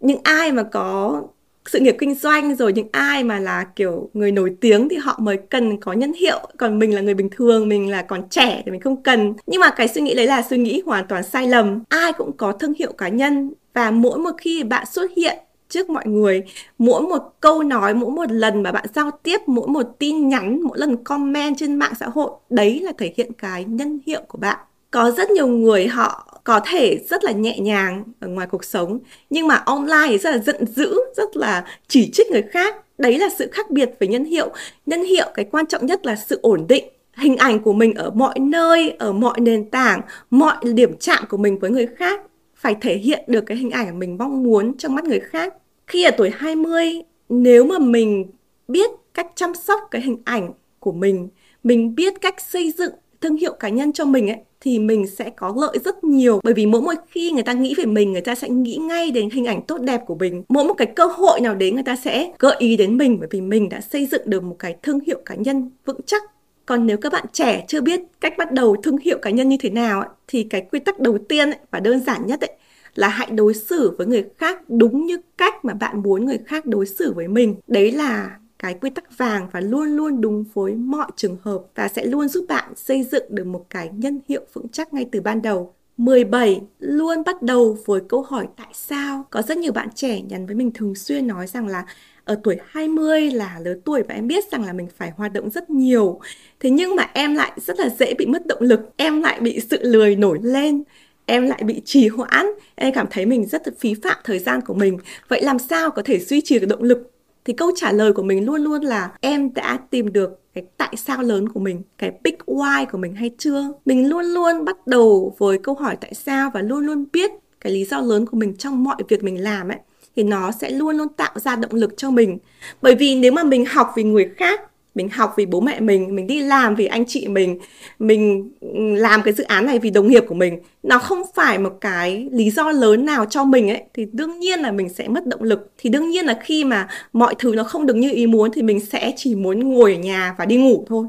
những 0.00 0.20
ai 0.22 0.52
mà 0.52 0.62
có 0.62 1.22
sự 1.68 1.78
nghiệp 1.80 1.96
kinh 1.98 2.14
doanh 2.14 2.56
rồi 2.56 2.72
những 2.72 2.88
ai 2.92 3.24
mà 3.24 3.38
là 3.38 3.64
kiểu 3.76 4.10
người 4.14 4.32
nổi 4.32 4.56
tiếng 4.60 4.88
thì 4.88 4.96
họ 4.96 5.18
mới 5.20 5.36
cần 5.36 5.80
có 5.80 5.92
nhân 5.92 6.12
hiệu. 6.12 6.38
Còn 6.56 6.78
mình 6.78 6.94
là 6.94 7.00
người 7.00 7.14
bình 7.14 7.28
thường, 7.30 7.68
mình 7.68 7.90
là 7.90 8.02
còn 8.02 8.28
trẻ 8.28 8.62
thì 8.64 8.72
mình 8.72 8.80
không 8.80 9.02
cần. 9.02 9.34
Nhưng 9.46 9.60
mà 9.60 9.70
cái 9.70 9.88
suy 9.88 10.00
nghĩ 10.00 10.14
đấy 10.14 10.26
là 10.26 10.42
suy 10.42 10.58
nghĩ 10.58 10.82
hoàn 10.86 11.06
toàn 11.06 11.22
sai 11.22 11.48
lầm. 11.48 11.82
Ai 11.88 12.12
cũng 12.12 12.32
có 12.36 12.52
thương 12.52 12.74
hiệu 12.78 12.92
cá 12.92 13.08
nhân 13.08 13.52
và 13.74 13.90
mỗi 13.90 14.18
một 14.18 14.32
khi 14.38 14.64
bạn 14.64 14.86
xuất 14.86 15.10
hiện 15.16 15.36
trước 15.68 15.90
mọi 15.90 16.06
người, 16.06 16.42
mỗi 16.78 17.02
một 17.02 17.22
câu 17.40 17.62
nói, 17.62 17.94
mỗi 17.94 18.10
một 18.10 18.30
lần 18.30 18.62
mà 18.62 18.72
bạn 18.72 18.84
giao 18.94 19.10
tiếp, 19.22 19.40
mỗi 19.46 19.68
một 19.68 19.86
tin 19.98 20.28
nhắn, 20.28 20.60
mỗi 20.62 20.78
lần 20.78 21.04
comment 21.04 21.56
trên 21.58 21.76
mạng 21.76 21.92
xã 22.00 22.06
hội, 22.08 22.30
đấy 22.50 22.80
là 22.80 22.92
thể 22.98 23.12
hiện 23.16 23.32
cái 23.32 23.64
nhân 23.64 24.00
hiệu 24.06 24.20
của 24.28 24.38
bạn. 24.38 24.58
Có 24.90 25.10
rất 25.10 25.30
nhiều 25.30 25.46
người 25.46 25.86
họ 25.86 26.35
có 26.46 26.60
thể 26.64 26.98
rất 27.08 27.24
là 27.24 27.32
nhẹ 27.32 27.58
nhàng 27.58 28.04
ở 28.20 28.28
ngoài 28.28 28.46
cuộc 28.46 28.64
sống, 28.64 28.98
nhưng 29.30 29.46
mà 29.46 29.54
online 29.54 30.06
thì 30.08 30.18
rất 30.18 30.30
là 30.30 30.38
giận 30.38 30.66
dữ, 30.66 30.96
rất 31.16 31.36
là 31.36 31.64
chỉ 31.88 32.10
trích 32.12 32.26
người 32.30 32.42
khác. 32.42 32.76
Đấy 32.98 33.18
là 33.18 33.28
sự 33.38 33.48
khác 33.52 33.70
biệt 33.70 33.90
với 34.00 34.08
nhân 34.08 34.24
hiệu. 34.24 34.48
Nhân 34.86 35.04
hiệu 35.04 35.26
cái 35.34 35.44
quan 35.44 35.66
trọng 35.66 35.86
nhất 35.86 36.06
là 36.06 36.16
sự 36.16 36.38
ổn 36.42 36.66
định. 36.68 36.84
Hình 37.16 37.36
ảnh 37.36 37.62
của 37.62 37.72
mình 37.72 37.94
ở 37.94 38.10
mọi 38.10 38.38
nơi, 38.38 38.90
ở 38.98 39.12
mọi 39.12 39.40
nền 39.40 39.70
tảng, 39.70 40.00
mọi 40.30 40.56
điểm 40.74 40.96
chạm 40.98 41.24
của 41.28 41.36
mình 41.36 41.58
với 41.58 41.70
người 41.70 41.86
khác 41.86 42.20
phải 42.54 42.76
thể 42.80 42.96
hiện 42.96 43.24
được 43.26 43.46
cái 43.46 43.56
hình 43.56 43.70
ảnh 43.70 43.98
mình 43.98 44.18
mong 44.18 44.42
muốn 44.42 44.76
trong 44.78 44.94
mắt 44.94 45.04
người 45.04 45.20
khác. 45.20 45.54
Khi 45.86 46.04
ở 46.04 46.10
tuổi 46.10 46.30
20 46.34 47.02
nếu 47.28 47.64
mà 47.64 47.78
mình 47.78 48.30
biết 48.68 48.90
cách 49.14 49.26
chăm 49.34 49.54
sóc 49.54 49.80
cái 49.90 50.02
hình 50.02 50.18
ảnh 50.24 50.52
của 50.78 50.92
mình 50.92 51.28
mình 51.66 51.94
biết 51.94 52.20
cách 52.20 52.40
xây 52.40 52.72
dựng 52.78 52.92
thương 53.26 53.36
hiệu 53.36 53.52
cá 53.52 53.68
nhân 53.68 53.92
cho 53.92 54.04
mình 54.04 54.30
ấy 54.30 54.38
thì 54.60 54.78
mình 54.78 55.06
sẽ 55.06 55.30
có 55.30 55.54
lợi 55.60 55.78
rất 55.84 56.04
nhiều. 56.04 56.40
Bởi 56.42 56.54
vì 56.54 56.66
mỗi 56.66 56.80
một 56.80 56.92
khi 57.08 57.30
người 57.30 57.42
ta 57.42 57.52
nghĩ 57.52 57.74
về 57.78 57.84
mình 57.84 58.12
người 58.12 58.20
ta 58.20 58.34
sẽ 58.34 58.48
nghĩ 58.48 58.76
ngay 58.76 59.10
đến 59.10 59.30
hình 59.30 59.44
ảnh 59.44 59.62
tốt 59.62 59.78
đẹp 59.78 60.00
của 60.06 60.14
mình. 60.14 60.42
Mỗi 60.48 60.64
một 60.64 60.74
cái 60.74 60.86
cơ 60.86 61.06
hội 61.06 61.40
nào 61.40 61.54
đến 61.54 61.74
người 61.74 61.84
ta 61.84 61.96
sẽ 61.96 62.32
gợi 62.38 62.56
ý 62.58 62.76
đến 62.76 62.96
mình 62.96 63.16
bởi 63.20 63.28
vì 63.30 63.40
mình 63.40 63.68
đã 63.68 63.80
xây 63.80 64.06
dựng 64.06 64.22
được 64.24 64.42
một 64.42 64.56
cái 64.58 64.76
thương 64.82 65.00
hiệu 65.00 65.20
cá 65.24 65.34
nhân 65.34 65.70
vững 65.84 66.00
chắc. 66.06 66.22
Còn 66.66 66.86
nếu 66.86 66.96
các 66.96 67.12
bạn 67.12 67.24
trẻ 67.32 67.64
chưa 67.68 67.80
biết 67.80 68.00
cách 68.20 68.34
bắt 68.38 68.52
đầu 68.52 68.76
thương 68.82 68.98
hiệu 68.98 69.18
cá 69.22 69.30
nhân 69.30 69.48
như 69.48 69.56
thế 69.60 69.70
nào 69.70 70.00
ấy, 70.00 70.08
thì 70.28 70.42
cái 70.50 70.66
quy 70.72 70.78
tắc 70.78 71.00
đầu 71.00 71.18
tiên 71.28 71.50
ấy, 71.50 71.58
và 71.70 71.80
đơn 71.80 72.00
giản 72.00 72.26
nhất 72.26 72.40
ấy, 72.40 72.52
là 72.94 73.08
hãy 73.08 73.28
đối 73.30 73.54
xử 73.54 73.94
với 73.98 74.06
người 74.06 74.24
khác 74.38 74.62
đúng 74.68 75.06
như 75.06 75.18
cách 75.38 75.64
mà 75.64 75.74
bạn 75.74 76.02
muốn 76.02 76.24
người 76.24 76.38
khác 76.46 76.66
đối 76.66 76.86
xử 76.86 77.12
với 77.12 77.28
mình. 77.28 77.56
Đấy 77.66 77.92
là 77.92 78.30
cái 78.58 78.74
quy 78.74 78.90
tắc 78.90 79.18
vàng 79.18 79.48
và 79.52 79.60
luôn 79.60 79.88
luôn 79.88 80.20
đúng 80.20 80.44
với 80.54 80.74
mọi 80.74 81.06
trường 81.16 81.36
hợp 81.42 81.62
và 81.74 81.88
sẽ 81.88 82.04
luôn 82.04 82.28
giúp 82.28 82.44
bạn 82.48 82.72
xây 82.76 83.02
dựng 83.02 83.24
được 83.28 83.46
một 83.46 83.66
cái 83.70 83.90
nhân 83.92 84.20
hiệu 84.28 84.42
vững 84.52 84.68
chắc 84.68 84.94
ngay 84.94 85.08
từ 85.12 85.20
ban 85.20 85.42
đầu. 85.42 85.74
17. 85.96 86.60
Luôn 86.78 87.22
bắt 87.26 87.42
đầu 87.42 87.78
với 87.86 88.00
câu 88.08 88.22
hỏi 88.22 88.46
tại 88.56 88.68
sao. 88.72 89.26
Có 89.30 89.42
rất 89.42 89.58
nhiều 89.58 89.72
bạn 89.72 89.88
trẻ 89.94 90.20
nhắn 90.20 90.46
với 90.46 90.54
mình 90.54 90.70
thường 90.70 90.94
xuyên 90.94 91.26
nói 91.26 91.46
rằng 91.46 91.66
là 91.66 91.86
ở 92.24 92.40
tuổi 92.44 92.56
20 92.66 93.30
là 93.30 93.58
lứa 93.64 93.74
tuổi 93.84 94.02
và 94.08 94.14
em 94.14 94.26
biết 94.26 94.44
rằng 94.52 94.64
là 94.64 94.72
mình 94.72 94.88
phải 94.96 95.12
hoạt 95.16 95.32
động 95.32 95.50
rất 95.50 95.70
nhiều. 95.70 96.20
Thế 96.60 96.70
nhưng 96.70 96.96
mà 96.96 97.10
em 97.14 97.34
lại 97.34 97.52
rất 97.56 97.78
là 97.78 97.88
dễ 97.88 98.14
bị 98.14 98.26
mất 98.26 98.46
động 98.46 98.62
lực, 98.62 98.80
em 98.96 99.22
lại 99.22 99.40
bị 99.40 99.60
sự 99.70 99.78
lười 99.82 100.16
nổi 100.16 100.38
lên 100.42 100.82
em 101.26 101.46
lại 101.46 101.62
bị 101.64 101.82
trì 101.84 102.08
hoãn 102.08 102.46
em 102.74 102.92
cảm 102.94 103.06
thấy 103.10 103.26
mình 103.26 103.46
rất 103.46 103.68
là 103.68 103.72
phí 103.78 103.94
phạm 104.02 104.16
thời 104.24 104.38
gian 104.38 104.60
của 104.60 104.74
mình 104.74 104.98
vậy 105.28 105.42
làm 105.42 105.58
sao 105.58 105.90
có 105.90 106.02
thể 106.04 106.18
duy 106.18 106.40
trì 106.40 106.58
được 106.58 106.66
động 106.66 106.82
lực 106.82 107.12
thì 107.46 107.52
câu 107.52 107.70
trả 107.76 107.92
lời 107.92 108.12
của 108.12 108.22
mình 108.22 108.46
luôn 108.46 108.60
luôn 108.60 108.82
là 108.82 109.12
em 109.20 109.54
đã 109.54 109.78
tìm 109.90 110.12
được 110.12 110.40
cái 110.54 110.64
tại 110.76 110.94
sao 110.96 111.22
lớn 111.22 111.48
của 111.48 111.60
mình, 111.60 111.82
cái 111.98 112.12
big 112.22 112.34
why 112.46 112.86
của 112.92 112.98
mình 112.98 113.14
hay 113.14 113.30
chưa? 113.38 113.72
Mình 113.84 114.08
luôn 114.08 114.24
luôn 114.24 114.64
bắt 114.64 114.86
đầu 114.86 115.34
với 115.38 115.58
câu 115.58 115.74
hỏi 115.74 115.96
tại 116.00 116.14
sao 116.14 116.50
và 116.54 116.62
luôn 116.62 116.86
luôn 116.86 117.04
biết 117.12 117.30
cái 117.60 117.72
lý 117.72 117.84
do 117.84 118.00
lớn 118.00 118.26
của 118.26 118.36
mình 118.36 118.56
trong 118.56 118.84
mọi 118.84 118.96
việc 119.08 119.24
mình 119.24 119.42
làm 119.42 119.68
ấy, 119.68 119.78
thì 120.16 120.22
nó 120.22 120.50
sẽ 120.52 120.70
luôn 120.70 120.96
luôn 120.96 121.08
tạo 121.08 121.38
ra 121.38 121.56
động 121.56 121.74
lực 121.74 121.94
cho 121.96 122.10
mình. 122.10 122.38
Bởi 122.82 122.94
vì 122.94 123.14
nếu 123.14 123.32
mà 123.32 123.44
mình 123.44 123.64
học 123.66 123.92
vì 123.96 124.04
người 124.04 124.30
khác 124.36 124.60
mình 124.96 125.08
học 125.08 125.34
vì 125.36 125.46
bố 125.46 125.60
mẹ 125.60 125.80
mình 125.80 126.14
mình 126.14 126.26
đi 126.26 126.40
làm 126.40 126.74
vì 126.74 126.86
anh 126.86 127.04
chị 127.06 127.28
mình 127.28 127.58
mình 127.98 128.50
ừ, 128.60 128.68
làm 128.94 129.22
cái 129.22 129.34
dự 129.34 129.44
án 129.44 129.66
này 129.66 129.78
vì 129.78 129.90
đồng 129.90 130.08
nghiệp 130.08 130.24
của 130.28 130.34
mình. 130.34 130.58
Nó 130.82 130.98
không 130.98 131.22
phải 131.34 131.58
một 131.58 131.78
cái 131.80 132.28
lý 132.32 132.50
do 132.50 132.70
lớn 132.70 133.04
nào 133.04 133.24
cho 133.26 133.44
mình 133.44 133.70
ấy, 133.70 133.82
thì 133.94 134.06
đương 134.12 134.38
nhiên 134.38 134.60
là 134.60 134.72
mình 134.72 134.88
sẽ 134.88 135.08
mất 135.08 135.26
động 135.26 135.42
lực. 135.42 135.70
Thì 135.78 135.90
đương 135.90 136.10
nhiên 136.10 136.26
là 136.26 136.38
khi 136.42 136.64
mà 136.64 136.88
mọi 137.12 137.34
thứ 137.38 137.54
nó 137.56 137.64
không 137.64 137.86
được 137.86 137.96
như 137.96 138.10
ý 138.10 138.26
muốn 138.26 138.50
thì 138.52 138.62
mình 138.62 138.80
sẽ 138.80 139.12
chỉ 139.16 139.34
muốn 139.34 139.60
ngồi 139.60 139.94
ở 139.94 140.00
nhà 140.00 140.34
và 140.38 140.44
đi 140.44 140.56
ngủ 140.56 140.84
thôi. 140.88 141.06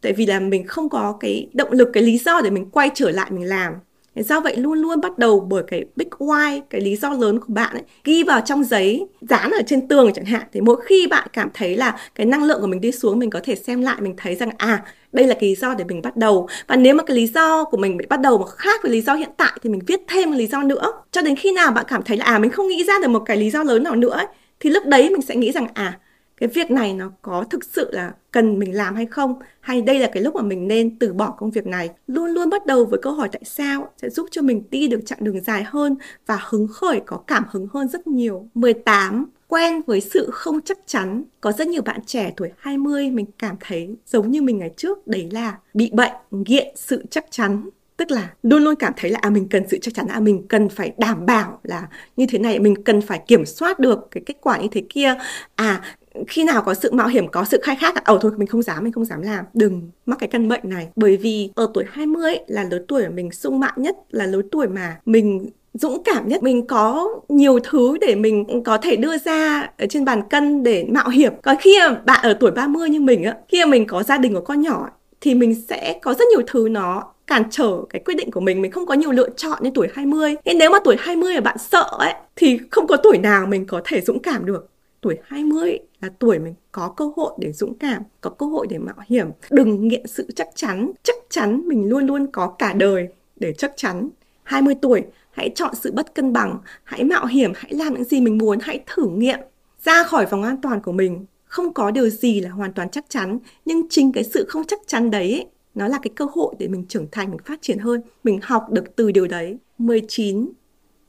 Tại 0.00 0.12
vì 0.12 0.26
là 0.26 0.40
mình 0.40 0.66
không 0.66 0.88
có 0.88 1.16
cái 1.20 1.48
động 1.52 1.72
lực, 1.72 1.90
cái 1.92 2.02
lý 2.02 2.18
do 2.18 2.40
để 2.40 2.50
mình 2.50 2.70
quay 2.70 2.90
trở 2.94 3.10
lại 3.10 3.30
mình 3.30 3.44
làm 3.44 3.72
do 4.14 4.40
vậy 4.40 4.56
luôn 4.56 4.78
luôn 4.78 5.00
bắt 5.00 5.18
đầu 5.18 5.40
bởi 5.40 5.62
cái 5.66 5.84
big 5.96 6.08
why 6.18 6.60
cái 6.70 6.80
lý 6.80 6.96
do 6.96 7.12
lớn 7.12 7.40
của 7.40 7.46
bạn 7.48 7.72
ấy 7.72 7.82
ghi 8.04 8.22
vào 8.22 8.40
trong 8.40 8.64
giấy 8.64 9.06
dán 9.20 9.50
ở 9.50 9.62
trên 9.66 9.88
tường 9.88 10.12
chẳng 10.14 10.24
hạn. 10.24 10.42
Thì 10.52 10.60
mỗi 10.60 10.80
khi 10.84 11.06
bạn 11.06 11.28
cảm 11.32 11.48
thấy 11.54 11.76
là 11.76 11.96
cái 12.14 12.26
năng 12.26 12.44
lượng 12.44 12.60
của 12.60 12.66
mình 12.66 12.80
đi 12.80 12.92
xuống 12.92 13.18
mình 13.18 13.30
có 13.30 13.40
thể 13.42 13.54
xem 13.54 13.82
lại 13.82 14.00
mình 14.00 14.14
thấy 14.16 14.34
rằng 14.34 14.50
à 14.58 14.84
đây 15.12 15.26
là 15.26 15.34
cái 15.34 15.48
lý 15.48 15.54
do 15.54 15.74
để 15.74 15.84
mình 15.84 16.02
bắt 16.02 16.16
đầu. 16.16 16.48
Và 16.66 16.76
nếu 16.76 16.94
mà 16.94 17.02
cái 17.02 17.16
lý 17.16 17.26
do 17.26 17.64
của 17.64 17.76
mình 17.76 17.96
bị 17.96 18.06
bắt 18.08 18.20
đầu 18.20 18.38
mà 18.38 18.46
khác 18.46 18.82
với 18.82 18.92
lý 18.92 19.00
do 19.00 19.14
hiện 19.14 19.30
tại 19.36 19.52
thì 19.62 19.70
mình 19.70 19.80
viết 19.86 20.00
thêm 20.08 20.30
một 20.30 20.36
lý 20.36 20.46
do 20.46 20.62
nữa. 20.62 20.92
Cho 21.10 21.22
đến 21.22 21.36
khi 21.36 21.52
nào 21.52 21.72
bạn 21.72 21.84
cảm 21.88 22.02
thấy 22.02 22.16
là 22.16 22.24
à 22.24 22.38
mình 22.38 22.50
không 22.50 22.68
nghĩ 22.68 22.84
ra 22.84 22.94
được 23.02 23.08
một 23.08 23.22
cái 23.26 23.36
lý 23.36 23.50
do 23.50 23.62
lớn 23.62 23.82
nào 23.82 23.96
nữa 23.96 24.10
ấy, 24.10 24.26
thì 24.60 24.70
lúc 24.70 24.86
đấy 24.86 25.10
mình 25.10 25.22
sẽ 25.22 25.36
nghĩ 25.36 25.52
rằng 25.52 25.66
à 25.74 25.98
cái 26.40 26.48
việc 26.48 26.70
này 26.70 26.94
nó 26.94 27.12
có 27.22 27.44
thực 27.50 27.64
sự 27.64 27.90
là 27.92 28.12
cần 28.30 28.58
mình 28.58 28.76
làm 28.76 28.94
hay 28.96 29.06
không? 29.06 29.34
Hay 29.60 29.82
đây 29.82 29.98
là 29.98 30.08
cái 30.12 30.22
lúc 30.22 30.34
mà 30.34 30.42
mình 30.42 30.68
nên 30.68 30.98
từ 30.98 31.12
bỏ 31.12 31.30
công 31.30 31.50
việc 31.50 31.66
này? 31.66 31.90
Luôn 32.06 32.30
luôn 32.30 32.50
bắt 32.50 32.66
đầu 32.66 32.84
với 32.84 33.00
câu 33.02 33.12
hỏi 33.12 33.28
tại 33.32 33.42
sao 33.44 33.92
sẽ 34.02 34.10
giúp 34.10 34.28
cho 34.30 34.42
mình 34.42 34.62
đi 34.70 34.88
được 34.88 35.00
chặng 35.06 35.18
đường 35.20 35.40
dài 35.44 35.64
hơn 35.66 35.96
và 36.26 36.38
hứng 36.48 36.68
khởi 36.68 37.00
có 37.06 37.16
cảm 37.16 37.44
hứng 37.50 37.66
hơn 37.72 37.88
rất 37.88 38.06
nhiều? 38.06 38.48
18 38.54 39.26
quen 39.48 39.82
với 39.86 40.00
sự 40.00 40.30
không 40.32 40.60
chắc 40.60 40.78
chắn. 40.86 41.24
Có 41.40 41.52
rất 41.52 41.68
nhiều 41.68 41.82
bạn 41.82 42.00
trẻ 42.06 42.32
tuổi 42.36 42.50
20 42.58 43.10
mình 43.10 43.26
cảm 43.38 43.56
thấy 43.60 43.96
giống 44.06 44.30
như 44.30 44.42
mình 44.42 44.58
ngày 44.58 44.70
trước, 44.76 45.06
đấy 45.06 45.28
là 45.32 45.58
bị 45.74 45.90
bệnh, 45.94 46.12
nghiện 46.30 46.68
sự 46.76 47.04
chắc 47.10 47.26
chắn. 47.30 47.68
Tức 47.96 48.10
là 48.10 48.30
luôn 48.42 48.64
luôn 48.64 48.74
cảm 48.74 48.92
thấy 48.96 49.10
là 49.10 49.18
à 49.22 49.30
mình 49.30 49.48
cần 49.48 49.68
sự 49.68 49.78
chắc 49.82 49.94
chắn 49.94 50.06
à 50.08 50.20
mình 50.20 50.46
cần 50.48 50.68
phải 50.68 50.92
đảm 50.98 51.26
bảo 51.26 51.60
là 51.62 51.88
như 52.16 52.26
thế 52.28 52.38
này 52.38 52.58
mình 52.58 52.84
cần 52.84 53.00
phải 53.00 53.22
kiểm 53.26 53.46
soát 53.46 53.78
được 53.78 54.08
cái 54.10 54.22
kết 54.26 54.36
quả 54.40 54.58
như 54.58 54.68
thế 54.70 54.82
kia. 54.88 55.14
À 55.54 55.82
khi 56.28 56.44
nào 56.44 56.62
có 56.62 56.74
sự 56.74 56.92
mạo 56.92 57.08
hiểm 57.08 57.28
có 57.28 57.44
sự 57.44 57.60
khai 57.62 57.76
thác 57.80 58.04
ờ 58.04 58.18
thôi 58.20 58.32
mình 58.36 58.48
không 58.48 58.62
dám 58.62 58.84
mình 58.84 58.92
không 58.92 59.04
dám 59.04 59.22
làm. 59.22 59.44
Đừng 59.54 59.90
mắc 60.06 60.18
cái 60.18 60.28
căn 60.28 60.48
bệnh 60.48 60.60
này. 60.62 60.88
Bởi 60.96 61.16
vì 61.16 61.50
ở 61.54 61.70
tuổi 61.74 61.84
20 61.90 62.22
ấy, 62.22 62.44
là 62.46 62.64
lứa 62.70 62.84
tuổi 62.88 63.02
mà 63.02 63.08
mình 63.08 63.32
sung 63.32 63.60
mãn 63.60 63.74
nhất 63.76 63.96
là 64.10 64.26
lứa 64.26 64.42
tuổi 64.52 64.68
mà 64.68 64.96
mình 65.04 65.50
dũng 65.74 66.02
cảm 66.04 66.28
nhất. 66.28 66.42
Mình 66.42 66.66
có 66.66 67.08
nhiều 67.28 67.58
thứ 67.70 67.98
để 68.00 68.14
mình 68.14 68.62
có 68.64 68.78
thể 68.78 68.96
đưa 68.96 69.18
ra 69.18 69.68
ở 69.78 69.86
trên 69.86 70.04
bàn 70.04 70.22
cân 70.30 70.62
để 70.62 70.86
mạo 70.90 71.08
hiểm. 71.08 71.32
Còn 71.42 71.56
khi 71.60 71.78
bạn 72.04 72.20
ở 72.22 72.34
tuổi 72.34 72.50
30 72.50 72.88
như 72.88 73.00
mình 73.00 73.22
á 73.24 73.36
khi 73.48 73.64
mình 73.64 73.86
có 73.86 74.02
gia 74.02 74.18
đình 74.18 74.34
có 74.34 74.40
con 74.40 74.60
nhỏ 74.60 74.88
thì 75.20 75.34
mình 75.34 75.54
sẽ 75.68 75.98
có 76.02 76.14
rất 76.14 76.24
nhiều 76.28 76.42
thứ 76.46 76.68
nó 76.70 77.04
cản 77.26 77.42
trở 77.50 77.78
cái 77.90 78.02
quyết 78.04 78.14
định 78.14 78.30
của 78.30 78.40
mình. 78.40 78.62
Mình 78.62 78.70
không 78.70 78.86
có 78.86 78.94
nhiều 78.94 79.12
lựa 79.12 79.28
chọn 79.36 79.58
như 79.62 79.70
tuổi 79.74 79.88
20 79.94 80.36
nên 80.44 80.58
nếu 80.58 80.70
mà 80.70 80.78
tuổi 80.84 80.96
20 80.98 81.34
mà 81.34 81.40
bạn 81.40 81.56
sợ 81.58 81.86
ấy 81.98 82.14
thì 82.36 82.58
không 82.70 82.86
có 82.86 82.96
tuổi 82.96 83.18
nào 83.18 83.46
mình 83.46 83.66
có 83.66 83.80
thể 83.84 84.00
dũng 84.00 84.18
cảm 84.18 84.46
được 84.46 84.69
tuổi 85.00 85.18
20 85.24 85.78
là 86.00 86.10
tuổi 86.18 86.38
mình 86.38 86.54
có 86.72 86.88
cơ 86.96 87.10
hội 87.16 87.32
để 87.38 87.52
dũng 87.52 87.74
cảm, 87.74 88.02
có 88.20 88.30
cơ 88.30 88.46
hội 88.46 88.66
để 88.70 88.78
mạo 88.78 88.96
hiểm. 89.06 89.30
Đừng 89.50 89.88
nghiện 89.88 90.06
sự 90.06 90.26
chắc 90.36 90.48
chắn. 90.54 90.92
Chắc 91.02 91.16
chắn 91.30 91.62
mình 91.66 91.88
luôn 91.88 92.06
luôn 92.06 92.26
có 92.26 92.46
cả 92.58 92.72
đời 92.72 93.08
để 93.36 93.52
chắc 93.52 93.72
chắn. 93.76 94.08
20 94.42 94.74
tuổi, 94.82 95.02
hãy 95.30 95.50
chọn 95.54 95.74
sự 95.74 95.92
bất 95.92 96.14
cân 96.14 96.32
bằng, 96.32 96.58
hãy 96.84 97.04
mạo 97.04 97.26
hiểm, 97.26 97.52
hãy 97.56 97.74
làm 97.74 97.94
những 97.94 98.04
gì 98.04 98.20
mình 98.20 98.38
muốn, 98.38 98.58
hãy 98.62 98.84
thử 98.86 99.08
nghiệm. 99.08 99.38
Ra 99.84 100.04
khỏi 100.04 100.26
vòng 100.26 100.42
an 100.42 100.56
toàn 100.62 100.80
của 100.80 100.92
mình, 100.92 101.26
không 101.44 101.72
có 101.74 101.90
điều 101.90 102.08
gì 102.08 102.40
là 102.40 102.50
hoàn 102.50 102.72
toàn 102.72 102.90
chắc 102.90 103.04
chắn, 103.08 103.38
nhưng 103.64 103.88
chính 103.90 104.12
cái 104.12 104.24
sự 104.24 104.44
không 104.48 104.64
chắc 104.64 104.80
chắn 104.86 105.10
đấy 105.10 105.46
nó 105.74 105.88
là 105.88 105.98
cái 106.02 106.10
cơ 106.14 106.26
hội 106.32 106.54
để 106.58 106.68
mình 106.68 106.86
trưởng 106.88 107.06
thành, 107.12 107.30
mình 107.30 107.40
phát 107.44 107.62
triển 107.62 107.78
hơn, 107.78 108.02
mình 108.24 108.40
học 108.42 108.66
được 108.70 108.96
từ 108.96 109.12
điều 109.12 109.26
đấy. 109.26 109.58
19. 109.78 110.48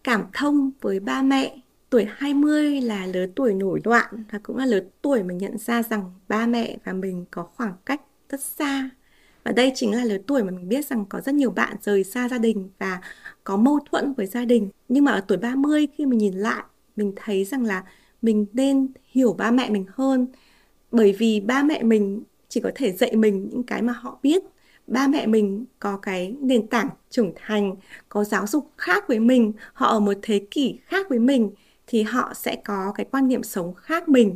Cảm 0.04 0.24
thông 0.34 0.72
với 0.82 1.00
ba 1.00 1.22
mẹ 1.22 1.58
Tuổi 1.92 2.08
20 2.10 2.82
là 2.82 3.06
lứa 3.06 3.26
tuổi 3.36 3.54
nổi 3.54 3.82
loạn 3.84 4.24
và 4.32 4.40
cũng 4.44 4.58
là 4.58 4.66
lứa 4.66 4.80
tuổi 5.02 5.24
mình 5.24 5.38
nhận 5.38 5.58
ra 5.58 5.84
rằng 5.84 6.12
ba 6.28 6.46
mẹ 6.46 6.78
và 6.86 6.94
mình 6.94 7.26
có 7.32 7.44
khoảng 7.44 7.74
cách 7.86 8.02
rất 8.30 8.42
xa. 8.42 8.90
Và 9.44 9.52
đây 9.52 9.72
chính 9.76 9.96
là 9.96 10.06
lứa 10.06 10.18
tuổi 10.28 10.44
mà 10.44 10.52
mình 10.52 10.70
biết 10.70 10.86
rằng 10.86 11.06
có 11.10 11.22
rất 11.22 11.36
nhiều 11.36 11.52
bạn 11.52 11.76
rời 11.82 12.04
xa 12.04 12.30
gia 12.30 12.38
đình 12.38 12.70
và 12.80 13.02
có 13.44 13.58
mâu 13.58 13.80
thuẫn 13.92 14.14
với 14.14 14.26
gia 14.26 14.46
đình. 14.46 14.70
Nhưng 14.90 15.04
mà 15.04 15.12
ở 15.12 15.22
tuổi 15.28 15.38
30 15.38 15.88
khi 15.98 16.06
mình 16.06 16.18
nhìn 16.20 16.34
lại, 16.34 16.64
mình 16.96 17.14
thấy 17.16 17.46
rằng 17.46 17.64
là 17.64 17.84
mình 18.22 18.46
nên 18.54 18.88
hiểu 19.12 19.34
ba 19.34 19.52
mẹ 19.52 19.70
mình 19.70 19.86
hơn. 19.94 20.28
Bởi 20.92 21.16
vì 21.18 21.40
ba 21.40 21.64
mẹ 21.64 21.84
mình 21.84 22.24
chỉ 22.50 22.60
có 22.60 22.72
thể 22.76 22.92
dạy 22.92 23.16
mình 23.16 23.50
những 23.52 23.64
cái 23.64 23.82
mà 23.82 23.94
họ 23.94 24.20
biết. 24.24 24.44
Ba 24.88 25.08
mẹ 25.08 25.28
mình 25.28 25.66
có 25.80 25.98
cái 25.98 26.36
nền 26.40 26.68
tảng 26.68 26.90
trưởng 27.10 27.34
thành, 27.36 27.76
có 28.10 28.24
giáo 28.24 28.48
dục 28.48 28.72
khác 28.78 29.08
với 29.08 29.20
mình, 29.20 29.54
họ 29.74 29.88
ở 29.88 30.00
một 30.00 30.18
thế 30.22 30.46
kỷ 30.52 30.80
khác 30.86 31.10
với 31.10 31.20
mình 31.20 31.52
thì 31.92 32.04
họ 32.04 32.34
sẽ 32.36 32.56
có 32.56 32.92
cái 32.96 33.06
quan 33.12 33.28
niệm 33.28 33.44
sống 33.44 33.74
khác 33.74 34.10
mình. 34.10 34.36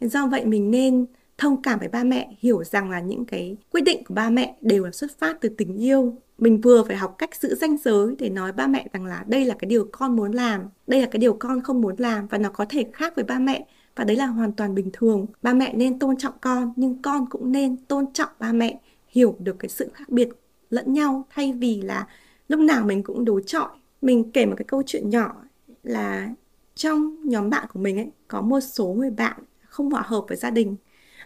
Do 0.00 0.26
vậy 0.26 0.44
mình 0.44 0.70
nên 0.70 1.06
thông 1.38 1.62
cảm 1.62 1.78
với 1.78 1.88
ba 1.88 2.04
mẹ, 2.04 2.36
hiểu 2.38 2.64
rằng 2.64 2.90
là 2.90 3.00
những 3.00 3.24
cái 3.24 3.56
quyết 3.70 3.80
định 3.80 4.04
của 4.04 4.14
ba 4.14 4.30
mẹ 4.30 4.56
đều 4.60 4.84
là 4.84 4.90
xuất 4.90 5.18
phát 5.18 5.40
từ 5.40 5.48
tình 5.48 5.76
yêu. 5.76 6.16
Mình 6.38 6.60
vừa 6.60 6.84
phải 6.84 6.96
học 6.96 7.14
cách 7.18 7.34
giữ 7.34 7.54
ranh 7.54 7.76
giới 7.76 8.14
để 8.18 8.30
nói 8.30 8.52
ba 8.52 8.66
mẹ 8.66 8.88
rằng 8.92 9.06
là 9.06 9.24
đây 9.26 9.44
là 9.44 9.54
cái 9.58 9.68
điều 9.68 9.88
con 9.92 10.16
muốn 10.16 10.32
làm, 10.32 10.62
đây 10.86 11.00
là 11.00 11.08
cái 11.10 11.18
điều 11.18 11.36
con 11.40 11.62
không 11.62 11.80
muốn 11.80 11.94
làm 11.98 12.26
và 12.26 12.38
nó 12.38 12.50
có 12.50 12.66
thể 12.68 12.86
khác 12.92 13.12
với 13.16 13.24
ba 13.24 13.38
mẹ 13.38 13.66
và 13.96 14.04
đấy 14.04 14.16
là 14.16 14.26
hoàn 14.26 14.52
toàn 14.52 14.74
bình 14.74 14.90
thường. 14.92 15.26
Ba 15.42 15.52
mẹ 15.52 15.74
nên 15.74 15.98
tôn 15.98 16.16
trọng 16.16 16.34
con, 16.40 16.72
nhưng 16.76 17.02
con 17.02 17.26
cũng 17.30 17.52
nên 17.52 17.76
tôn 17.76 18.12
trọng 18.12 18.30
ba 18.38 18.52
mẹ, 18.52 18.80
hiểu 19.08 19.36
được 19.38 19.56
cái 19.58 19.68
sự 19.68 19.90
khác 19.94 20.08
biệt 20.08 20.28
lẫn 20.70 20.92
nhau. 20.92 21.26
Thay 21.30 21.52
vì 21.52 21.80
là 21.82 22.06
lúc 22.48 22.60
nào 22.60 22.84
mình 22.84 23.02
cũng 23.02 23.24
đối 23.24 23.42
chọi. 23.46 23.68
Mình 24.02 24.30
kể 24.32 24.46
một 24.46 24.54
cái 24.56 24.64
câu 24.64 24.82
chuyện 24.86 25.10
nhỏ 25.10 25.44
là 25.82 26.28
trong 26.76 27.16
nhóm 27.24 27.50
bạn 27.50 27.66
của 27.72 27.80
mình 27.80 27.98
ấy 27.98 28.10
có 28.28 28.40
một 28.40 28.60
số 28.60 28.86
người 28.86 29.10
bạn 29.10 29.38
không 29.68 29.90
hòa 29.90 30.02
hợp 30.06 30.24
với 30.28 30.36
gia 30.36 30.50
đình 30.50 30.76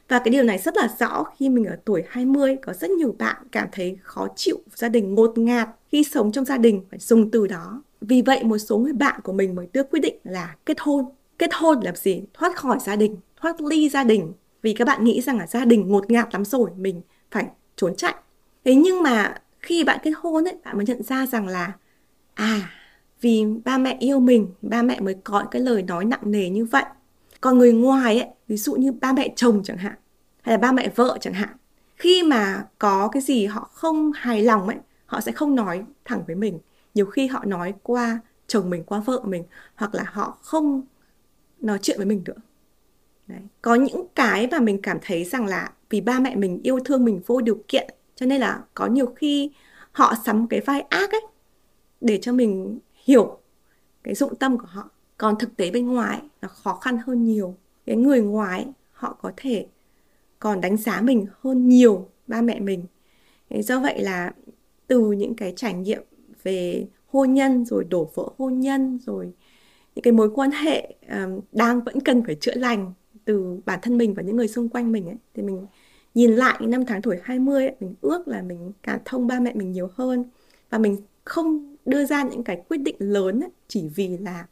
và 0.08 0.18
cái 0.18 0.32
điều 0.32 0.42
này 0.42 0.58
rất 0.58 0.76
là 0.76 0.88
rõ 0.98 1.24
khi 1.36 1.48
mình 1.48 1.64
ở 1.64 1.76
tuổi 1.84 2.02
20 2.08 2.56
có 2.62 2.72
rất 2.72 2.90
nhiều 2.90 3.14
bạn 3.18 3.36
cảm 3.52 3.68
thấy 3.72 3.98
khó 4.02 4.28
chịu 4.36 4.58
gia 4.74 4.88
đình 4.88 5.14
ngột 5.14 5.38
ngạt 5.38 5.68
khi 5.88 6.04
sống 6.04 6.32
trong 6.32 6.44
gia 6.44 6.58
đình 6.58 6.84
phải 6.90 6.98
dùng 6.98 7.30
từ 7.30 7.46
đó. 7.46 7.82
Vì 8.00 8.22
vậy 8.22 8.44
một 8.44 8.58
số 8.58 8.78
người 8.78 8.92
bạn 8.92 9.20
của 9.20 9.32
mình 9.32 9.54
mới 9.54 9.68
đưa 9.72 9.82
quyết 9.82 10.00
định 10.00 10.16
là 10.24 10.56
kết 10.66 10.80
hôn. 10.80 11.04
Kết 11.38 11.50
hôn 11.54 11.80
làm 11.80 11.96
gì? 11.96 12.22
Thoát 12.34 12.56
khỏi 12.56 12.78
gia 12.80 12.96
đình, 12.96 13.16
thoát 13.40 13.60
ly 13.60 13.88
gia 13.88 14.04
đình. 14.04 14.32
Vì 14.62 14.74
các 14.74 14.84
bạn 14.84 15.04
nghĩ 15.04 15.20
rằng 15.20 15.38
là 15.38 15.46
gia 15.46 15.64
đình 15.64 15.88
ngột 15.88 16.10
ngạt 16.10 16.28
lắm 16.32 16.44
rồi, 16.44 16.70
mình 16.76 17.02
phải 17.30 17.46
trốn 17.76 17.96
chạy. 17.96 18.14
Thế 18.64 18.74
nhưng 18.74 19.02
mà 19.02 19.42
khi 19.60 19.84
bạn 19.84 19.98
kết 20.02 20.12
hôn 20.16 20.44
ấy, 20.44 20.56
bạn 20.64 20.76
mới 20.76 20.86
nhận 20.86 21.02
ra 21.02 21.26
rằng 21.26 21.46
là 21.46 21.72
à 22.34 22.79
vì 23.20 23.44
ba 23.64 23.78
mẹ 23.78 23.96
yêu 24.00 24.20
mình, 24.20 24.48
ba 24.62 24.82
mẹ 24.82 25.00
mới 25.00 25.14
có 25.24 25.44
cái 25.50 25.62
lời 25.62 25.82
nói 25.82 26.04
nặng 26.04 26.20
nề 26.24 26.50
như 26.50 26.64
vậy 26.64 26.84
còn 27.40 27.58
người 27.58 27.72
ngoài 27.72 28.20
ấy, 28.20 28.28
ví 28.48 28.56
dụ 28.56 28.74
như 28.74 28.92
ba 28.92 29.12
mẹ 29.12 29.32
chồng 29.36 29.62
chẳng 29.64 29.76
hạn, 29.76 29.94
hay 30.42 30.52
là 30.52 30.58
ba 30.58 30.72
mẹ 30.72 30.88
vợ 30.94 31.18
chẳng 31.20 31.34
hạn, 31.34 31.56
khi 31.96 32.22
mà 32.22 32.64
có 32.78 33.08
cái 33.08 33.22
gì 33.22 33.46
họ 33.46 33.70
không 33.72 34.12
hài 34.14 34.42
lòng 34.42 34.68
ấy, 34.68 34.76
họ 35.06 35.20
sẽ 35.20 35.32
không 35.32 35.54
nói 35.54 35.84
thẳng 36.04 36.22
với 36.26 36.36
mình 36.36 36.58
nhiều 36.94 37.06
khi 37.06 37.26
họ 37.26 37.44
nói 37.44 37.74
qua 37.82 38.20
chồng 38.46 38.70
mình, 38.70 38.84
qua 38.84 39.00
vợ 39.00 39.20
mình, 39.24 39.44
hoặc 39.74 39.94
là 39.94 40.04
họ 40.06 40.38
không 40.42 40.82
nói 41.60 41.78
chuyện 41.82 41.96
với 41.96 42.06
mình 42.06 42.22
nữa 42.24 42.34
Đấy. 43.26 43.40
có 43.62 43.74
những 43.74 44.06
cái 44.14 44.48
mà 44.50 44.60
mình 44.60 44.82
cảm 44.82 44.98
thấy 45.02 45.24
rằng 45.24 45.46
là 45.46 45.72
vì 45.90 46.00
ba 46.00 46.20
mẹ 46.20 46.36
mình 46.36 46.60
yêu 46.62 46.78
thương 46.84 47.04
mình 47.04 47.20
vô 47.26 47.40
điều 47.40 47.62
kiện, 47.68 47.94
cho 48.14 48.26
nên 48.26 48.40
là 48.40 48.60
có 48.74 48.86
nhiều 48.86 49.06
khi 49.06 49.50
họ 49.92 50.14
sắm 50.24 50.46
cái 50.46 50.60
vai 50.60 50.80
ác 50.80 51.10
ấy, 51.12 51.20
để 52.00 52.18
cho 52.22 52.32
mình 52.32 52.78
hiểu 53.04 53.38
cái 54.02 54.14
dụng 54.14 54.34
tâm 54.34 54.58
của 54.58 54.66
họ. 54.66 54.90
Còn 55.18 55.38
thực 55.38 55.56
tế 55.56 55.70
bên 55.70 55.86
ngoài 55.86 56.22
là 56.42 56.48
khó 56.48 56.74
khăn 56.74 56.98
hơn 57.06 57.24
nhiều. 57.24 57.56
Cái 57.86 57.96
người 57.96 58.20
ngoài 58.20 58.66
họ 58.92 59.18
có 59.22 59.32
thể 59.36 59.66
còn 60.38 60.60
đánh 60.60 60.76
giá 60.76 61.00
mình 61.00 61.26
hơn 61.40 61.68
nhiều 61.68 62.08
ba 62.26 62.42
mẹ 62.42 62.60
mình. 62.60 62.84
Do 63.50 63.80
vậy 63.80 64.00
là 64.00 64.32
từ 64.86 65.12
những 65.12 65.34
cái 65.34 65.52
trải 65.56 65.74
nghiệm 65.74 66.02
về 66.42 66.86
hôn 67.06 67.34
nhân 67.34 67.64
rồi 67.64 67.84
đổ 67.84 68.10
vỡ 68.14 68.28
hôn 68.38 68.60
nhân 68.60 68.98
rồi 69.06 69.32
những 69.94 70.02
cái 70.02 70.12
mối 70.12 70.30
quan 70.34 70.50
hệ 70.50 70.94
um, 71.08 71.40
đang 71.52 71.80
vẫn 71.80 72.00
cần 72.00 72.22
phải 72.24 72.34
chữa 72.34 72.54
lành 72.54 72.92
từ 73.24 73.60
bản 73.66 73.78
thân 73.82 73.98
mình 73.98 74.14
và 74.14 74.22
những 74.22 74.36
người 74.36 74.48
xung 74.48 74.68
quanh 74.68 74.92
mình 74.92 75.06
ấy 75.06 75.16
thì 75.34 75.42
mình 75.42 75.66
nhìn 76.14 76.30
lại 76.30 76.58
những 76.60 76.70
năm 76.70 76.84
tháng 76.86 77.02
tuổi 77.02 77.18
20 77.22 77.66
ấy, 77.66 77.76
mình 77.80 77.94
ước 78.00 78.28
là 78.28 78.42
mình 78.42 78.72
cảm 78.82 79.00
thông 79.04 79.26
ba 79.26 79.40
mẹ 79.40 79.54
mình 79.54 79.72
nhiều 79.72 79.90
hơn. 79.94 80.24
Và 80.70 80.78
mình 80.78 80.96
không 81.24 81.76
đưa 81.84 82.04
ra 82.04 82.22
những 82.22 82.44
cái 82.44 82.62
quyết 82.68 82.78
định 82.78 82.96
lớn 82.98 83.40
ấy, 83.40 83.50
chỉ 83.68 83.88
vì 83.94 84.18
là 84.18 84.46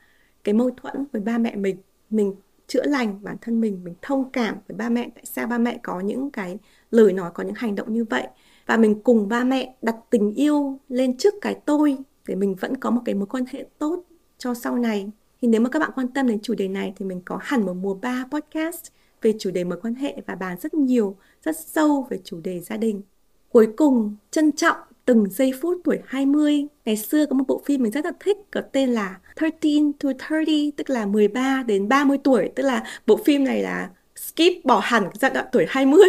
cái 0.44 0.54
mâu 0.54 0.70
thuẫn 0.70 1.04
với 1.12 1.22
ba 1.22 1.38
mẹ 1.38 1.56
mình 1.56 1.76
mình 2.10 2.34
chữa 2.66 2.82
lành 2.86 3.22
bản 3.22 3.36
thân 3.40 3.60
mình 3.60 3.84
mình 3.84 3.94
thông 4.02 4.30
cảm 4.30 4.56
với 4.68 4.76
ba 4.76 4.88
mẹ 4.88 5.10
tại 5.14 5.24
sao 5.24 5.46
ba 5.46 5.58
mẹ 5.58 5.78
có 5.82 6.00
những 6.00 6.30
cái 6.30 6.58
lời 6.90 7.12
nói 7.12 7.30
có 7.34 7.42
những 7.42 7.54
hành 7.54 7.74
động 7.74 7.92
như 7.92 8.04
vậy. 8.04 8.26
Và 8.66 8.76
mình 8.76 9.02
cùng 9.02 9.28
ba 9.28 9.44
mẹ 9.44 9.74
đặt 9.82 9.96
tình 10.10 10.34
yêu 10.34 10.78
lên 10.88 11.16
trước 11.16 11.34
cái 11.40 11.54
tôi 11.54 11.98
để 12.26 12.34
mình 12.34 12.54
vẫn 12.54 12.76
có 12.76 12.90
một 12.90 13.02
cái 13.04 13.14
mối 13.14 13.26
quan 13.26 13.44
hệ 13.50 13.66
tốt 13.78 14.04
cho 14.38 14.54
sau 14.54 14.76
này. 14.76 15.10
Thì 15.42 15.48
nếu 15.48 15.60
mà 15.60 15.70
các 15.70 15.78
bạn 15.78 15.90
quan 15.94 16.08
tâm 16.08 16.26
đến 16.26 16.38
chủ 16.42 16.54
đề 16.54 16.68
này 16.68 16.92
thì 16.96 17.04
mình 17.06 17.20
có 17.24 17.38
hẳn 17.40 17.66
một 17.66 17.74
mùa 17.74 17.94
3 17.94 18.24
podcast 18.30 18.86
về 19.22 19.34
chủ 19.38 19.50
đề 19.50 19.64
mối 19.64 19.78
quan 19.82 19.94
hệ 19.94 20.22
và 20.26 20.34
bàn 20.34 20.56
rất 20.60 20.74
nhiều 20.74 21.16
rất 21.42 21.56
sâu 21.58 22.06
về 22.10 22.18
chủ 22.24 22.40
đề 22.40 22.60
gia 22.60 22.76
đình. 22.76 23.02
Cuối 23.48 23.68
cùng 23.76 24.16
trân 24.30 24.52
trọng 24.52 24.76
từng 25.08 25.30
giây 25.30 25.52
phút 25.60 25.78
tuổi 25.84 25.98
20. 26.06 26.66
Ngày 26.84 26.96
xưa 26.96 27.26
có 27.26 27.36
một 27.36 27.44
bộ 27.48 27.62
phim 27.66 27.82
mình 27.82 27.92
rất 27.92 28.04
là 28.04 28.12
thích 28.20 28.36
có 28.50 28.60
tên 28.72 28.88
là 28.88 29.18
13 29.40 29.50
to 29.98 30.08
30, 30.30 30.72
tức 30.76 30.90
là 30.90 31.06
13 31.06 31.62
đến 31.66 31.88
30 31.88 32.18
tuổi, 32.24 32.50
tức 32.54 32.62
là 32.62 32.84
bộ 33.06 33.16
phim 33.24 33.44
này 33.44 33.62
là 33.62 33.88
skip 34.16 34.64
bỏ 34.64 34.80
hẳn 34.84 35.02
cái 35.02 35.12
giai 35.20 35.30
đoạn 35.30 35.46
tuổi 35.52 35.66
20 35.68 36.08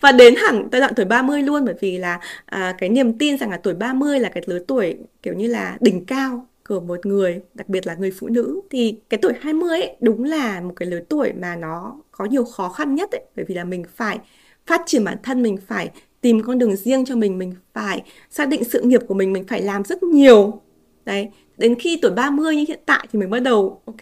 và 0.00 0.12
đến 0.12 0.34
hẳn 0.36 0.68
giai 0.72 0.80
đoạn 0.80 0.92
tuổi 0.96 1.06
30 1.06 1.42
luôn 1.42 1.64
bởi 1.64 1.74
vì 1.80 1.98
là 1.98 2.20
à, 2.44 2.74
cái 2.78 2.88
niềm 2.88 3.18
tin 3.18 3.38
rằng 3.38 3.50
là 3.50 3.56
tuổi 3.56 3.74
30 3.74 4.20
là 4.20 4.28
cái 4.28 4.42
lứa 4.46 4.58
tuổi 4.68 4.96
kiểu 5.22 5.34
như 5.34 5.46
là 5.46 5.76
đỉnh 5.80 6.04
cao 6.04 6.46
của 6.68 6.80
một 6.80 7.06
người, 7.06 7.40
đặc 7.54 7.68
biệt 7.68 7.86
là 7.86 7.94
người 7.94 8.12
phụ 8.20 8.28
nữ. 8.28 8.60
Thì 8.70 9.00
cái 9.10 9.18
tuổi 9.22 9.32
20 9.40 9.80
ấy 9.80 9.96
đúng 10.00 10.24
là 10.24 10.60
một 10.60 10.72
cái 10.76 10.88
lứa 10.88 11.00
tuổi 11.08 11.32
mà 11.32 11.56
nó 11.56 11.96
có 12.10 12.24
nhiều 12.24 12.44
khó 12.44 12.68
khăn 12.68 12.94
nhất 12.94 13.10
ấy 13.12 13.22
bởi 13.36 13.44
vì 13.48 13.54
là 13.54 13.64
mình 13.64 13.84
phải 13.94 14.18
phát 14.66 14.82
triển 14.86 15.04
bản 15.04 15.18
thân 15.22 15.42
mình 15.42 15.56
phải 15.66 15.90
tìm 16.20 16.42
con 16.42 16.58
đường 16.58 16.76
riêng 16.76 17.04
cho 17.04 17.16
mình 17.16 17.38
mình 17.38 17.54
phải 17.74 18.02
xác 18.30 18.48
định 18.48 18.64
sự 18.64 18.82
nghiệp 18.82 19.00
của 19.08 19.14
mình 19.14 19.32
mình 19.32 19.44
phải 19.48 19.62
làm 19.62 19.84
rất 19.84 20.02
nhiều. 20.02 20.60
Đấy, 21.04 21.28
đến 21.58 21.74
khi 21.74 21.98
tuổi 22.02 22.10
30 22.10 22.56
như 22.56 22.64
hiện 22.68 22.80
tại 22.86 23.08
thì 23.12 23.18
mình 23.18 23.30
bắt 23.30 23.40
đầu, 23.40 23.82
ok, 23.84 24.00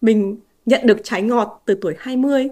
mình 0.00 0.36
nhận 0.66 0.80
được 0.86 0.98
trái 1.04 1.22
ngọt 1.22 1.62
từ 1.66 1.78
tuổi 1.80 1.94
20 1.98 2.48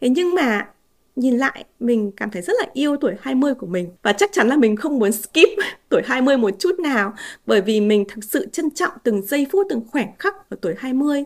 thế 0.00 0.08
nhưng 0.08 0.34
mà 0.34 0.68
nhìn 1.16 1.36
lại, 1.38 1.64
mình 1.80 2.12
cảm 2.16 2.30
thấy 2.30 2.42
rất 2.42 2.52
là 2.58 2.66
yêu 2.72 2.96
tuổi 2.96 3.14
20 3.20 3.54
của 3.54 3.66
mình. 3.66 3.90
Và 4.02 4.12
chắc 4.12 4.30
chắn 4.32 4.48
là 4.48 4.56
mình 4.56 4.76
không 4.76 4.98
muốn 4.98 5.12
skip 5.12 5.48
tuổi 5.88 6.02
20 6.04 6.36
một 6.36 6.50
chút 6.58 6.80
nào, 6.80 7.12
bởi 7.46 7.60
vì 7.60 7.80
mình 7.80 8.04
thực 8.08 8.24
sự 8.24 8.46
trân 8.52 8.70
trọng 8.70 8.92
từng 9.02 9.22
giây 9.22 9.46
phút, 9.52 9.66
từng 9.70 9.82
khoảnh 9.90 10.12
khắc 10.18 10.50
ở 10.50 10.56
tuổi 10.60 10.74
20 10.78 11.24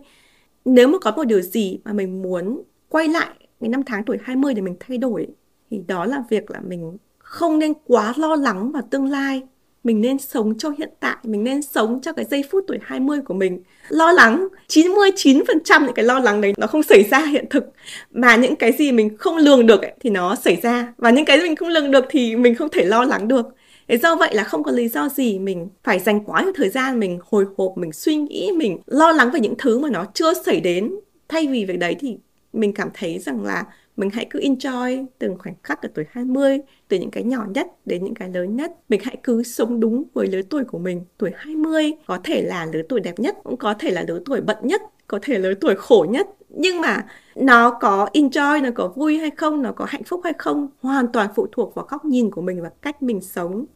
nếu 0.64 0.88
mà 0.88 0.98
có 0.98 1.10
một 1.10 1.24
điều 1.24 1.40
gì 1.40 1.78
mà 1.84 1.92
mình 1.92 2.22
muốn 2.22 2.62
quay 2.88 3.08
lại 3.08 3.34
cái 3.60 3.68
năm 3.68 3.82
tháng 3.86 4.04
tuổi 4.04 4.18
20 4.22 4.54
để 4.54 4.62
mình 4.62 4.76
thay 4.80 4.98
đổi, 4.98 5.28
thì 5.70 5.80
đó 5.88 6.04
là 6.04 6.24
việc 6.30 6.50
là 6.50 6.60
mình 6.60 6.96
không 7.34 7.58
nên 7.58 7.72
quá 7.86 8.14
lo 8.16 8.36
lắng 8.36 8.72
vào 8.72 8.82
tương 8.90 9.10
lai. 9.10 9.42
Mình 9.84 10.00
nên 10.00 10.18
sống 10.18 10.58
cho 10.58 10.70
hiện 10.78 10.90
tại 11.00 11.16
mình 11.22 11.44
nên 11.44 11.62
sống 11.62 12.00
cho 12.02 12.12
cái 12.12 12.24
giây 12.24 12.44
phút 12.50 12.64
tuổi 12.66 12.78
20 12.82 13.20
của 13.24 13.34
mình. 13.34 13.62
Lo 13.88 14.12
lắng 14.12 14.48
99% 14.68 15.84
những 15.84 15.94
cái 15.94 16.04
lo 16.04 16.20
lắng 16.20 16.40
đấy 16.40 16.54
nó 16.56 16.66
không 16.66 16.82
xảy 16.82 17.02
ra 17.02 17.18
hiện 17.18 17.44
thực. 17.50 17.64
Mà 18.10 18.36
những 18.36 18.56
cái 18.56 18.72
gì 18.72 18.92
mình 18.92 19.16
không 19.16 19.36
lường 19.36 19.66
được 19.66 19.82
ấy, 19.82 19.92
thì 20.00 20.10
nó 20.10 20.34
xảy 20.34 20.56
ra. 20.62 20.92
Và 20.98 21.10
những 21.10 21.24
cái 21.24 21.38
mình 21.38 21.56
không 21.56 21.68
lường 21.68 21.90
được 21.90 22.04
thì 22.10 22.36
mình 22.36 22.54
không 22.54 22.68
thể 22.68 22.84
lo 22.84 23.04
lắng 23.04 23.28
được. 23.28 23.46
Thế 23.88 23.98
do 23.98 24.16
vậy 24.16 24.34
là 24.34 24.44
không 24.44 24.62
có 24.62 24.72
lý 24.72 24.88
do 24.88 25.08
gì 25.08 25.38
mình 25.38 25.68
phải 25.84 25.98
dành 25.98 26.24
quá 26.24 26.42
nhiều 26.42 26.52
thời 26.56 26.68
gian 26.68 27.00
mình 27.00 27.18
hồi 27.30 27.46
hộp, 27.56 27.72
mình 27.76 27.92
suy 27.92 28.16
nghĩ, 28.16 28.50
mình 28.56 28.78
lo 28.86 29.12
lắng 29.12 29.30
về 29.30 29.40
những 29.40 29.54
thứ 29.58 29.78
mà 29.78 29.88
nó 29.90 30.04
chưa 30.14 30.34
xảy 30.34 30.60
đến. 30.60 30.94
Thay 31.28 31.46
vì 31.46 31.64
việc 31.64 31.78
đấy 31.78 31.96
thì 32.00 32.16
mình 32.52 32.72
cảm 32.72 32.88
thấy 32.94 33.18
rằng 33.18 33.44
là 33.44 33.64
mình 33.96 34.10
hãy 34.10 34.26
cứ 34.30 34.40
enjoy 34.40 35.06
từng 35.18 35.38
khoảnh 35.38 35.54
khắc 35.62 35.82
ở 35.82 35.88
tuổi 35.94 36.04
20 36.10 36.58
từ 36.88 36.98
những 36.98 37.10
cái 37.10 37.22
nhỏ 37.22 37.46
nhất 37.54 37.66
đến 37.84 38.04
những 38.04 38.14
cái 38.14 38.28
lớn 38.28 38.56
nhất. 38.56 38.72
Mình 38.88 39.00
hãy 39.04 39.16
cứ 39.22 39.42
sống 39.42 39.80
đúng 39.80 40.04
với 40.14 40.26
lứa 40.26 40.42
tuổi 40.50 40.64
của 40.64 40.78
mình. 40.78 41.04
Tuổi 41.18 41.30
20 41.36 41.92
có 42.06 42.18
thể 42.24 42.42
là 42.42 42.66
lứa 42.72 42.82
tuổi 42.88 43.00
đẹp 43.00 43.18
nhất, 43.18 43.36
cũng 43.44 43.56
có 43.56 43.74
thể 43.74 43.90
là 43.90 44.04
lứa 44.08 44.20
tuổi 44.24 44.40
bận 44.40 44.56
nhất, 44.62 44.82
có 45.08 45.18
thể 45.22 45.38
lứa 45.38 45.54
tuổi 45.54 45.74
khổ 45.74 46.06
nhất. 46.10 46.26
Nhưng 46.48 46.80
mà 46.80 47.06
nó 47.36 47.78
có 47.80 48.08
enjoy, 48.14 48.62
nó 48.62 48.70
có 48.74 48.92
vui 48.96 49.18
hay 49.18 49.30
không, 49.30 49.62
nó 49.62 49.72
có 49.72 49.84
hạnh 49.88 50.04
phúc 50.04 50.20
hay 50.24 50.32
không, 50.38 50.68
hoàn 50.80 51.12
toàn 51.12 51.30
phụ 51.36 51.46
thuộc 51.52 51.74
vào 51.74 51.86
góc 51.88 52.04
nhìn 52.04 52.30
của 52.30 52.42
mình 52.42 52.62
và 52.62 52.70
cách 52.82 53.02
mình 53.02 53.20
sống. 53.20 53.66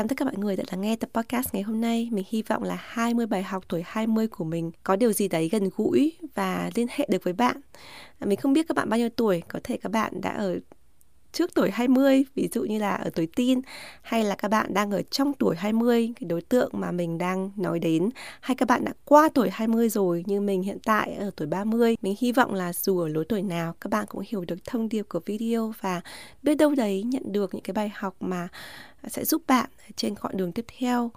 Cảm 0.00 0.04
ơn 0.04 0.16
các 0.16 0.24
bạn 0.24 0.40
người 0.40 0.56
đã 0.56 0.64
lắng 0.70 0.80
nghe 0.80 0.96
tập 0.96 1.10
podcast 1.12 1.54
ngày 1.54 1.62
hôm 1.62 1.80
nay. 1.80 2.08
Mình 2.12 2.24
hy 2.28 2.42
vọng 2.42 2.62
là 2.62 2.78
20 2.80 3.26
bài 3.26 3.42
học 3.42 3.64
tuổi 3.68 3.82
20 3.86 4.26
của 4.28 4.44
mình 4.44 4.70
có 4.84 4.96
điều 4.96 5.12
gì 5.12 5.28
đấy 5.28 5.48
gần 5.52 5.70
gũi 5.76 6.12
và 6.34 6.70
liên 6.74 6.86
hệ 6.90 7.06
được 7.10 7.24
với 7.24 7.32
bạn. 7.32 7.60
À, 8.18 8.26
mình 8.26 8.38
không 8.38 8.52
biết 8.52 8.68
các 8.68 8.76
bạn 8.76 8.88
bao 8.88 8.98
nhiêu 8.98 9.08
tuổi, 9.08 9.42
có 9.48 9.60
thể 9.64 9.76
các 9.76 9.92
bạn 9.92 10.20
đã 10.20 10.30
ở 10.30 10.58
trước 11.32 11.54
tuổi 11.54 11.70
20, 11.70 12.24
ví 12.34 12.48
dụ 12.52 12.62
như 12.62 12.78
là 12.78 12.94
ở 12.94 13.10
tuổi 13.10 13.28
teen 13.36 13.60
hay 14.02 14.24
là 14.24 14.34
các 14.34 14.48
bạn 14.48 14.74
đang 14.74 14.90
ở 14.90 15.02
trong 15.10 15.32
tuổi 15.32 15.56
20, 15.56 16.12
cái 16.20 16.28
đối 16.28 16.42
tượng 16.42 16.70
mà 16.72 16.90
mình 16.90 17.18
đang 17.18 17.50
nói 17.56 17.78
đến 17.78 18.10
hay 18.40 18.54
các 18.54 18.68
bạn 18.68 18.84
đã 18.84 18.92
qua 19.04 19.28
tuổi 19.34 19.50
20 19.50 19.88
rồi 19.88 20.24
như 20.26 20.40
mình 20.40 20.62
hiện 20.62 20.78
tại 20.84 21.12
ở 21.12 21.30
tuổi 21.36 21.48
30. 21.48 21.96
Mình 22.02 22.14
hy 22.20 22.32
vọng 22.32 22.54
là 22.54 22.72
dù 22.72 22.98
ở 22.98 23.08
lối 23.08 23.24
tuổi 23.24 23.42
nào 23.42 23.74
các 23.80 23.90
bạn 23.90 24.06
cũng 24.08 24.22
hiểu 24.28 24.44
được 24.44 24.64
thông 24.64 24.88
điệp 24.88 25.02
của 25.08 25.20
video 25.26 25.72
và 25.80 26.00
biết 26.42 26.54
đâu 26.54 26.74
đấy 26.74 27.02
nhận 27.02 27.22
được 27.32 27.54
những 27.54 27.62
cái 27.62 27.74
bài 27.74 27.92
học 27.94 28.16
mà 28.20 28.48
sẽ 29.08 29.24
giúp 29.24 29.42
bạn 29.46 29.70
trên 29.96 30.14
con 30.14 30.36
đường 30.36 30.52
tiếp 30.52 30.64
theo 30.78 31.10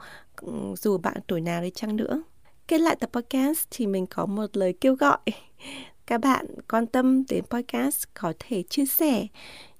dù 0.77 0.97
bạn 0.97 1.17
tuổi 1.27 1.41
nào 1.41 1.61
đi 1.61 1.69
chăng 1.69 1.95
nữa. 1.95 2.23
Kết 2.67 2.77
lại 2.77 2.95
tập 2.99 3.09
podcast 3.13 3.67
thì 3.71 3.87
mình 3.87 4.05
có 4.05 4.25
một 4.25 4.57
lời 4.57 4.73
kêu 4.81 4.95
gọi 4.95 5.17
các 6.05 6.21
bạn 6.21 6.45
quan 6.69 6.87
tâm 6.87 7.23
đến 7.29 7.43
podcast 7.49 8.03
có 8.13 8.33
thể 8.39 8.63
chia 8.69 8.85
sẻ 8.85 9.27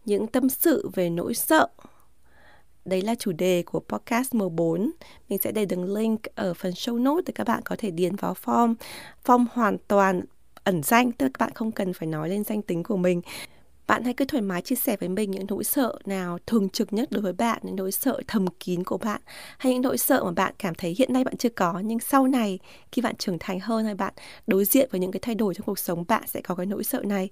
những 0.06 0.28
tâm 0.28 0.49
sự 0.49 0.89
về 0.93 1.10
nỗi 1.10 1.34
sợ. 1.34 1.68
Đấy 2.86 3.01
là 3.01 3.16
chủ 3.16 3.32
đề 3.32 3.64
của 3.66 3.80
podcast 3.80 4.34
M4. 4.34 4.89
Mình 5.30 5.39
sẽ 5.43 5.51
để 5.51 5.66
đường 5.66 5.93
link 5.93 6.22
ở 6.36 6.54
phần 6.54 6.72
show 6.72 7.04
note 7.04 7.24
để 7.26 7.34
các 7.36 7.47
bạn 7.47 7.62
có 7.66 7.76
thể 7.80 7.91
điền 7.91 8.16
vào 8.16 8.36
form. 8.43 8.76
Form 9.26 9.45
hoàn 9.54 9.78
toàn 9.88 10.22
ẩn 10.64 10.84
danh, 10.84 11.12
tức 11.12 11.26
là 11.26 11.30
các 11.34 11.45
bạn 11.45 11.51
không 11.56 11.72
cần 11.72 11.93
phải 11.93 12.08
nói 12.08 12.30
lên 12.30 12.43
danh 12.43 12.62
tính 12.62 12.84
của 12.84 12.97
mình. 12.97 13.22
Bạn 13.88 14.04
hãy 14.04 14.14
cứ 14.14 14.26
thoải 14.26 14.41
mái 14.41 14.62
chia 14.62 14.76
sẻ 14.76 14.97
với 14.99 15.10
mình 15.10 15.32
những 15.32 15.45
nỗi 15.49 15.64
sợ 15.64 15.97
nào 16.06 16.38
thường 16.47 16.70
trực 16.70 16.93
nhất 16.93 17.12
đối 17.12 17.22
với 17.22 17.34
bạn, 17.34 17.60
những 17.64 17.76
nỗi 17.76 17.91
sợ 17.91 18.22
thầm 18.28 18.47
kín 18.60 18.84
của 18.84 18.97
bạn 18.97 19.22
hay 19.58 19.74
những 19.74 19.82
nỗi 19.82 19.97
sợ 19.97 20.24
mà 20.24 20.32
bạn 20.32 20.54
cảm 20.60 20.76
thấy 20.76 20.95
hiện 20.97 21.14
nay 21.14 21.24
bạn 21.24 21.38
chưa 21.38 21.49
có 21.49 21.80
nhưng 21.80 21.99
sau 21.99 22.28
này 22.28 22.60
khi 22.91 23.01
bạn 23.01 23.16
trưởng 23.16 23.38
thành 23.39 23.60
hơn 23.60 23.86
hay 23.86 23.95
bạn 23.95 24.14
đối 24.47 24.66
diện 24.66 24.89
với 24.91 24.99
những 24.99 25.12
cái 25.12 25.20
thay 25.24 25.36
đổi 25.36 25.54
trong 25.54 25.66
cuộc 25.66 25.80
sống 25.80 26.06
bạn 26.08 26.24
sẽ 26.28 26.41
có 26.41 26.56
cái 26.56 26.66
nỗi 26.66 26.84
sợ 26.84 27.01
này 27.04 27.30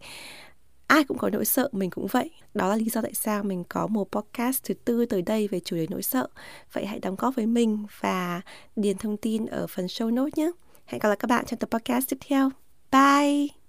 ai 0.91 1.03
cũng 1.03 1.17
có 1.17 1.29
nỗi 1.29 1.45
sợ, 1.45 1.69
mình 1.71 1.89
cũng 1.89 2.07
vậy. 2.07 2.31
Đó 2.53 2.67
là 2.67 2.75
lý 2.75 2.89
do 2.89 3.01
tại 3.01 3.13
sao 3.13 3.43
mình 3.43 3.63
có 3.69 3.87
một 3.87 4.11
podcast 4.11 4.63
thứ 4.63 4.73
tư 4.73 5.05
tới 5.05 5.21
đây 5.21 5.47
về 5.47 5.59
chủ 5.59 5.75
đề 5.75 5.87
nỗi 5.89 6.01
sợ. 6.03 6.27
Vậy 6.73 6.85
hãy 6.85 6.99
đóng 6.99 7.15
góp 7.15 7.35
với 7.35 7.45
mình 7.45 7.85
và 7.99 8.41
điền 8.75 8.97
thông 8.97 9.17
tin 9.17 9.45
ở 9.45 9.67
phần 9.67 9.85
show 9.85 10.09
notes 10.13 10.37
nhé. 10.37 10.51
Hẹn 10.85 10.99
gặp 10.99 11.09
lại 11.09 11.17
các 11.19 11.27
bạn 11.29 11.45
trong 11.45 11.59
tập 11.59 11.69
podcast 11.71 12.09
tiếp 12.09 12.17
theo. 12.27 12.49
Bye! 12.91 13.60